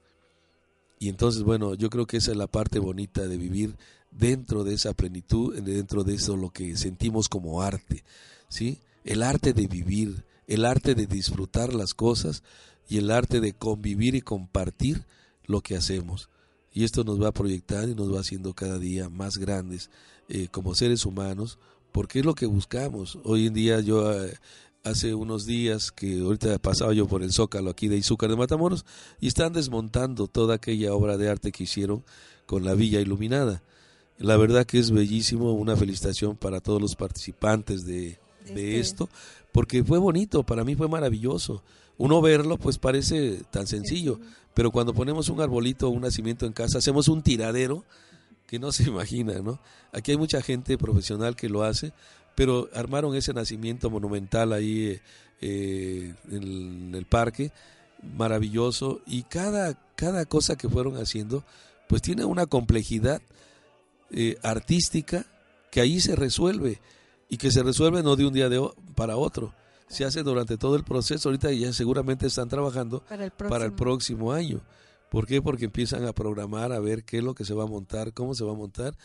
y 0.99 1.07
entonces, 1.07 1.43
bueno, 1.43 1.75
yo 1.75 1.89
creo 1.89 2.05
que 2.05 2.17
esa 2.17 2.31
es 2.31 2.37
la 2.37 2.47
parte 2.47 2.77
bonita 2.77 3.25
de 3.25 3.37
vivir 3.37 3.77
dentro 4.11 4.65
de 4.65 4.73
esa 4.73 4.93
plenitud, 4.93 5.57
dentro 5.61 6.03
de 6.03 6.15
eso 6.15 6.35
lo 6.35 6.49
que 6.49 6.75
sentimos 6.75 7.29
como 7.29 7.61
arte, 7.61 8.03
¿sí? 8.49 8.79
El 9.05 9.23
arte 9.23 9.53
de 9.53 9.67
vivir, 9.67 10.25
el 10.47 10.65
arte 10.65 10.95
de 10.95 11.07
disfrutar 11.07 11.73
las 11.73 11.93
cosas 11.93 12.43
y 12.89 12.97
el 12.97 13.11
arte 13.11 13.39
de 13.39 13.53
convivir 13.53 14.13
y 14.15 14.21
compartir 14.21 15.05
lo 15.45 15.61
que 15.61 15.77
hacemos. 15.77 16.29
Y 16.73 16.83
esto 16.83 17.05
nos 17.05 17.21
va 17.21 17.29
a 17.29 17.33
proyectar 17.33 17.87
y 17.87 17.95
nos 17.95 18.13
va 18.13 18.19
haciendo 18.19 18.53
cada 18.53 18.77
día 18.77 19.09
más 19.09 19.37
grandes 19.37 19.89
eh, 20.27 20.49
como 20.51 20.75
seres 20.75 21.05
humanos, 21.05 21.59
porque 21.93 22.19
es 22.19 22.25
lo 22.25 22.35
que 22.35 22.45
buscamos. 22.45 23.17
Hoy 23.23 23.47
en 23.47 23.53
día 23.53 23.79
yo 23.79 24.11
eh, 24.11 24.37
hace 24.83 25.13
unos 25.13 25.45
días 25.45 25.91
que 25.91 26.21
ahorita 26.21 26.57
pasaba 26.59 26.93
yo 26.93 27.07
por 27.07 27.23
el 27.23 27.31
Zócalo 27.31 27.69
aquí 27.69 27.87
de 27.87 27.97
Izúcar 27.97 28.29
de 28.29 28.35
Matamoros 28.35 28.85
y 29.19 29.27
están 29.27 29.53
desmontando 29.53 30.27
toda 30.27 30.55
aquella 30.55 30.93
obra 30.93 31.17
de 31.17 31.29
arte 31.29 31.51
que 31.51 31.63
hicieron 31.63 32.03
con 32.45 32.63
la 32.63 32.73
villa 32.73 32.99
iluminada. 32.99 33.61
La 34.17 34.37
verdad 34.37 34.65
que 34.65 34.79
es 34.79 34.91
bellísimo, 34.91 35.53
una 35.53 35.75
felicitación 35.75 36.35
para 36.35 36.59
todos 36.59 36.81
los 36.81 36.95
participantes 36.95 37.85
de, 37.85 38.19
de 38.45 38.79
este 38.79 38.79
esto, 38.79 39.09
porque 39.51 39.83
fue 39.83 39.97
bonito, 39.97 40.43
para 40.43 40.63
mí 40.63 40.75
fue 40.75 40.87
maravilloso. 40.87 41.63
Uno 41.97 42.21
verlo 42.21 42.57
pues 42.57 42.77
parece 42.77 43.41
tan 43.51 43.67
sencillo, 43.67 44.19
pero 44.53 44.71
cuando 44.71 44.93
ponemos 44.93 45.29
un 45.29 45.41
arbolito 45.41 45.87
o 45.87 45.91
un 45.91 46.01
nacimiento 46.01 46.45
en 46.45 46.53
casa, 46.53 46.79
hacemos 46.79 47.07
un 47.07 47.21
tiradero 47.21 47.83
que 48.49 48.59
no 48.59 48.71
se 48.71 48.83
imagina, 48.89 49.39
¿no? 49.39 49.59
Aquí 49.91 50.11
hay 50.11 50.17
mucha 50.17 50.41
gente 50.41 50.77
profesional 50.77 51.35
que 51.35 51.49
lo 51.49 51.63
hace, 51.63 51.93
pero 52.35 52.69
armaron 52.73 53.15
ese 53.15 53.33
nacimiento 53.33 53.89
monumental 53.89 54.53
ahí 54.53 54.99
eh, 55.41 56.13
en 56.31 56.95
el 56.95 57.05
parque, 57.05 57.51
maravilloso, 58.17 59.01
y 59.05 59.23
cada, 59.23 59.77
cada 59.95 60.25
cosa 60.25 60.55
que 60.55 60.69
fueron 60.69 60.97
haciendo, 60.97 61.43
pues 61.87 62.01
tiene 62.01 62.25
una 62.25 62.45
complejidad 62.45 63.21
eh, 64.11 64.37
artística 64.43 65.25
que 65.71 65.81
ahí 65.81 65.99
se 65.99 66.15
resuelve, 66.15 66.79
y 67.29 67.37
que 67.37 67.51
se 67.51 67.63
resuelve 67.63 68.01
no 68.01 68.15
de 68.15 68.25
un 68.25 68.33
día 68.33 68.49
de, 68.49 68.67
para 68.95 69.17
otro, 69.17 69.53
se 69.87 70.05
hace 70.05 70.23
durante 70.23 70.57
todo 70.57 70.75
el 70.75 70.83
proceso, 70.83 71.29
ahorita 71.29 71.51
ya 71.51 71.73
seguramente 71.73 72.27
están 72.27 72.47
trabajando 72.47 73.03
para 73.49 73.65
el 73.65 73.73
próximo 73.73 74.31
año. 74.31 74.61
¿Por 75.09 75.25
qué? 75.25 75.41
Porque 75.41 75.65
empiezan 75.65 76.05
a 76.05 76.13
programar, 76.13 76.71
a 76.71 76.79
ver 76.79 77.03
qué 77.03 77.17
es 77.17 77.23
lo 77.23 77.33
que 77.33 77.43
se 77.43 77.55
va 77.55 77.63
a 77.63 77.67
montar, 77.67 78.13
cómo 78.13 78.35
se 78.35 78.43
va 78.43 78.51
a 78.51 78.55
montar, 78.55 78.95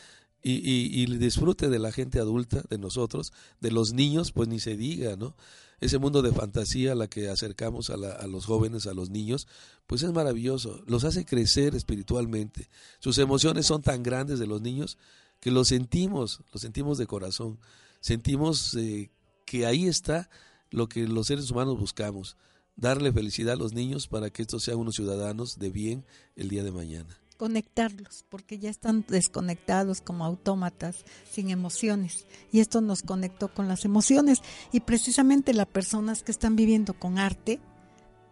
y, 0.46 1.02
y, 1.02 1.06
disfrute 1.16 1.70
de 1.70 1.78
la 1.78 1.90
gente 1.90 2.20
adulta, 2.20 2.62
de 2.68 2.76
nosotros, 2.76 3.32
de 3.60 3.70
los 3.70 3.94
niños, 3.94 4.30
pues 4.30 4.46
ni 4.46 4.60
se 4.60 4.76
diga, 4.76 5.16
¿no? 5.16 5.34
Ese 5.80 5.98
mundo 5.98 6.20
de 6.20 6.32
fantasía 6.32 6.92
a 6.92 6.94
la 6.94 7.08
que 7.08 7.30
acercamos 7.30 7.88
a, 7.88 7.96
la, 7.96 8.10
a 8.10 8.26
los 8.26 8.44
jóvenes, 8.44 8.86
a 8.86 8.92
los 8.92 9.08
niños, 9.08 9.48
pues 9.86 10.02
es 10.02 10.12
maravilloso, 10.12 10.82
los 10.86 11.04
hace 11.04 11.24
crecer 11.24 11.74
espiritualmente. 11.74 12.68
Sus 13.00 13.16
emociones 13.16 13.64
son 13.64 13.82
tan 13.82 14.02
grandes 14.02 14.38
de 14.38 14.46
los 14.46 14.60
niños 14.60 14.98
que 15.40 15.50
lo 15.50 15.64
sentimos, 15.64 16.42
lo 16.52 16.60
sentimos 16.60 16.98
de 16.98 17.06
corazón, 17.06 17.58
sentimos 18.00 18.74
eh, 18.74 19.10
que 19.46 19.64
ahí 19.64 19.86
está 19.86 20.28
lo 20.70 20.90
que 20.90 21.08
los 21.08 21.26
seres 21.26 21.50
humanos 21.50 21.78
buscamos, 21.78 22.36
darle 22.76 23.12
felicidad 23.12 23.54
a 23.54 23.58
los 23.58 23.72
niños 23.72 24.08
para 24.08 24.28
que 24.28 24.42
estos 24.42 24.62
sean 24.62 24.76
unos 24.76 24.96
ciudadanos 24.96 25.58
de 25.58 25.70
bien 25.70 26.04
el 26.36 26.48
día 26.50 26.64
de 26.64 26.72
mañana 26.72 27.23
conectarlos, 27.36 28.24
porque 28.28 28.58
ya 28.58 28.70
están 28.70 29.04
desconectados 29.08 30.00
como 30.00 30.24
autómatas, 30.24 31.04
sin 31.30 31.50
emociones. 31.50 32.26
Y 32.52 32.60
esto 32.60 32.80
nos 32.80 33.02
conectó 33.02 33.52
con 33.52 33.68
las 33.68 33.84
emociones. 33.84 34.40
Y 34.72 34.80
precisamente 34.80 35.54
las 35.54 35.66
personas 35.66 36.22
que 36.22 36.32
están 36.32 36.56
viviendo 36.56 36.94
con 36.94 37.18
arte 37.18 37.60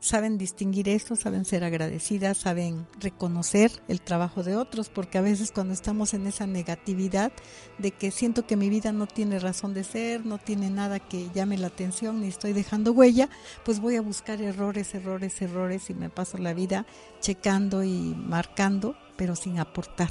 saben 0.03 0.37
distinguir 0.37 0.89
esto, 0.89 1.15
saben 1.15 1.45
ser 1.45 1.63
agradecidas, 1.63 2.37
saben 2.37 2.89
reconocer 2.99 3.71
el 3.87 4.01
trabajo 4.01 4.43
de 4.43 4.57
otros, 4.57 4.89
porque 4.89 5.17
a 5.17 5.21
veces 5.21 5.53
cuando 5.53 5.73
estamos 5.73 6.13
en 6.13 6.27
esa 6.27 6.45
negatividad 6.45 7.33
de 7.79 7.93
que 7.93 8.11
siento 8.11 8.45
que 8.45 8.57
mi 8.57 8.69
vida 8.69 8.91
no 8.91 9.07
tiene 9.07 9.39
razón 9.39 9.75
de 9.75 9.85
ser, 9.85 10.27
no 10.27 10.39
tiene 10.39 10.71
nada 10.71 10.99
que 10.99 11.31
llame 11.33 11.57
la 11.57 11.69
atención, 11.69 12.21
ni 12.21 12.27
estoy 12.27 12.53
dejando 12.53 12.91
huella, 12.91 13.31
pues 13.65 13.79
voy 13.79 13.95
a 13.95 14.03
buscar 14.03 14.43
errores, 14.43 14.93
errores, 14.93 15.41
errores 15.41 15.89
y 15.89 15.95
me 15.95 16.11
paso 16.11 16.37
la 16.37 16.53
vida 16.53 16.85
checando 17.21 17.85
y 17.85 18.17
marcando, 18.17 18.97
pero 19.17 19.37
sin 19.37 19.61
aportar. 19.61 20.11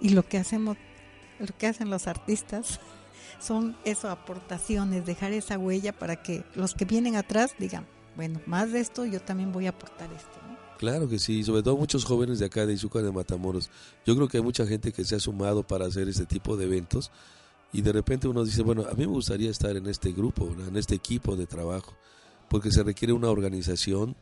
Y 0.00 0.08
lo 0.08 0.26
que 0.26 0.38
hacemos, 0.38 0.76
lo 1.38 1.56
que 1.56 1.68
hacen 1.68 1.90
los 1.90 2.08
artistas 2.08 2.80
son 3.38 3.76
eso, 3.84 4.10
aportaciones, 4.10 5.06
dejar 5.06 5.30
esa 5.32 5.58
huella 5.58 5.92
para 5.92 6.24
que 6.24 6.42
los 6.56 6.74
que 6.74 6.86
vienen 6.86 7.14
atrás 7.14 7.54
digan, 7.60 7.86
bueno, 8.18 8.40
más 8.46 8.72
de 8.72 8.80
esto 8.80 9.06
yo 9.06 9.20
también 9.20 9.52
voy 9.52 9.66
a 9.66 9.70
aportar 9.70 10.12
esto. 10.12 10.40
Claro 10.76 11.08
que 11.08 11.20
sí, 11.20 11.44
sobre 11.44 11.62
todo 11.62 11.76
muchos 11.76 12.04
jóvenes 12.04 12.40
de 12.40 12.46
acá 12.46 12.66
de 12.66 12.72
Izúcar 12.72 13.04
de 13.04 13.12
Matamoros. 13.12 13.70
Yo 14.04 14.16
creo 14.16 14.26
que 14.26 14.38
hay 14.38 14.42
mucha 14.42 14.66
gente 14.66 14.90
que 14.90 15.04
se 15.04 15.14
ha 15.14 15.20
sumado 15.20 15.62
para 15.62 15.86
hacer 15.86 16.08
este 16.08 16.26
tipo 16.26 16.56
de 16.56 16.64
eventos 16.64 17.12
y 17.72 17.80
de 17.80 17.92
repente 17.92 18.26
uno 18.26 18.44
dice, 18.44 18.62
bueno, 18.62 18.82
a 18.90 18.94
mí 18.94 19.06
me 19.06 19.12
gustaría 19.12 19.48
estar 19.48 19.76
en 19.76 19.86
este 19.86 20.10
grupo, 20.10 20.52
en 20.68 20.76
este 20.76 20.96
equipo 20.96 21.36
de 21.36 21.46
trabajo, 21.46 21.94
porque 22.50 22.72
se 22.72 22.82
requiere 22.82 23.12
una 23.12 23.30
organización, 23.30 24.16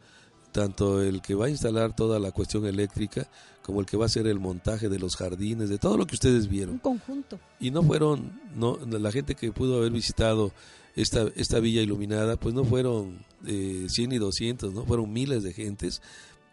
tanto 0.53 1.03
el 1.03 1.23
que 1.23 1.35
va 1.35 1.47
a 1.47 1.51
instalar 1.51 1.97
toda 1.97 2.19
la 2.19 2.33
cuestión 2.33 2.67
eléctrica 2.67 3.31
como 3.63 3.81
el 3.81 3.87
que 3.87 3.97
va 3.97 4.05
a 4.05 4.07
hacer 4.07 4.27
el 4.27 4.39
montaje 4.39 4.91
de 4.91 4.99
los 4.99 5.17
jardines, 5.17 5.71
de 5.71 5.79
todo 5.79 5.97
lo 5.97 6.07
que 6.07 6.17
ustedes 6.17 6.49
vieron. 6.49 6.75
Un 6.75 6.81
conjunto. 6.81 7.41
Y 7.61 7.71
no 7.71 7.83
fueron, 7.83 8.43
no, 8.55 8.79
la 8.87 9.11
gente 9.11 9.35
que 9.37 9.53
pudo 9.53 9.79
haber 9.79 9.93
visitado 9.93 10.53
esta, 10.97 11.29
esta 11.37 11.61
villa 11.61 11.83
iluminada, 11.83 12.37
pues 12.37 12.55
no 12.55 12.65
fueron 12.65 13.25
eh, 13.47 13.87
100 13.89 14.13
y 14.13 14.19
200, 14.19 14.73
¿no? 14.75 14.85
Fueron 14.85 15.13
miles 15.13 15.43
de 15.43 15.53
gentes. 15.53 16.03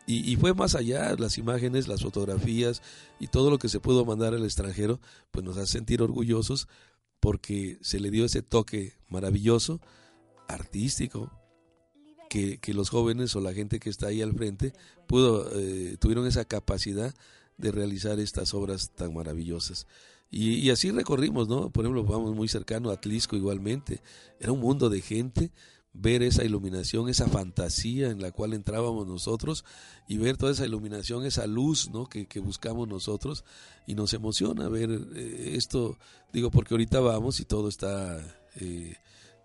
Y, 0.06 0.30
y, 0.30 0.36
fue 0.36 0.54
más 0.54 0.76
allá, 0.76 1.16
las 1.18 1.38
imágenes, 1.38 1.88
las 1.88 2.02
fotografías 2.02 2.82
y 3.22 3.28
todo 3.28 3.50
lo 3.50 3.58
que 3.58 3.70
se 3.70 3.80
pudo 3.80 4.04
mandar 4.04 4.34
al 4.34 4.44
extranjero, 4.44 5.00
pues 5.32 5.46
nos 5.46 5.58
hace 5.58 5.72
sentir 5.72 6.02
orgullosos 6.02 6.68
porque 7.22 7.78
se 7.82 8.02
le 8.02 8.12
dio 8.12 8.26
ese 8.26 8.42
toque 8.42 8.94
maravilloso 9.08 9.80
artístico, 10.50 11.32
que, 12.30 12.58
que, 12.58 12.74
los 12.74 12.90
jóvenes 12.90 13.34
o 13.38 13.40
la 13.40 13.54
gente 13.54 13.80
que 13.80 13.90
está 13.90 14.08
ahí 14.08 14.22
al 14.22 14.34
frente 14.34 14.74
pudo, 15.08 15.50
eh, 15.54 15.96
tuvieron 16.00 16.28
esa 16.28 16.44
capacidad 16.44 17.14
de 17.58 17.72
realizar 17.72 18.20
estas 18.20 18.54
obras 18.54 18.92
tan 18.92 19.14
maravillosas. 19.14 19.88
Y, 20.34 20.56
y, 20.56 20.72
así 20.72 20.90
recorrimos, 20.90 21.48
¿no? 21.48 21.70
Por 21.70 21.86
ejemplo, 21.86 22.04
vamos 22.04 22.36
muy 22.36 22.48
cercano 22.48 22.90
a 22.90 22.94
Atlisco 22.94 23.36
igualmente. 23.36 24.02
Era 24.40 24.52
un 24.52 24.60
mundo 24.60 24.90
de 24.90 25.00
gente 25.02 25.52
ver 25.94 26.24
esa 26.24 26.44
iluminación, 26.44 27.08
esa 27.08 27.28
fantasía 27.28 28.10
en 28.10 28.22
la 28.22 28.32
cual 28.32 28.54
entrábamos 28.54 29.08
nosotros 29.08 29.64
y 30.08 30.18
ver 30.18 30.38
toda 30.38 30.52
esa 30.52 30.66
iluminación, 30.66 31.24
esa 31.24 31.46
luz 31.46 31.90
¿no? 31.92 32.08
que, 32.10 32.28
buscamos 32.40 32.88
nosotros 32.88 33.46
y 33.86 33.94
nos 33.94 34.14
emociona 34.14 34.68
ver 34.70 34.90
eh, 35.16 35.52
esto, 35.56 35.98
digo, 36.34 36.50
porque 36.50 36.74
ahorita 36.74 37.00
vamos 37.00 37.40
y 37.40 37.46
todo 37.46 37.70
está 37.70 38.20
eh, 38.56 38.96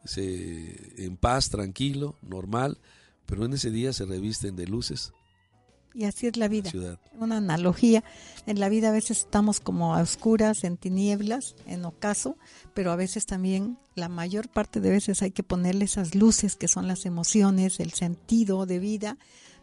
se, 0.05 1.05
en 1.05 1.19
paz, 1.19 1.51
tranquilo, 1.51 2.17
normal, 2.23 2.79
pero 3.27 3.45
en 3.45 3.53
ese 3.53 3.71
día 3.71 3.93
se 3.93 4.07
revisten 4.07 4.57
de 4.57 4.67
luces, 4.67 5.13
y 5.99 6.05
así 6.05 6.29
es 6.29 6.37
la 6.37 6.47
vida. 6.47 6.71
Una 7.19 7.39
analogía. 7.39 8.05
En 8.47 8.61
la 8.61 8.69
vida 8.69 8.91
a 8.91 8.93
veces 8.93 9.19
estamos 9.19 9.59
como 9.59 9.97
a 9.97 10.01
oscuras, 10.01 10.63
en 10.63 10.77
tinieblas, 10.77 11.57
en 11.67 11.85
ocaso, 11.85 12.37
pero 12.73 12.93
a 12.93 12.97
veces 12.97 13.27
también, 13.27 13.79
la 13.97 14.09
mayor 14.09 14.49
parte 14.49 14.81
de 14.81 14.91
veces 14.91 15.23
hay 15.23 15.33
que 15.33 15.43
ponerle 15.43 15.87
esas 15.87 16.15
luces 16.15 16.55
que 16.55 16.69
son 16.69 16.87
las 16.87 17.05
emociones, 17.05 17.81
el 17.81 17.93
sentido 17.95 18.65
de 18.65 18.79
vida, 18.79 19.19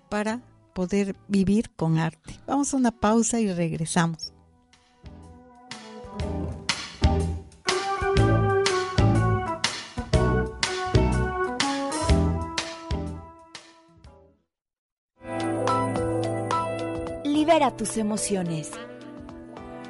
para 0.09 0.41
poder 0.73 1.15
vivir 1.29 1.69
con 1.69 1.99
arte. 1.99 2.37
Vamos 2.45 2.73
a 2.73 2.77
una 2.77 2.91
pausa 2.91 3.39
y 3.39 3.49
regresamos. 3.53 4.34
Libera 17.55 17.77
tus 17.77 17.95
emociones. 17.95 18.69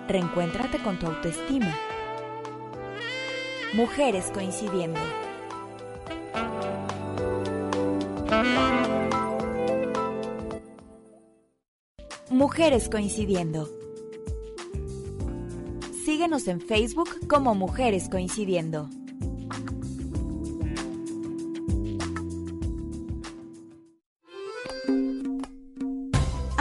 Reencuéntrate 0.08 0.78
con 0.84 1.00
tu 1.00 1.08
autoestima. 1.08 1.76
Mujeres 3.74 4.30
coincidiendo. 4.32 5.00
Mujeres 12.30 12.88
coincidiendo. 12.88 13.68
Síguenos 16.06 16.48
en 16.48 16.62
Facebook 16.62 17.28
como 17.28 17.56
Mujeres 17.56 18.10
coincidiendo. 18.10 18.92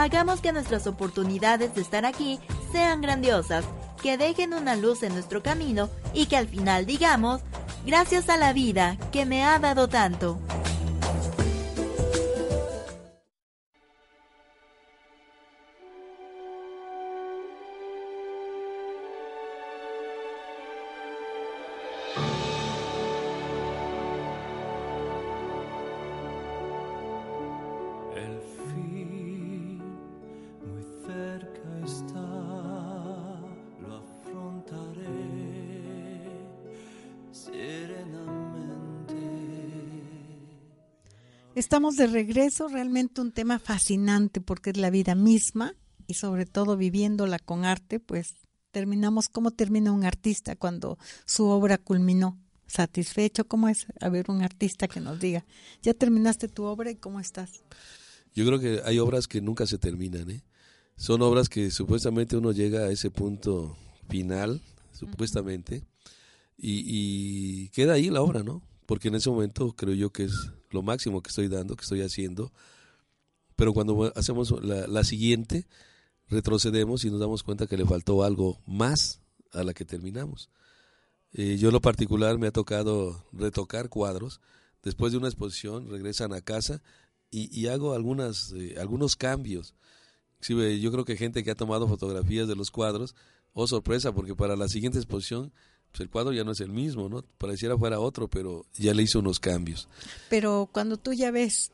Hagamos 0.05 0.39
que 0.39 0.53
nuestras 0.53 0.85
oportunidades 0.85 1.73
de 1.73 1.81
estar 1.81 2.05
aquí 2.05 2.39
sean 2.71 3.01
grandiosas, 3.01 3.65
que 4.03 4.19
dejen 4.19 4.53
una 4.53 4.75
luz 4.75 5.01
en 5.01 5.13
nuestro 5.13 5.41
camino 5.41 5.89
y 6.13 6.27
que 6.27 6.37
al 6.37 6.47
final 6.47 6.85
digamos, 6.85 7.41
gracias 7.87 8.29
a 8.29 8.37
la 8.37 8.53
vida 8.53 8.97
que 9.11 9.25
me 9.25 9.43
ha 9.43 9.57
dado 9.57 9.87
tanto. 9.87 10.39
Estamos 41.65 41.95
de 41.95 42.05
regreso, 42.05 42.67
realmente 42.67 43.21
un 43.21 43.31
tema 43.31 43.57
fascinante 43.57 44.39
porque 44.39 44.69
es 44.69 44.77
la 44.77 44.91
vida 44.91 45.15
misma 45.15 45.73
y 46.05 46.13
sobre 46.13 46.45
todo 46.45 46.77
viviéndola 46.77 47.39
con 47.39 47.65
arte, 47.65 47.99
pues 47.99 48.35
terminamos, 48.69 49.29
¿cómo 49.29 49.49
termina 49.49 49.91
un 49.91 50.05
artista 50.05 50.55
cuando 50.55 50.99
su 51.25 51.47
obra 51.47 51.79
culminó? 51.79 52.39
¿Satisfecho? 52.67 53.47
¿Cómo 53.47 53.67
es 53.67 53.87
a 53.99 54.09
ver 54.09 54.29
un 54.29 54.43
artista 54.43 54.87
que 54.87 54.99
nos 54.99 55.19
diga, 55.19 55.43
ya 55.81 55.95
terminaste 55.95 56.49
tu 56.49 56.65
obra 56.65 56.91
y 56.91 56.97
cómo 56.97 57.19
estás? 57.19 57.63
Yo 58.35 58.45
creo 58.45 58.59
que 58.59 58.81
hay 58.85 58.99
obras 58.99 59.27
que 59.27 59.41
nunca 59.41 59.65
se 59.65 59.79
terminan, 59.79 60.29
¿eh? 60.29 60.43
Son 60.97 61.23
obras 61.23 61.49
que 61.49 61.71
supuestamente 61.71 62.37
uno 62.37 62.51
llega 62.51 62.81
a 62.81 62.91
ese 62.91 63.09
punto 63.09 63.75
final, 64.07 64.61
supuestamente, 64.91 65.83
y, 66.59 66.83
y 66.85 67.69
queda 67.69 67.93
ahí 67.93 68.11
la 68.11 68.21
obra, 68.21 68.43
¿no? 68.43 68.61
Porque 68.85 69.07
en 69.07 69.15
ese 69.15 69.31
momento 69.31 69.73
creo 69.75 69.95
yo 69.95 70.11
que 70.11 70.25
es 70.25 70.51
lo 70.75 70.83
máximo 70.83 71.23
que 71.23 71.29
estoy 71.29 71.47
dando, 71.47 71.75
que 71.75 71.81
estoy 71.81 72.01
haciendo, 72.01 72.51
pero 73.55 73.73
cuando 73.73 74.11
hacemos 74.15 74.53
la, 74.63 75.03
siguiente, 75.03 75.65
retrocedemos 76.27 77.05
y 77.05 77.09
nos 77.09 77.19
damos 77.19 77.41
cuenta 77.41 77.67
que 77.67 77.77
le 77.77 77.85
faltó 77.85 78.23
algo 78.23 78.59
más 78.67 79.21
a 79.53 79.63
la 79.63 79.73
que 79.73 79.85
terminamos. 79.85 80.49
Eh, 81.31 81.57
yo 81.57 81.69
en 81.69 81.73
lo 81.73 81.81
particular 81.81 82.37
me 82.37 82.47
ha 82.47 82.51
tocado 82.51 83.25
retocar 83.31 83.89
cuadros, 83.89 84.41
después 84.83 85.11
de 85.11 85.17
una 85.17 85.27
exposición 85.27 85.89
regresan 85.89 86.33
a 86.33 86.41
casa 86.41 86.81
y, 87.31 87.67
hago 87.67 87.93
algunas, 87.93 88.53
eh, 88.53 88.75
algunos 88.79 89.17
cambios. 89.17 89.73
yo 90.39 90.91
creo 90.91 91.03
que 91.03 91.17
gente 91.17 91.43
que 91.43 91.51
ha 91.51 91.55
tomado 91.55 91.87
fotografías 91.87 92.47
de 92.47 92.55
los 92.55 92.71
cuadros, 92.71 93.15
oh 93.51 93.67
sorpresa, 93.67 94.13
porque 94.13 94.35
para 94.35 94.55
la 94.55 94.69
siguiente 94.69 94.99
exposición 94.99 95.51
pues, 95.95 96.01
el 96.01 96.09
cuadro 96.09 96.33
ya 96.33 96.43
no 96.43 96.51
es 96.51 96.59
el 96.59 96.71
mismo, 96.71 97.07
¿no? 97.07 97.23
Pareciera 97.37 97.77
fuera 97.77 98.01
otro, 98.01 98.27
pero 98.27 98.65
ya 98.75 98.93
le 98.93 99.03
hizo 99.03 99.19
unos 99.19 99.39
cambios. 99.39 99.87
Pero 100.29 100.69
cuando 100.69 100.97
tú 100.97 101.13
ya 101.13 101.31
ves 101.31 101.71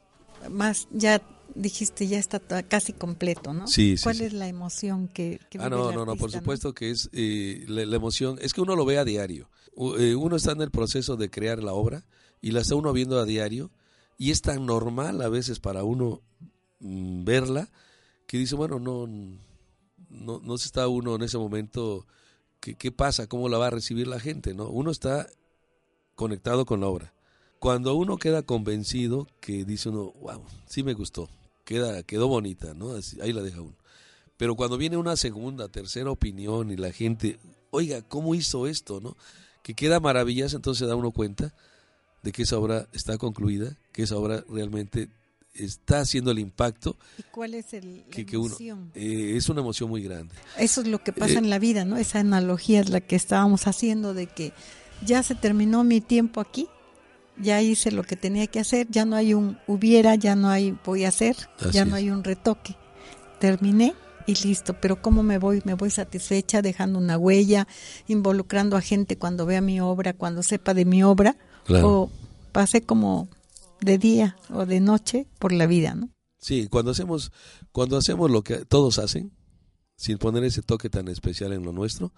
más, 0.47 0.88
ya 0.91 1.24
dijiste, 1.55 2.07
ya 2.07 2.19
está 2.19 2.39
casi 2.39 2.93
completo, 2.93 3.51
¿no? 3.51 3.65
Sí, 3.65 3.97
sí. 3.97 4.03
¿Cuál 4.03 4.22
es 4.22 4.34
la 4.34 4.47
emoción 4.47 5.07
que, 5.07 5.39
que 5.49 5.57
Ah, 5.57 5.69
no, 5.69 5.91
no, 5.91 6.05
no, 6.05 6.15
por 6.17 6.32
supuesto 6.32 6.74
que 6.74 6.91
es 6.91 7.09
eh, 7.13 7.65
la, 7.67 7.95
emoción, 7.95 8.38
es 8.41 8.53
que 8.53 8.61
uno 8.61 8.76
lo 8.76 8.86
ve 8.86 8.99
a 8.99 9.05
diario. 9.05 9.49
Eh, 9.97 10.13
uno 10.13 10.36
está 10.36 10.51
en 10.51 10.61
el 10.61 10.69
proceso 10.69 11.17
de 11.17 11.32
crear 11.32 11.63
la 11.63 11.74
obra 11.74 12.05
y 12.41 12.51
la 12.51 12.61
está 12.61 12.76
uno 12.76 12.93
viendo 12.93 13.19
a 13.19 13.26
diario 13.26 13.72
y 14.19 14.30
es 14.30 14.41
tan 14.43 14.67
normal 14.67 15.19
a 15.22 15.30
veces 15.30 15.59
para 15.59 15.84
uno 15.84 16.22
mm, 16.80 17.24
verla 17.24 17.69
que 18.28 18.38
dice, 18.38 18.53
bueno, 18.53 18.80
no, 18.80 19.07
no, 20.09 20.39
no 20.39 20.57
se 20.59 20.67
está 20.67 20.88
uno 20.88 21.15
en 21.15 21.24
ese 21.24 21.39
momento 21.39 22.05
¿qué, 22.62 22.91
pasa? 22.91 23.28
¿Cómo 23.28 23.49
la 23.49 23.57
va 23.57 23.68
a 23.68 23.72
recibir 23.72 24.07
la 24.07 24.20
gente? 24.20 24.53
¿no? 24.53 24.70
Uno 24.70 24.91
está 24.91 25.28
conectado 26.16 26.66
con 26.66 26.80
la 26.80 26.88
obra. 26.88 27.14
Cuando 27.59 27.95
uno 27.95 28.18
queda 28.18 28.43
convencido 28.43 29.28
que 29.39 29.66
dice 29.66 29.89
uno, 29.89 30.14
wow, 30.22 30.43
sí 30.68 30.84
me 30.84 30.93
gustó, 30.93 31.30
queda, 31.66 32.03
quedó 32.03 32.28
bonita, 32.28 32.74
¿no? 32.74 32.93
ahí 33.22 33.34
la 33.34 33.41
deja 33.41 33.62
uno. 33.62 33.76
Pero 34.38 34.55
cuando 34.55 34.78
viene 34.78 34.97
una 34.97 35.16
segunda, 35.16 35.68
tercera 35.68 36.09
opinión 36.09 36.72
y 36.72 36.78
la 36.78 36.91
gente, 36.91 37.39
oiga, 37.70 38.01
¿cómo 38.01 38.34
hizo 38.34 38.66
esto? 38.66 38.99
¿no? 38.99 39.16
Que 39.62 39.76
queda 39.76 39.99
maravillosa, 39.99 40.55
entonces 40.55 40.88
da 40.88 40.95
uno 40.95 41.12
cuenta 41.12 41.53
de 42.24 42.32
que 42.32 42.43
esa 42.43 42.57
obra 42.57 42.88
está 42.93 43.18
concluida, 43.18 43.78
que 43.91 44.03
esa 44.03 44.18
obra 44.18 44.43
realmente 44.49 45.09
está 45.54 45.99
haciendo 45.99 46.32
el 46.32 46.39
impacto. 46.39 46.97
¿Y 47.18 47.24
cuál 47.24 47.54
es 47.54 47.74
el, 47.74 48.04
que, 48.10 48.26
emoción? 48.32 48.91
Eh, 48.95 49.34
es 49.36 49.49
una 49.49 49.62
emoción 49.62 49.89
muy 49.89 50.04
grande. 50.04 50.34
Eso 50.58 50.82
es 50.82 50.88
lo 50.88 51.04
que 51.04 51.14
pasa 51.14 51.34
eh, 51.34 51.38
en 51.38 51.49
la 51.49 51.60
vida, 51.60 51.86
¿no? 51.86 51.97
Esa 51.97 52.20
analogía 52.20 52.80
es 52.80 52.89
la 52.89 53.02
que 53.02 53.16
estábamos 53.16 53.68
haciendo 53.68 54.14
de 54.14 54.28
que 54.28 54.54
ya 55.06 55.24
se 55.24 55.36
terminó 55.36 55.84
mi 55.84 56.02
tiempo 56.02 56.41
aquí, 56.41 56.68
ya 57.38 57.62
hice 57.62 57.91
lo 57.91 58.04
que 58.04 58.16
tenía 58.16 58.47
que 58.47 58.60
hacer, 58.60 58.88
ya 58.89 59.06
no 59.06 59.16
hay 59.16 59.34
un 59.34 59.58
hubiera, 59.68 60.16
ya 60.16 60.36
no 60.36 60.49
hay 60.49 60.78
voy 60.86 61.06
a 61.06 61.10
hacer, 61.10 61.36
ya 61.72 61.86
no 61.86 61.95
hay 61.95 62.10
un 62.10 62.24
retoque. 62.24 62.76
Terminé 63.39 63.95
y 64.28 64.36
listo, 64.36 64.80
pero 64.80 65.02
¿cómo 65.02 65.24
me 65.24 65.39
voy? 65.39 65.62
Me 65.66 65.74
voy 65.74 65.89
satisfecha 65.89 66.62
dejando 66.62 66.99
una 66.99 67.18
huella, 67.18 67.68
involucrando 68.08 68.78
a 68.78 68.82
gente 68.82 69.18
cuando 69.18 69.45
vea 69.45 69.62
mi 69.62 69.80
obra, 69.80 70.14
cuando 70.14 70.43
sepa 70.43 70.74
de 70.74 70.86
mi 70.86 71.04
obra, 71.04 71.36
o 71.70 72.10
pasé 72.52 72.82
como 72.82 73.28
de 73.82 73.98
día 73.98 74.38
o 74.50 74.66
de 74.66 74.80
noche 74.80 75.28
por 75.40 75.52
la 75.52 75.68
vida, 75.68 75.96
¿no? 75.96 76.10
Sí, 76.40 76.68
cuando 76.70 76.92
hacemos, 76.92 77.32
cuando 77.72 77.98
hacemos 77.98 78.32
lo 78.32 78.44
que 78.44 78.66
todos 78.66 78.98
hacen, 78.98 79.32
sin 79.96 80.18
poner 80.18 80.44
ese 80.44 80.62
toque 80.64 80.90
tan 80.90 81.08
especial 81.08 81.54
en 81.54 81.64
lo 81.64 81.72
nuestro, 81.72 82.14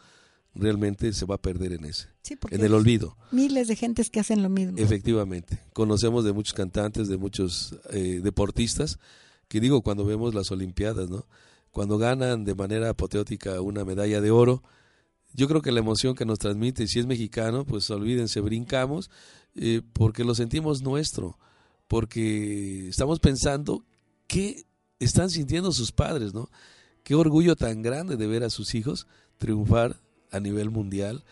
realmente 0.56 1.12
se 1.14 1.26
va 1.26 1.36
a 1.36 1.42
perder 1.42 1.74
en 1.74 1.86
ese, 1.86 2.08
en 2.52 2.64
el 2.64 2.74
olvido. 2.74 3.18
Miles 3.32 3.68
de 3.68 3.76
gentes 3.76 4.10
que 4.10 4.20
hacen 4.20 4.42
lo 4.42 4.50
mismo. 4.50 4.78
Efectivamente, 4.78 5.60
conocemos 5.74 6.24
de 6.24 6.32
muchos 6.32 6.54
cantantes, 6.54 7.08
de 7.08 7.18
muchos 7.18 7.76
eh, 7.92 8.22
deportistas, 8.24 9.00
que 9.48 9.60
digo 9.60 9.82
cuando 9.82 10.06
vemos 10.06 10.34
las 10.34 10.52
Olimpiadas, 10.52 11.10
¿no? 11.10 11.28
Cuando 11.72 11.98
ganan 11.98 12.46
de 12.46 12.56
manera 12.56 12.90
apoteótica 12.90 13.60
una 13.62 13.84
medalla 13.84 14.22
de 14.22 14.32
oro, 14.32 14.64
yo 15.34 15.48
creo 15.48 15.62
que 15.62 15.72
la 15.72 15.80
emoción 15.80 16.16
que 16.16 16.26
nos 16.26 16.40
transmite, 16.40 16.88
si 16.88 17.00
es 17.00 17.08
mexicano, 17.08 17.66
pues 17.66 17.90
olvídense, 17.90 18.40
brincamos 18.40 19.10
eh, 19.56 19.82
porque 19.94 20.24
lo 20.24 20.36
sentimos 20.36 20.84
nuestro, 20.84 21.40
porque 21.88 22.90
estamos 22.90 23.20
pensando 23.20 23.84
qué 24.28 24.66
están 25.00 25.30
sintiendo 25.30 25.72
sus 25.72 25.92
padres, 25.92 26.34
¿no? 26.34 26.50
Qué 27.04 27.16
orgullo 27.16 27.56
tan 27.56 27.82
grande 27.82 28.16
de 28.18 28.28
ver 28.28 28.44
a 28.44 28.50
sus 28.50 28.76
hijos 28.76 29.08
triunfar 29.38 30.00
a 30.32 30.40
nivel 30.40 30.70
mundial, 30.70 31.24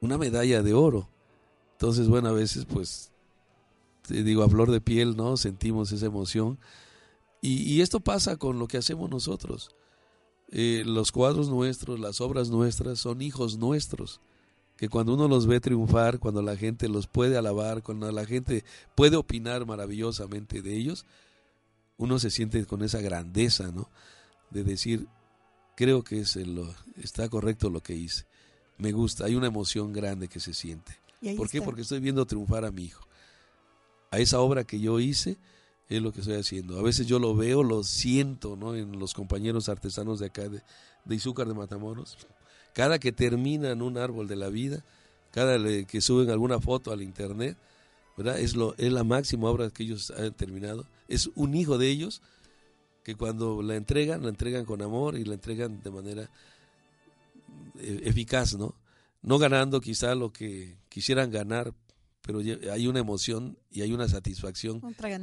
una 0.00 0.18
medalla 0.18 0.62
de 0.62 0.74
oro. 0.74 1.08
Entonces, 1.72 2.08
bueno, 2.08 2.28
a 2.28 2.32
veces 2.32 2.64
pues, 2.64 3.10
te 4.06 4.22
digo, 4.22 4.42
a 4.42 4.48
flor 4.48 4.70
de 4.70 4.80
piel, 4.80 5.16
¿no? 5.16 5.36
Sentimos 5.36 5.92
esa 5.92 6.06
emoción. 6.06 6.58
Y, 7.42 7.80
esto 7.80 8.00
pasa 8.00 8.36
con 8.36 8.58
lo 8.58 8.66
que 8.66 8.78
hacemos 8.78 9.08
nosotros. 9.08 9.70
Eh, 10.48 10.82
los 10.84 11.12
cuadros 11.12 11.48
nuestros, 11.48 12.00
las 12.00 12.20
obras 12.20 12.48
nuestras 12.48 12.98
son 12.98 13.22
hijos 13.22 13.58
nuestros 13.58 14.20
que 14.76 14.88
cuando 14.88 15.14
uno 15.14 15.26
los 15.26 15.46
ve 15.46 15.60
triunfar, 15.60 16.18
cuando 16.18 16.42
la 16.42 16.56
gente 16.56 16.88
los 16.88 17.06
puede 17.06 17.36
alabar, 17.36 17.82
cuando 17.82 18.10
la 18.12 18.26
gente 18.26 18.64
puede 18.94 19.16
opinar 19.16 19.64
maravillosamente 19.64 20.60
de 20.60 20.76
ellos, 20.76 21.06
uno 21.96 22.18
se 22.18 22.30
siente 22.30 22.64
con 22.66 22.82
esa 22.82 23.00
grandeza, 23.00 23.72
¿no? 23.72 23.88
De 24.50 24.64
decir, 24.64 25.06
creo 25.76 26.04
que 26.04 26.20
es 26.20 26.36
lo, 26.36 26.74
está 27.02 27.28
correcto 27.28 27.70
lo 27.70 27.82
que 27.82 27.94
hice. 27.94 28.26
Me 28.76 28.92
gusta, 28.92 29.24
hay 29.24 29.34
una 29.34 29.46
emoción 29.46 29.94
grande 29.94 30.28
que 30.28 30.40
se 30.40 30.52
siente. 30.52 30.98
¿Por 31.36 31.48
qué? 31.48 31.62
Porque 31.62 31.80
estoy 31.80 32.00
viendo 32.00 32.26
triunfar 32.26 32.66
a 32.66 32.70
mi 32.70 32.84
hijo. 32.84 33.06
A 34.10 34.18
esa 34.18 34.40
obra 34.40 34.64
que 34.64 34.78
yo 34.78 35.00
hice 35.00 35.38
es 35.88 36.02
lo 36.02 36.12
que 36.12 36.20
estoy 36.20 36.36
haciendo. 36.36 36.78
A 36.78 36.82
veces 36.82 37.06
yo 37.06 37.18
lo 37.18 37.34
veo, 37.34 37.62
lo 37.62 37.82
siento, 37.82 38.56
¿no? 38.56 38.74
En 38.74 38.98
los 38.98 39.14
compañeros 39.14 39.70
artesanos 39.70 40.18
de 40.18 40.26
acá 40.26 40.48
de, 40.50 40.62
de 41.06 41.14
Izúcar 41.14 41.48
de 41.48 41.54
Matamoros 41.54 42.18
cada 42.76 42.98
que 42.98 43.10
terminan 43.10 43.80
un 43.80 43.96
árbol 43.96 44.28
de 44.28 44.36
la 44.36 44.50
vida, 44.50 44.84
cada 45.30 45.56
que 45.86 46.00
suben 46.02 46.28
alguna 46.28 46.60
foto 46.60 46.92
al 46.92 47.00
internet, 47.00 47.56
¿verdad? 48.18 48.38
Es, 48.38 48.54
lo, 48.54 48.74
es 48.76 48.92
la 48.92 49.02
máxima 49.02 49.48
obra 49.48 49.70
que 49.70 49.84
ellos 49.84 50.10
han 50.10 50.34
terminado. 50.34 50.84
Es 51.08 51.30
un 51.36 51.54
hijo 51.54 51.78
de 51.78 51.88
ellos 51.88 52.20
que 53.02 53.14
cuando 53.14 53.62
la 53.62 53.76
entregan, 53.76 54.22
la 54.24 54.28
entregan 54.28 54.66
con 54.66 54.82
amor 54.82 55.16
y 55.16 55.24
la 55.24 55.32
entregan 55.32 55.82
de 55.82 55.90
manera 55.90 56.30
eh, 57.78 58.02
eficaz, 58.04 58.58
¿no? 58.58 58.74
No 59.22 59.38
ganando 59.38 59.80
quizá 59.80 60.14
lo 60.14 60.30
que 60.30 60.76
quisieran 60.90 61.30
ganar, 61.30 61.72
pero 62.20 62.40
hay 62.70 62.86
una 62.88 63.00
emoción 63.00 63.56
y 63.70 63.80
hay 63.80 63.94
una 63.94 64.06
satisfacción 64.06 64.82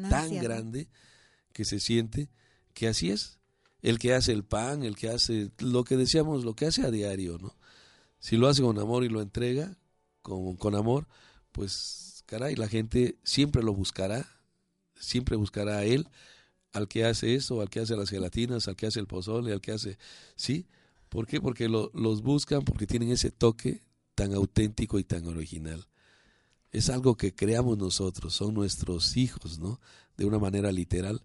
tan 0.09 0.39
grande 0.39 0.87
que 1.51 1.65
se 1.65 1.79
siente 1.79 2.29
que 2.73 2.87
así 2.87 3.11
es 3.11 3.37
el 3.83 3.99
que 3.99 4.13
hace 4.13 4.31
el 4.31 4.43
pan, 4.43 4.83
el 4.83 4.95
que 4.95 5.09
hace 5.09 5.51
lo 5.59 5.83
que 5.83 5.97
decíamos, 5.97 6.45
lo 6.45 6.55
que 6.55 6.65
hace 6.65 6.81
a 6.83 6.89
diario, 6.89 7.37
¿no? 7.37 7.55
Si 8.19 8.37
lo 8.37 8.47
hace 8.47 8.63
con 8.63 8.79
amor 8.79 9.03
y 9.03 9.09
lo 9.09 9.21
entrega 9.21 9.77
con, 10.21 10.55
con 10.55 10.73
amor, 10.73 11.07
pues 11.51 12.23
caray, 12.25 12.55
la 12.55 12.69
gente 12.69 13.17
siempre 13.23 13.61
lo 13.61 13.73
buscará, 13.73 14.25
siempre 14.95 15.35
buscará 15.35 15.79
a 15.79 15.83
él, 15.83 16.07
al 16.71 16.87
que 16.87 17.05
hace 17.05 17.35
eso, 17.35 17.61
al 17.61 17.69
que 17.69 17.81
hace 17.81 17.97
las 17.97 18.09
gelatinas, 18.09 18.69
al 18.69 18.77
que 18.77 18.87
hace 18.87 19.01
el 19.01 19.05
pozole, 19.05 19.51
al 19.51 19.61
que 19.61 19.73
hace, 19.73 19.97
¿sí? 20.37 20.65
¿Por 21.09 21.27
qué? 21.27 21.41
Porque 21.41 21.67
lo, 21.67 21.91
los 21.93 22.23
buscan 22.23 22.63
porque 22.63 22.87
tienen 22.87 23.11
ese 23.11 23.31
toque 23.31 23.83
tan 24.15 24.33
auténtico 24.33 24.97
y 24.97 25.03
tan 25.03 25.27
original. 25.27 25.85
Es 26.71 26.89
algo 26.89 27.15
que 27.15 27.35
creamos 27.35 27.77
nosotros, 27.77 28.33
son 28.33 28.53
nuestros 28.53 29.17
hijos, 29.17 29.59
¿no? 29.59 29.81
De 30.15 30.25
una 30.25 30.39
manera 30.39 30.71
literal, 30.71 31.21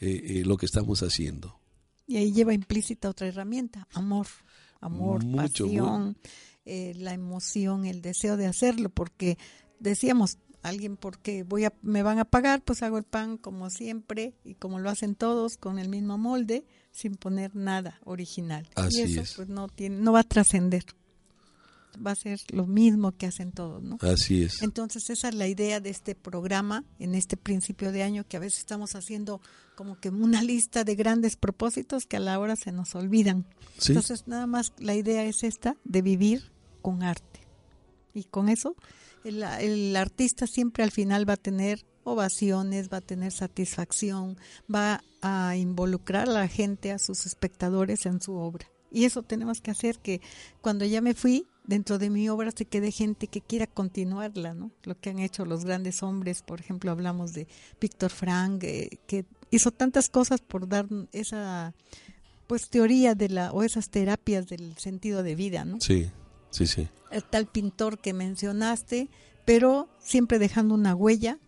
eh, 0.00 0.22
eh, 0.22 0.42
lo 0.44 0.58
que 0.58 0.66
estamos 0.66 1.02
haciendo. 1.02 1.58
Y 2.08 2.16
ahí 2.16 2.32
lleva 2.32 2.54
implícita 2.54 3.08
otra 3.08 3.28
herramienta, 3.28 3.86
amor, 3.92 4.26
amor, 4.80 5.22
pasión, 5.30 6.16
eh, 6.64 6.94
la 6.96 7.12
emoción, 7.12 7.84
el 7.84 8.02
deseo 8.02 8.36
de 8.36 8.46
hacerlo, 8.46 8.88
porque 8.88 9.38
decíamos, 9.78 10.38
alguien 10.62 10.96
porque 10.96 11.42
voy 11.42 11.66
a 11.66 11.72
me 11.82 12.02
van 12.02 12.18
a 12.18 12.24
pagar, 12.24 12.62
pues 12.62 12.82
hago 12.82 12.98
el 12.98 13.04
pan 13.04 13.36
como 13.36 13.70
siempre 13.70 14.34
y 14.42 14.54
como 14.54 14.78
lo 14.78 14.90
hacen 14.90 15.14
todos 15.14 15.56
con 15.56 15.78
el 15.78 15.88
mismo 15.88 16.18
molde, 16.18 16.64
sin 16.90 17.14
poner 17.14 17.54
nada 17.54 18.00
original. 18.04 18.68
Así 18.74 19.00
y 19.00 19.02
eso 19.02 19.22
pues 19.36 19.48
no 19.48 19.68
tiene 19.68 19.96
no 19.96 20.12
va 20.12 20.20
a 20.20 20.24
trascender 20.24 20.84
va 22.04 22.12
a 22.12 22.16
ser 22.16 22.40
lo 22.50 22.66
mismo 22.66 23.12
que 23.12 23.26
hacen 23.26 23.52
todos, 23.52 23.82
¿no? 23.82 23.98
Así 24.00 24.42
es. 24.42 24.62
Entonces 24.62 25.10
esa 25.10 25.28
es 25.28 25.34
la 25.34 25.48
idea 25.48 25.80
de 25.80 25.90
este 25.90 26.14
programa 26.14 26.84
en 26.98 27.14
este 27.14 27.36
principio 27.36 27.92
de 27.92 28.02
año 28.02 28.24
que 28.26 28.36
a 28.36 28.40
veces 28.40 28.60
estamos 28.60 28.94
haciendo 28.94 29.40
como 29.74 29.98
que 29.98 30.10
una 30.10 30.42
lista 30.42 30.84
de 30.84 30.94
grandes 30.94 31.36
propósitos 31.36 32.06
que 32.06 32.16
a 32.16 32.20
la 32.20 32.38
hora 32.38 32.56
se 32.56 32.72
nos 32.72 32.94
olvidan. 32.94 33.46
Entonces 33.86 34.26
nada 34.26 34.46
más 34.46 34.72
la 34.78 34.94
idea 34.94 35.24
es 35.24 35.42
esta 35.44 35.76
de 35.84 36.02
vivir 36.02 36.50
con 36.82 37.02
arte. 37.02 37.40
Y 38.14 38.24
con 38.24 38.48
eso 38.48 38.74
el, 39.24 39.42
el 39.42 39.96
artista 39.96 40.46
siempre 40.46 40.84
al 40.84 40.90
final 40.90 41.28
va 41.28 41.34
a 41.34 41.36
tener 41.36 41.84
ovaciones, 42.04 42.88
va 42.90 42.98
a 42.98 43.02
tener 43.02 43.32
satisfacción, 43.32 44.38
va 44.72 45.02
a 45.20 45.56
involucrar 45.56 46.28
a 46.28 46.32
la 46.32 46.48
gente, 46.48 46.90
a 46.90 46.98
sus 46.98 47.26
espectadores 47.26 48.06
en 48.06 48.20
su 48.20 48.34
obra. 48.34 48.66
Y 48.90 49.04
eso 49.04 49.22
tenemos 49.22 49.60
que 49.60 49.70
hacer 49.70 49.98
que 49.98 50.20
cuando 50.60 50.84
ya 50.84 51.00
me 51.00 51.14
fui, 51.14 51.46
dentro 51.68 51.98
de 51.98 52.08
mi 52.08 52.28
obra 52.30 52.50
se 52.50 52.64
quede 52.64 52.90
gente 52.90 53.26
que 53.28 53.42
quiera 53.42 53.66
continuarla, 53.66 54.54
¿no? 54.54 54.72
Lo 54.84 54.98
que 54.98 55.10
han 55.10 55.18
hecho 55.18 55.44
los 55.44 55.66
grandes 55.66 56.02
hombres, 56.02 56.42
por 56.42 56.60
ejemplo, 56.60 56.90
hablamos 56.90 57.34
de 57.34 57.46
Víctor 57.78 58.10
Frank, 58.10 58.64
eh, 58.64 58.98
que 59.06 59.26
hizo 59.50 59.70
tantas 59.70 60.08
cosas 60.08 60.40
por 60.40 60.66
dar 60.66 60.88
esa 61.12 61.74
pues 62.46 62.70
teoría 62.70 63.14
de 63.14 63.28
la 63.28 63.52
o 63.52 63.62
esas 63.62 63.90
terapias 63.90 64.48
del 64.48 64.78
sentido 64.78 65.22
de 65.22 65.34
vida, 65.34 65.66
¿no? 65.66 65.78
Sí, 65.80 66.10
sí, 66.48 66.66
sí. 66.66 66.88
El 67.10 67.22
tal 67.22 67.46
pintor 67.46 67.98
que 67.98 68.14
mencionaste, 68.14 69.10
pero 69.44 69.90
siempre 70.00 70.38
dejando 70.38 70.74
una 70.74 70.94
huella 70.94 71.38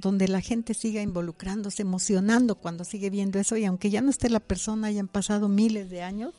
donde 0.00 0.26
la 0.26 0.40
gente 0.40 0.72
siga 0.72 1.02
involucrándose, 1.02 1.82
emocionando 1.82 2.54
cuando 2.54 2.82
sigue 2.82 3.10
viendo 3.10 3.38
eso 3.38 3.58
y 3.58 3.66
aunque 3.66 3.90
ya 3.90 4.00
no 4.00 4.08
esté 4.08 4.30
la 4.30 4.40
persona, 4.40 4.86
hayan 4.86 5.06
pasado 5.06 5.48
miles 5.48 5.90
de 5.90 6.00
años, 6.00 6.34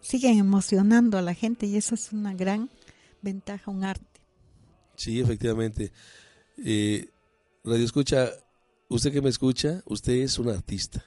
siguen 0.00 0.38
emocionando 0.38 1.18
a 1.18 1.22
la 1.22 1.34
gente 1.34 1.66
y 1.66 1.76
eso 1.76 1.94
es 1.94 2.12
una 2.12 2.34
gran 2.34 2.68
ventaja 3.22 3.70
un 3.70 3.84
arte. 3.84 4.20
Sí, 4.96 5.20
efectivamente. 5.20 5.92
Eh, 6.64 7.08
Radio 7.64 7.84
Escucha, 7.84 8.30
usted 8.88 9.12
que 9.12 9.22
me 9.22 9.30
escucha, 9.30 9.82
usted 9.86 10.14
es 10.14 10.38
un 10.38 10.48
artista. 10.48 11.04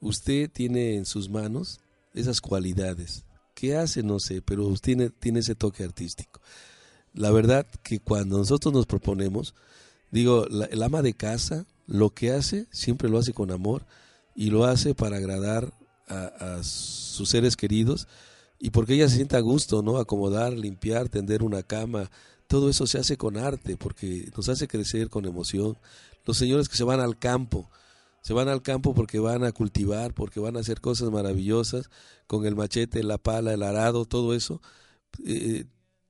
Usted 0.00 0.50
tiene 0.50 0.96
en 0.96 1.04
sus 1.04 1.28
manos 1.28 1.80
esas 2.14 2.40
cualidades. 2.40 3.24
¿Qué 3.54 3.76
hace? 3.76 4.02
No 4.02 4.18
sé, 4.20 4.40
pero 4.40 4.72
tiene, 4.76 5.10
tiene 5.10 5.40
ese 5.40 5.54
toque 5.54 5.84
artístico. 5.84 6.40
La 7.12 7.30
verdad 7.30 7.66
que 7.82 7.98
cuando 7.98 8.38
nosotros 8.38 8.72
nos 8.72 8.86
proponemos, 8.86 9.54
digo, 10.10 10.46
el 10.46 10.82
ama 10.82 11.02
de 11.02 11.14
casa 11.14 11.66
lo 11.86 12.10
que 12.10 12.30
hace 12.30 12.66
siempre 12.70 13.08
lo 13.08 13.18
hace 13.18 13.32
con 13.32 13.50
amor 13.50 13.84
y 14.34 14.50
lo 14.50 14.64
hace 14.64 14.94
para 14.94 15.16
agradar 15.16 15.72
a 16.08 16.62
sus 16.62 17.28
seres 17.28 17.56
queridos 17.56 18.08
y 18.60 18.70
porque 18.70 18.94
ella 18.94 19.08
se 19.08 19.16
sienta 19.16 19.38
a 19.38 19.40
gusto, 19.40 19.82
¿no? 19.82 19.96
Acomodar, 19.96 20.52
limpiar, 20.52 21.08
tender 21.08 21.42
una 21.42 21.62
cama, 21.62 22.10
todo 22.46 22.68
eso 22.68 22.86
se 22.86 22.98
hace 22.98 23.16
con 23.16 23.38
arte, 23.38 23.76
porque 23.76 24.30
nos 24.36 24.48
hace 24.50 24.68
crecer 24.68 25.08
con 25.08 25.24
emoción. 25.24 25.78
Los 26.26 26.36
señores 26.36 26.68
que 26.68 26.76
se 26.76 26.84
van 26.84 27.00
al 27.00 27.18
campo, 27.18 27.70
se 28.22 28.34
van 28.34 28.48
al 28.48 28.60
campo 28.60 28.94
porque 28.94 29.18
van 29.18 29.44
a 29.44 29.52
cultivar, 29.52 30.12
porque 30.12 30.40
van 30.40 30.58
a 30.58 30.60
hacer 30.60 30.80
cosas 30.82 31.10
maravillosas 31.10 31.88
con 32.26 32.44
el 32.44 32.54
machete, 32.54 33.02
la 33.02 33.16
pala, 33.16 33.54
el 33.54 33.62
arado, 33.62 34.04
todo 34.04 34.34
eso. 34.34 34.60
Eh, 35.24 35.64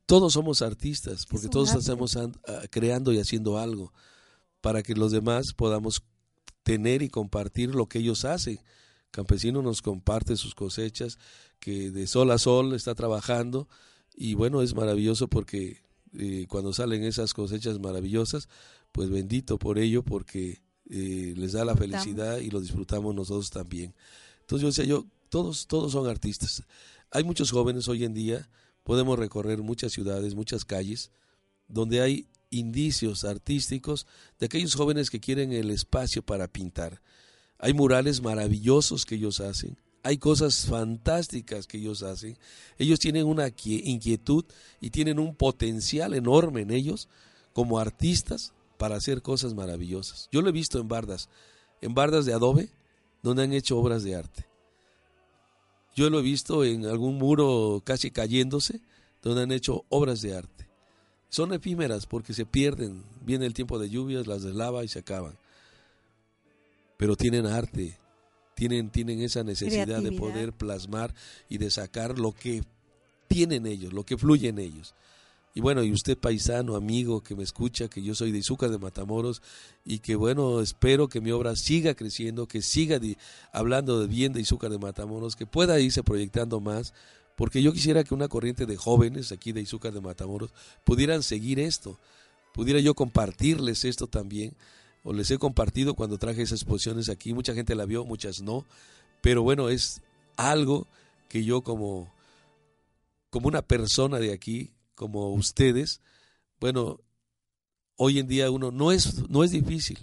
todos 0.06 0.32
somos 0.32 0.60
artistas, 0.60 1.26
porque 1.26 1.48
todos 1.48 1.72
estamos 1.72 2.18
creando 2.70 3.12
y 3.12 3.20
haciendo 3.20 3.58
algo 3.58 3.92
para 4.60 4.82
que 4.82 4.94
los 4.94 5.12
demás 5.12 5.52
podamos 5.52 6.02
tener 6.64 7.02
y 7.02 7.08
compartir 7.08 7.74
lo 7.74 7.86
que 7.86 8.00
ellos 8.00 8.24
hacen. 8.24 8.58
Campesino 9.10 9.62
nos 9.62 9.82
comparte 9.82 10.36
sus 10.36 10.54
cosechas, 10.54 11.18
que 11.60 11.90
de 11.90 12.06
sol 12.06 12.30
a 12.30 12.38
sol 12.38 12.74
está 12.74 12.94
trabajando 12.94 13.68
y 14.16 14.34
bueno, 14.34 14.62
es 14.62 14.74
maravilloso 14.74 15.28
porque 15.28 15.82
eh, 16.18 16.46
cuando 16.48 16.72
salen 16.72 17.04
esas 17.04 17.32
cosechas 17.34 17.78
maravillosas, 17.78 18.48
pues 18.92 19.10
bendito 19.10 19.58
por 19.58 19.78
ello 19.78 20.02
porque 20.02 20.60
eh, 20.90 21.34
les 21.36 21.52
da 21.52 21.64
la 21.64 21.76
felicidad 21.76 22.38
y 22.38 22.50
lo 22.50 22.60
disfrutamos 22.60 23.14
nosotros 23.14 23.50
también. 23.50 23.94
Entonces 24.40 24.62
yo 24.62 24.68
decía 24.68 24.84
yo, 24.84 25.06
todos, 25.28 25.68
todos 25.68 25.92
son 25.92 26.08
artistas. 26.08 26.64
Hay 27.12 27.22
muchos 27.22 27.52
jóvenes 27.52 27.86
hoy 27.88 28.04
en 28.04 28.14
día, 28.14 28.48
podemos 28.82 29.18
recorrer 29.18 29.62
muchas 29.62 29.92
ciudades, 29.92 30.34
muchas 30.34 30.64
calles, 30.64 31.12
donde 31.68 32.00
hay 32.00 32.26
indicios 32.50 33.24
artísticos 33.24 34.06
de 34.40 34.46
aquellos 34.46 34.74
jóvenes 34.74 35.10
que 35.10 35.20
quieren 35.20 35.52
el 35.52 35.70
espacio 35.70 36.22
para 36.22 36.48
pintar. 36.48 37.00
Hay 37.58 37.74
murales 37.74 38.22
maravillosos 38.22 39.06
que 39.06 39.14
ellos 39.14 39.40
hacen, 39.40 39.78
hay 40.02 40.18
cosas 40.18 40.66
fantásticas 40.66 41.66
que 41.66 41.78
ellos 41.78 42.02
hacen. 42.02 42.36
Ellos 42.78 42.98
tienen 42.98 43.26
una 43.26 43.48
inquietud 43.48 44.44
y 44.80 44.90
tienen 44.90 45.18
un 45.18 45.34
potencial 45.34 46.14
enorme 46.14 46.62
en 46.62 46.70
ellos 46.70 47.08
como 47.52 47.78
artistas 47.78 48.52
para 48.78 48.96
hacer 48.96 49.20
cosas 49.20 49.54
maravillosas. 49.54 50.28
Yo 50.32 50.40
lo 50.40 50.48
he 50.48 50.52
visto 50.52 50.78
en 50.78 50.88
bardas, 50.88 51.28
en 51.82 51.94
bardas 51.94 52.24
de 52.24 52.32
adobe, 52.32 52.70
donde 53.22 53.42
han 53.42 53.52
hecho 53.52 53.78
obras 53.78 54.02
de 54.02 54.16
arte. 54.16 54.46
Yo 55.94 56.08
lo 56.08 56.20
he 56.20 56.22
visto 56.22 56.64
en 56.64 56.86
algún 56.86 57.18
muro 57.18 57.82
casi 57.84 58.10
cayéndose, 58.10 58.80
donde 59.22 59.42
han 59.42 59.52
hecho 59.52 59.84
obras 59.90 60.22
de 60.22 60.34
arte. 60.34 60.66
Son 61.28 61.52
efímeras 61.52 62.06
porque 62.06 62.32
se 62.32 62.46
pierden. 62.46 63.04
Viene 63.20 63.44
el 63.44 63.54
tiempo 63.54 63.78
de 63.78 63.90
lluvias, 63.90 64.26
las 64.26 64.42
deslava 64.42 64.82
y 64.82 64.88
se 64.88 65.00
acaban. 65.00 65.36
Pero 66.96 67.16
tienen 67.16 67.46
arte, 67.46 67.99
tienen, 68.60 68.90
tienen 68.90 69.22
esa 69.22 69.42
necesidad 69.42 70.02
de 70.02 70.12
poder 70.12 70.52
plasmar 70.52 71.14
y 71.48 71.56
de 71.56 71.70
sacar 71.70 72.18
lo 72.18 72.32
que 72.32 72.62
tienen 73.26 73.64
ellos, 73.66 73.94
lo 73.94 74.04
que 74.04 74.18
fluye 74.18 74.48
en 74.48 74.58
ellos. 74.58 74.94
Y 75.54 75.62
bueno, 75.62 75.82
y 75.82 75.90
usted 75.90 76.18
paisano, 76.18 76.76
amigo 76.76 77.22
que 77.22 77.34
me 77.34 77.42
escucha, 77.42 77.88
que 77.88 78.02
yo 78.02 78.14
soy 78.14 78.32
de 78.32 78.38
Izúcar 78.38 78.68
de 78.68 78.76
Matamoros 78.76 79.40
y 79.82 80.00
que 80.00 80.14
bueno, 80.14 80.60
espero 80.60 81.08
que 81.08 81.22
mi 81.22 81.30
obra 81.30 81.56
siga 81.56 81.94
creciendo, 81.94 82.46
que 82.46 82.60
siga 82.60 83.00
hablando 83.50 83.98
de 83.98 84.08
bien 84.08 84.34
de 84.34 84.42
Izúcar 84.42 84.70
de 84.70 84.78
Matamoros, 84.78 85.36
que 85.36 85.46
pueda 85.46 85.80
irse 85.80 86.02
proyectando 86.02 86.60
más, 86.60 86.92
porque 87.36 87.62
yo 87.62 87.72
quisiera 87.72 88.04
que 88.04 88.12
una 88.12 88.28
corriente 88.28 88.66
de 88.66 88.76
jóvenes 88.76 89.32
aquí 89.32 89.52
de 89.52 89.62
Izúcar 89.62 89.94
de 89.94 90.02
Matamoros 90.02 90.50
pudieran 90.84 91.22
seguir 91.22 91.60
esto, 91.60 91.98
pudiera 92.52 92.78
yo 92.78 92.92
compartirles 92.92 93.86
esto 93.86 94.06
también, 94.06 94.54
o 95.02 95.12
les 95.12 95.30
he 95.30 95.38
compartido 95.38 95.94
cuando 95.94 96.18
traje 96.18 96.42
esas 96.42 96.60
exposiciones 96.60 97.08
aquí, 97.08 97.32
mucha 97.32 97.54
gente 97.54 97.74
la 97.74 97.86
vio, 97.86 98.04
muchas 98.04 98.40
no, 98.40 98.64
pero 99.20 99.42
bueno, 99.42 99.68
es 99.68 100.02
algo 100.36 100.86
que 101.28 101.44
yo 101.44 101.62
como, 101.62 102.12
como 103.30 103.48
una 103.48 103.62
persona 103.62 104.18
de 104.18 104.32
aquí, 104.32 104.72
como 104.94 105.32
ustedes, 105.32 106.00
bueno, 106.60 107.00
hoy 107.96 108.18
en 108.18 108.26
día 108.26 108.50
uno 108.50 108.70
no 108.70 108.92
es, 108.92 109.28
no 109.28 109.44
es 109.44 109.50
difícil, 109.50 109.98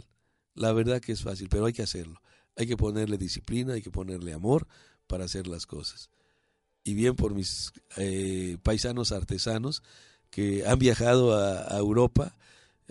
la 0.57 0.73
verdad 0.73 1.01
que 1.01 1.11
es 1.11 1.21
fácil, 1.21 1.49
pero 1.49 1.65
hay 1.65 1.73
que 1.73 1.83
hacerlo. 1.83 2.19
Hay 2.55 2.65
que 2.65 2.75
ponerle 2.75 3.17
disciplina, 3.17 3.73
hay 3.73 3.83
que 3.83 3.91
ponerle 3.91 4.33
amor 4.33 4.67
para 5.05 5.25
hacer 5.25 5.47
las 5.47 5.67
cosas. 5.67 6.09
Y 6.83 6.95
bien 6.95 7.15
por 7.15 7.35
mis 7.35 7.71
eh, 7.97 8.57
paisanos 8.63 9.11
artesanos 9.11 9.83
que 10.31 10.65
han 10.65 10.79
viajado 10.79 11.37
a, 11.37 11.77
Europa, 11.77 12.35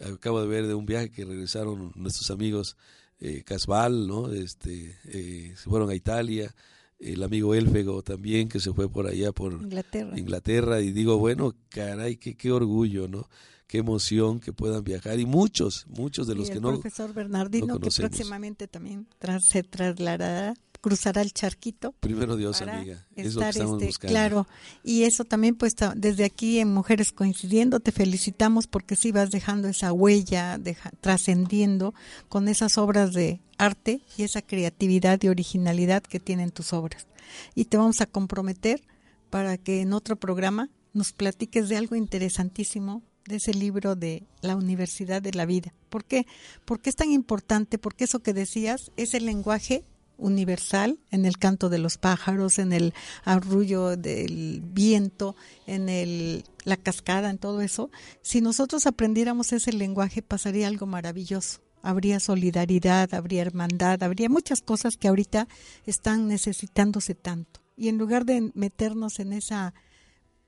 acabo 0.02 0.40
de 0.40 0.46
ver 0.46 0.66
de 0.66 0.74
un 0.74 0.86
viaje 0.86 1.10
que 1.10 1.24
regresaron 1.24 1.92
nuestros 1.94 2.30
amigos 2.30 2.76
eh, 3.18 3.42
Casval, 3.44 4.06
¿no? 4.06 4.32
Este, 4.32 4.96
eh, 5.04 5.54
se 5.56 5.70
fueron 5.70 5.90
a 5.90 5.94
Italia, 5.94 6.54
el 6.98 7.22
amigo 7.22 7.54
Elfego 7.54 8.02
también 8.02 8.48
que 8.48 8.60
se 8.60 8.72
fue 8.72 8.90
por 8.90 9.06
allá 9.06 9.32
por 9.32 9.60
Inglaterra, 10.16 10.80
y 10.80 10.92
digo, 10.92 11.18
bueno, 11.18 11.54
caray, 11.68 12.16
qué, 12.16 12.36
qué 12.36 12.52
orgullo, 12.52 13.08
¿no? 13.08 13.28
Qué 13.66 13.78
emoción 13.78 14.38
que 14.38 14.52
puedan 14.52 14.84
viajar 14.84 15.18
y 15.18 15.26
muchos, 15.26 15.86
muchos 15.88 16.28
de 16.28 16.36
los 16.36 16.50
que 16.50 16.60
no 16.60 16.70
El 16.70 16.80
profesor 16.80 17.12
Bernardino 17.12 17.80
que 17.80 17.90
próximamente 17.90 18.68
también 18.68 19.08
se 19.40 19.64
trasladará 19.64 20.54
cruzará 20.86 21.20
el 21.20 21.32
charquito. 21.32 21.96
Primero 21.98 22.36
Dios, 22.36 22.62
amiga. 22.62 23.04
Eso 23.16 23.40
que 23.40 23.48
estamos 23.48 23.72
este, 23.72 23.86
buscando. 23.86 24.12
Claro, 24.12 24.46
y 24.84 25.02
eso 25.02 25.24
también, 25.24 25.56
pues, 25.56 25.74
desde 25.96 26.24
aquí 26.24 26.60
en 26.60 26.72
Mujeres 26.72 27.10
Coincidiendo, 27.10 27.80
te 27.80 27.90
felicitamos 27.90 28.68
porque 28.68 28.94
sí 28.94 29.10
vas 29.10 29.32
dejando 29.32 29.66
esa 29.66 29.92
huella, 29.92 30.60
trascendiendo 31.00 31.92
con 32.28 32.46
esas 32.46 32.78
obras 32.78 33.12
de 33.14 33.40
arte 33.58 34.00
y 34.16 34.22
esa 34.22 34.42
creatividad 34.42 35.20
y 35.24 35.28
originalidad 35.28 36.04
que 36.04 36.20
tienen 36.20 36.52
tus 36.52 36.72
obras. 36.72 37.08
Y 37.56 37.64
te 37.64 37.78
vamos 37.78 38.00
a 38.00 38.06
comprometer 38.06 38.80
para 39.28 39.58
que 39.58 39.80
en 39.80 39.92
otro 39.92 40.14
programa 40.14 40.70
nos 40.92 41.12
platiques 41.12 41.68
de 41.68 41.78
algo 41.78 41.96
interesantísimo 41.96 43.02
de 43.24 43.36
ese 43.36 43.52
libro 43.54 43.96
de 43.96 44.22
la 44.40 44.54
Universidad 44.54 45.20
de 45.20 45.32
la 45.32 45.46
Vida. 45.46 45.74
¿Por 45.88 46.04
qué? 46.04 46.28
Porque 46.64 46.90
es 46.90 46.94
tan 46.94 47.10
importante, 47.10 47.76
porque 47.76 48.04
eso 48.04 48.20
que 48.20 48.32
decías 48.32 48.92
es 48.96 49.14
el 49.14 49.26
lenguaje 49.26 49.82
universal 50.18 50.98
en 51.10 51.26
el 51.26 51.38
canto 51.38 51.68
de 51.68 51.78
los 51.78 51.98
pájaros, 51.98 52.58
en 52.58 52.72
el 52.72 52.94
arrullo 53.24 53.96
del 53.96 54.62
viento, 54.64 55.36
en 55.66 55.88
el, 55.88 56.44
la 56.64 56.76
cascada, 56.76 57.30
en 57.30 57.38
todo 57.38 57.60
eso. 57.60 57.90
Si 58.22 58.40
nosotros 58.40 58.86
aprendiéramos 58.86 59.52
ese 59.52 59.72
lenguaje 59.72 60.22
pasaría 60.22 60.68
algo 60.68 60.86
maravilloso. 60.86 61.60
Habría 61.82 62.18
solidaridad, 62.18 63.14
habría 63.14 63.42
hermandad, 63.42 64.02
habría 64.02 64.28
muchas 64.28 64.60
cosas 64.60 64.96
que 64.96 65.08
ahorita 65.08 65.46
están 65.84 66.26
necesitándose 66.26 67.14
tanto. 67.14 67.60
Y 67.76 67.88
en 67.88 67.98
lugar 67.98 68.24
de 68.24 68.50
meternos 68.54 69.20
en 69.20 69.32
esa 69.32 69.74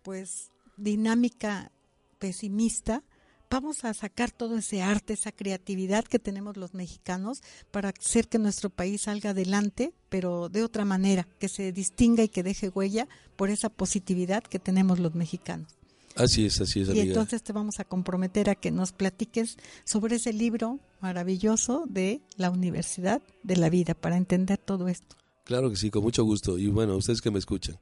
pues 0.03 0.51
dinámica 0.77 1.71
pesimista, 2.19 3.05
vamos 3.51 3.84
a 3.84 3.94
sacar 3.94 4.30
todo 4.30 4.59
ese 4.59 4.82
arte, 4.82 5.14
esa 5.14 5.32
creatividad 5.32 6.05
que 6.05 6.18
tenemos 6.18 6.57
los 6.57 6.74
mexicanos 6.74 7.42
para 7.70 7.90
hacer 7.90 8.28
que 8.28 8.38
nuestro 8.38 8.70
país 8.70 9.03
salga 9.03 9.30
adelante, 9.30 9.92
pero 10.09 10.49
de 10.49 10.62
otra 10.62 10.84
manera, 10.84 11.26
que 11.38 11.49
se 11.49 11.72
distinga 11.72 12.22
y 12.22 12.28
que 12.28 12.42
deje 12.42 12.68
huella 12.68 13.09
por 13.36 13.51
esa 13.51 13.68
positividad 13.68 14.42
que 14.42 14.59
tenemos 14.59 14.99
los 14.99 15.14
mexicanos. 15.14 15.78
Así 16.14 16.46
es, 16.46 16.61
así 16.61 16.80
es. 16.80 16.88
Y 16.88 17.01
entonces 17.01 17.42
te 17.42 17.53
vamos 17.53 17.78
a 17.78 17.84
comprometer 17.84 18.51
a 18.51 18.57
que 18.57 18.72
nos 18.72 18.92
platiques 18.92 19.57
sobre 19.84 20.16
ese 20.16 20.32
libro 20.32 20.80
maravilloso 21.01 21.84
de 21.88 22.20
la 22.36 22.51
Universidad 22.51 23.22
de 23.44 23.57
la 23.57 23.70
Vida 23.70 23.94
para 23.94 24.16
entender 24.16 24.59
todo 24.59 24.88
esto. 24.88 25.16
Claro 25.44 25.70
que 25.70 25.76
sí, 25.76 25.90
con 25.90 26.03
mucho 26.03 26.24
gusto. 26.24 26.59
Y 26.59 26.66
bueno, 26.66 26.96
ustedes 26.96 27.20
que 27.20 27.30
me 27.30 27.38
escuchan, 27.38 27.78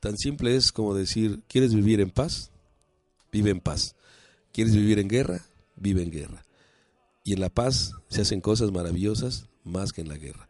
tan 0.00 0.18
simple 0.18 0.54
es 0.54 0.70
como 0.70 0.94
decir, 0.94 1.40
¿quieres 1.48 1.74
vivir 1.74 2.00
en 2.00 2.10
paz? 2.10 2.50
Vive 3.32 3.50
en 3.50 3.60
paz. 3.60 3.96
¿Quieres 4.58 4.74
vivir 4.74 4.98
en 4.98 5.06
guerra? 5.06 5.40
Vive 5.76 6.02
en 6.02 6.10
guerra. 6.10 6.44
Y 7.22 7.32
en 7.32 7.38
la 7.38 7.48
paz 7.48 7.92
se 8.08 8.22
hacen 8.22 8.40
cosas 8.40 8.72
maravillosas 8.72 9.46
más 9.62 9.92
que 9.92 10.00
en 10.00 10.08
la 10.08 10.16
guerra. 10.16 10.48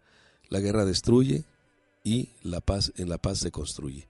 La 0.48 0.61
guerra 0.61 0.86
destruye 0.86 1.44
y 2.04 2.30
la 2.40 2.62
paz 2.62 2.90
en 2.96 3.11
la 3.11 3.18
paz 3.18 3.40
se 3.40 3.50
construye. 3.50 4.09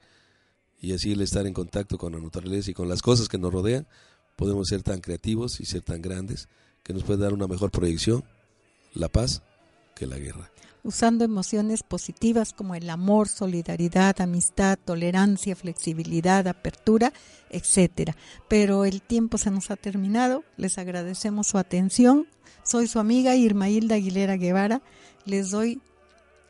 Y 0.80 0.92
así 0.92 1.10
el 1.10 1.20
estar 1.20 1.48
en 1.48 1.52
contacto 1.52 1.98
con 1.98 2.12
la 2.12 2.20
naturaleza 2.20 2.70
y 2.70 2.74
con 2.74 2.88
las 2.88 3.02
cosas 3.02 3.28
que 3.28 3.38
nos 3.38 3.52
rodean, 3.52 3.88
podemos 4.36 4.68
ser 4.68 4.84
tan 4.84 5.00
creativos 5.00 5.58
y 5.58 5.64
ser 5.64 5.82
tan 5.82 6.00
grandes 6.00 6.48
que 6.84 6.92
nos 6.92 7.02
puede 7.02 7.18
dar 7.18 7.32
una 7.32 7.48
mejor 7.48 7.72
proyección 7.72 8.22
la 8.94 9.08
paz 9.08 9.42
que 9.96 10.06
la 10.06 10.18
guerra 10.18 10.48
usando 10.88 11.22
emociones 11.22 11.82
positivas 11.82 12.54
como 12.54 12.74
el 12.74 12.88
amor, 12.88 13.28
solidaridad, 13.28 14.22
amistad, 14.22 14.78
tolerancia, 14.82 15.54
flexibilidad, 15.54 16.48
apertura, 16.48 17.12
etcétera. 17.50 18.16
Pero 18.48 18.86
el 18.86 19.02
tiempo 19.02 19.36
se 19.36 19.50
nos 19.50 19.70
ha 19.70 19.76
terminado. 19.76 20.44
Les 20.56 20.78
agradecemos 20.78 21.46
su 21.46 21.58
atención. 21.58 22.26
Soy 22.62 22.86
su 22.86 22.98
amiga 22.98 23.36
Irma 23.36 23.68
Hilda 23.68 23.96
Aguilera 23.96 24.38
Guevara. 24.38 24.80
Les 25.26 25.50
doy 25.50 25.82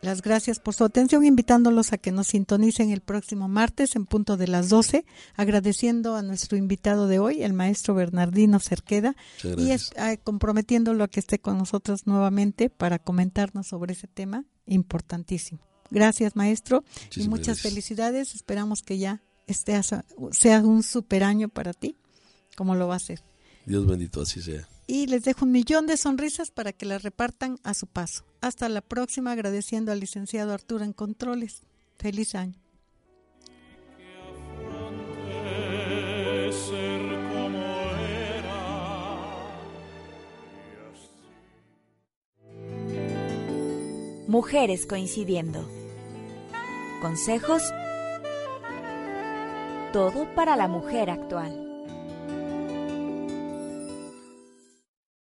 las 0.01 0.23
gracias 0.23 0.61
por 0.61 0.75
su 0.75 0.85
atención, 0.85 1.25
invitándolos 1.25 1.93
a 1.93 1.99
que 1.99 2.13
nos 2.13 2.29
sintonicen 2.29 2.91
el 2.91 3.01
próximo 3.01 3.49
martes 3.49 3.97
en 3.97 4.07
punto 4.07 4.37
de 4.37 4.47
las 4.47 4.69
12, 4.69 5.05
agradeciendo 5.35 6.15
a 6.15 6.23
nuestro 6.23 6.57
invitado 6.57 7.09
de 7.09 7.19
hoy, 7.19 7.43
el 7.43 7.53
maestro 7.53 7.95
Bernardino 7.95 8.61
Cerqueda, 8.61 9.17
y 9.43 9.71
ah, 9.97 10.17
comprometiéndolo 10.23 11.05
a 11.05 11.09
que 11.09 11.21
esté 11.21 11.39
con 11.41 11.59
nosotros 11.59 12.07
nuevamente 12.07 12.71
para 12.71 12.99
comentarnos 12.99 13.67
sobre 13.67 13.95
ese 13.95 14.07
tema 14.07 14.45
importantísimo. 14.67 15.61
Gracias, 15.91 16.37
maestro, 16.37 16.85
y 17.17 17.29
muchas 17.29 17.61
felicidades. 17.61 18.35
Esperamos 18.35 18.83
que 18.83 18.99
ya 18.99 19.23
este 19.47 19.81
sea 20.33 20.61
un 20.61 20.83
super 20.83 21.25
año 21.25 21.49
para 21.49 21.73
ti, 21.73 21.97
como 22.57 22.75
lo 22.75 22.87
va 22.89 22.97
a 22.97 23.01
ser. 23.01 23.23
Dios 23.65 23.87
bendito, 23.87 24.21
así 24.21 24.43
sea 24.43 24.69
y 24.89 25.07
les 25.07 25.23
dejo 25.23 25.45
un 25.45 25.53
millón 25.53 25.87
de 25.87 25.99
sonrisas 25.99 26.51
para 26.51 26.73
que 26.73 26.87
las 26.87 27.03
repartan 27.03 27.61
a 27.63 27.75
su 27.75 27.87
paso. 27.87 28.25
Hasta 28.41 28.69
la 28.71 28.81
próxima, 28.81 29.33
agradeciendo 29.33 29.93
al 29.93 30.01
licenciado 30.01 30.55
Arturo 30.55 30.83
en 30.83 30.95
Controles. 30.95 31.63
Feliz 31.99 32.35
año. 32.35 32.59
Mujeres 44.27 44.87
coincidiendo. 44.87 45.69
Consejos. 47.03 47.63
Todo 49.93 50.35
para 50.35 50.57
la 50.57 50.69
mujer 50.69 51.11
actual. 51.11 51.68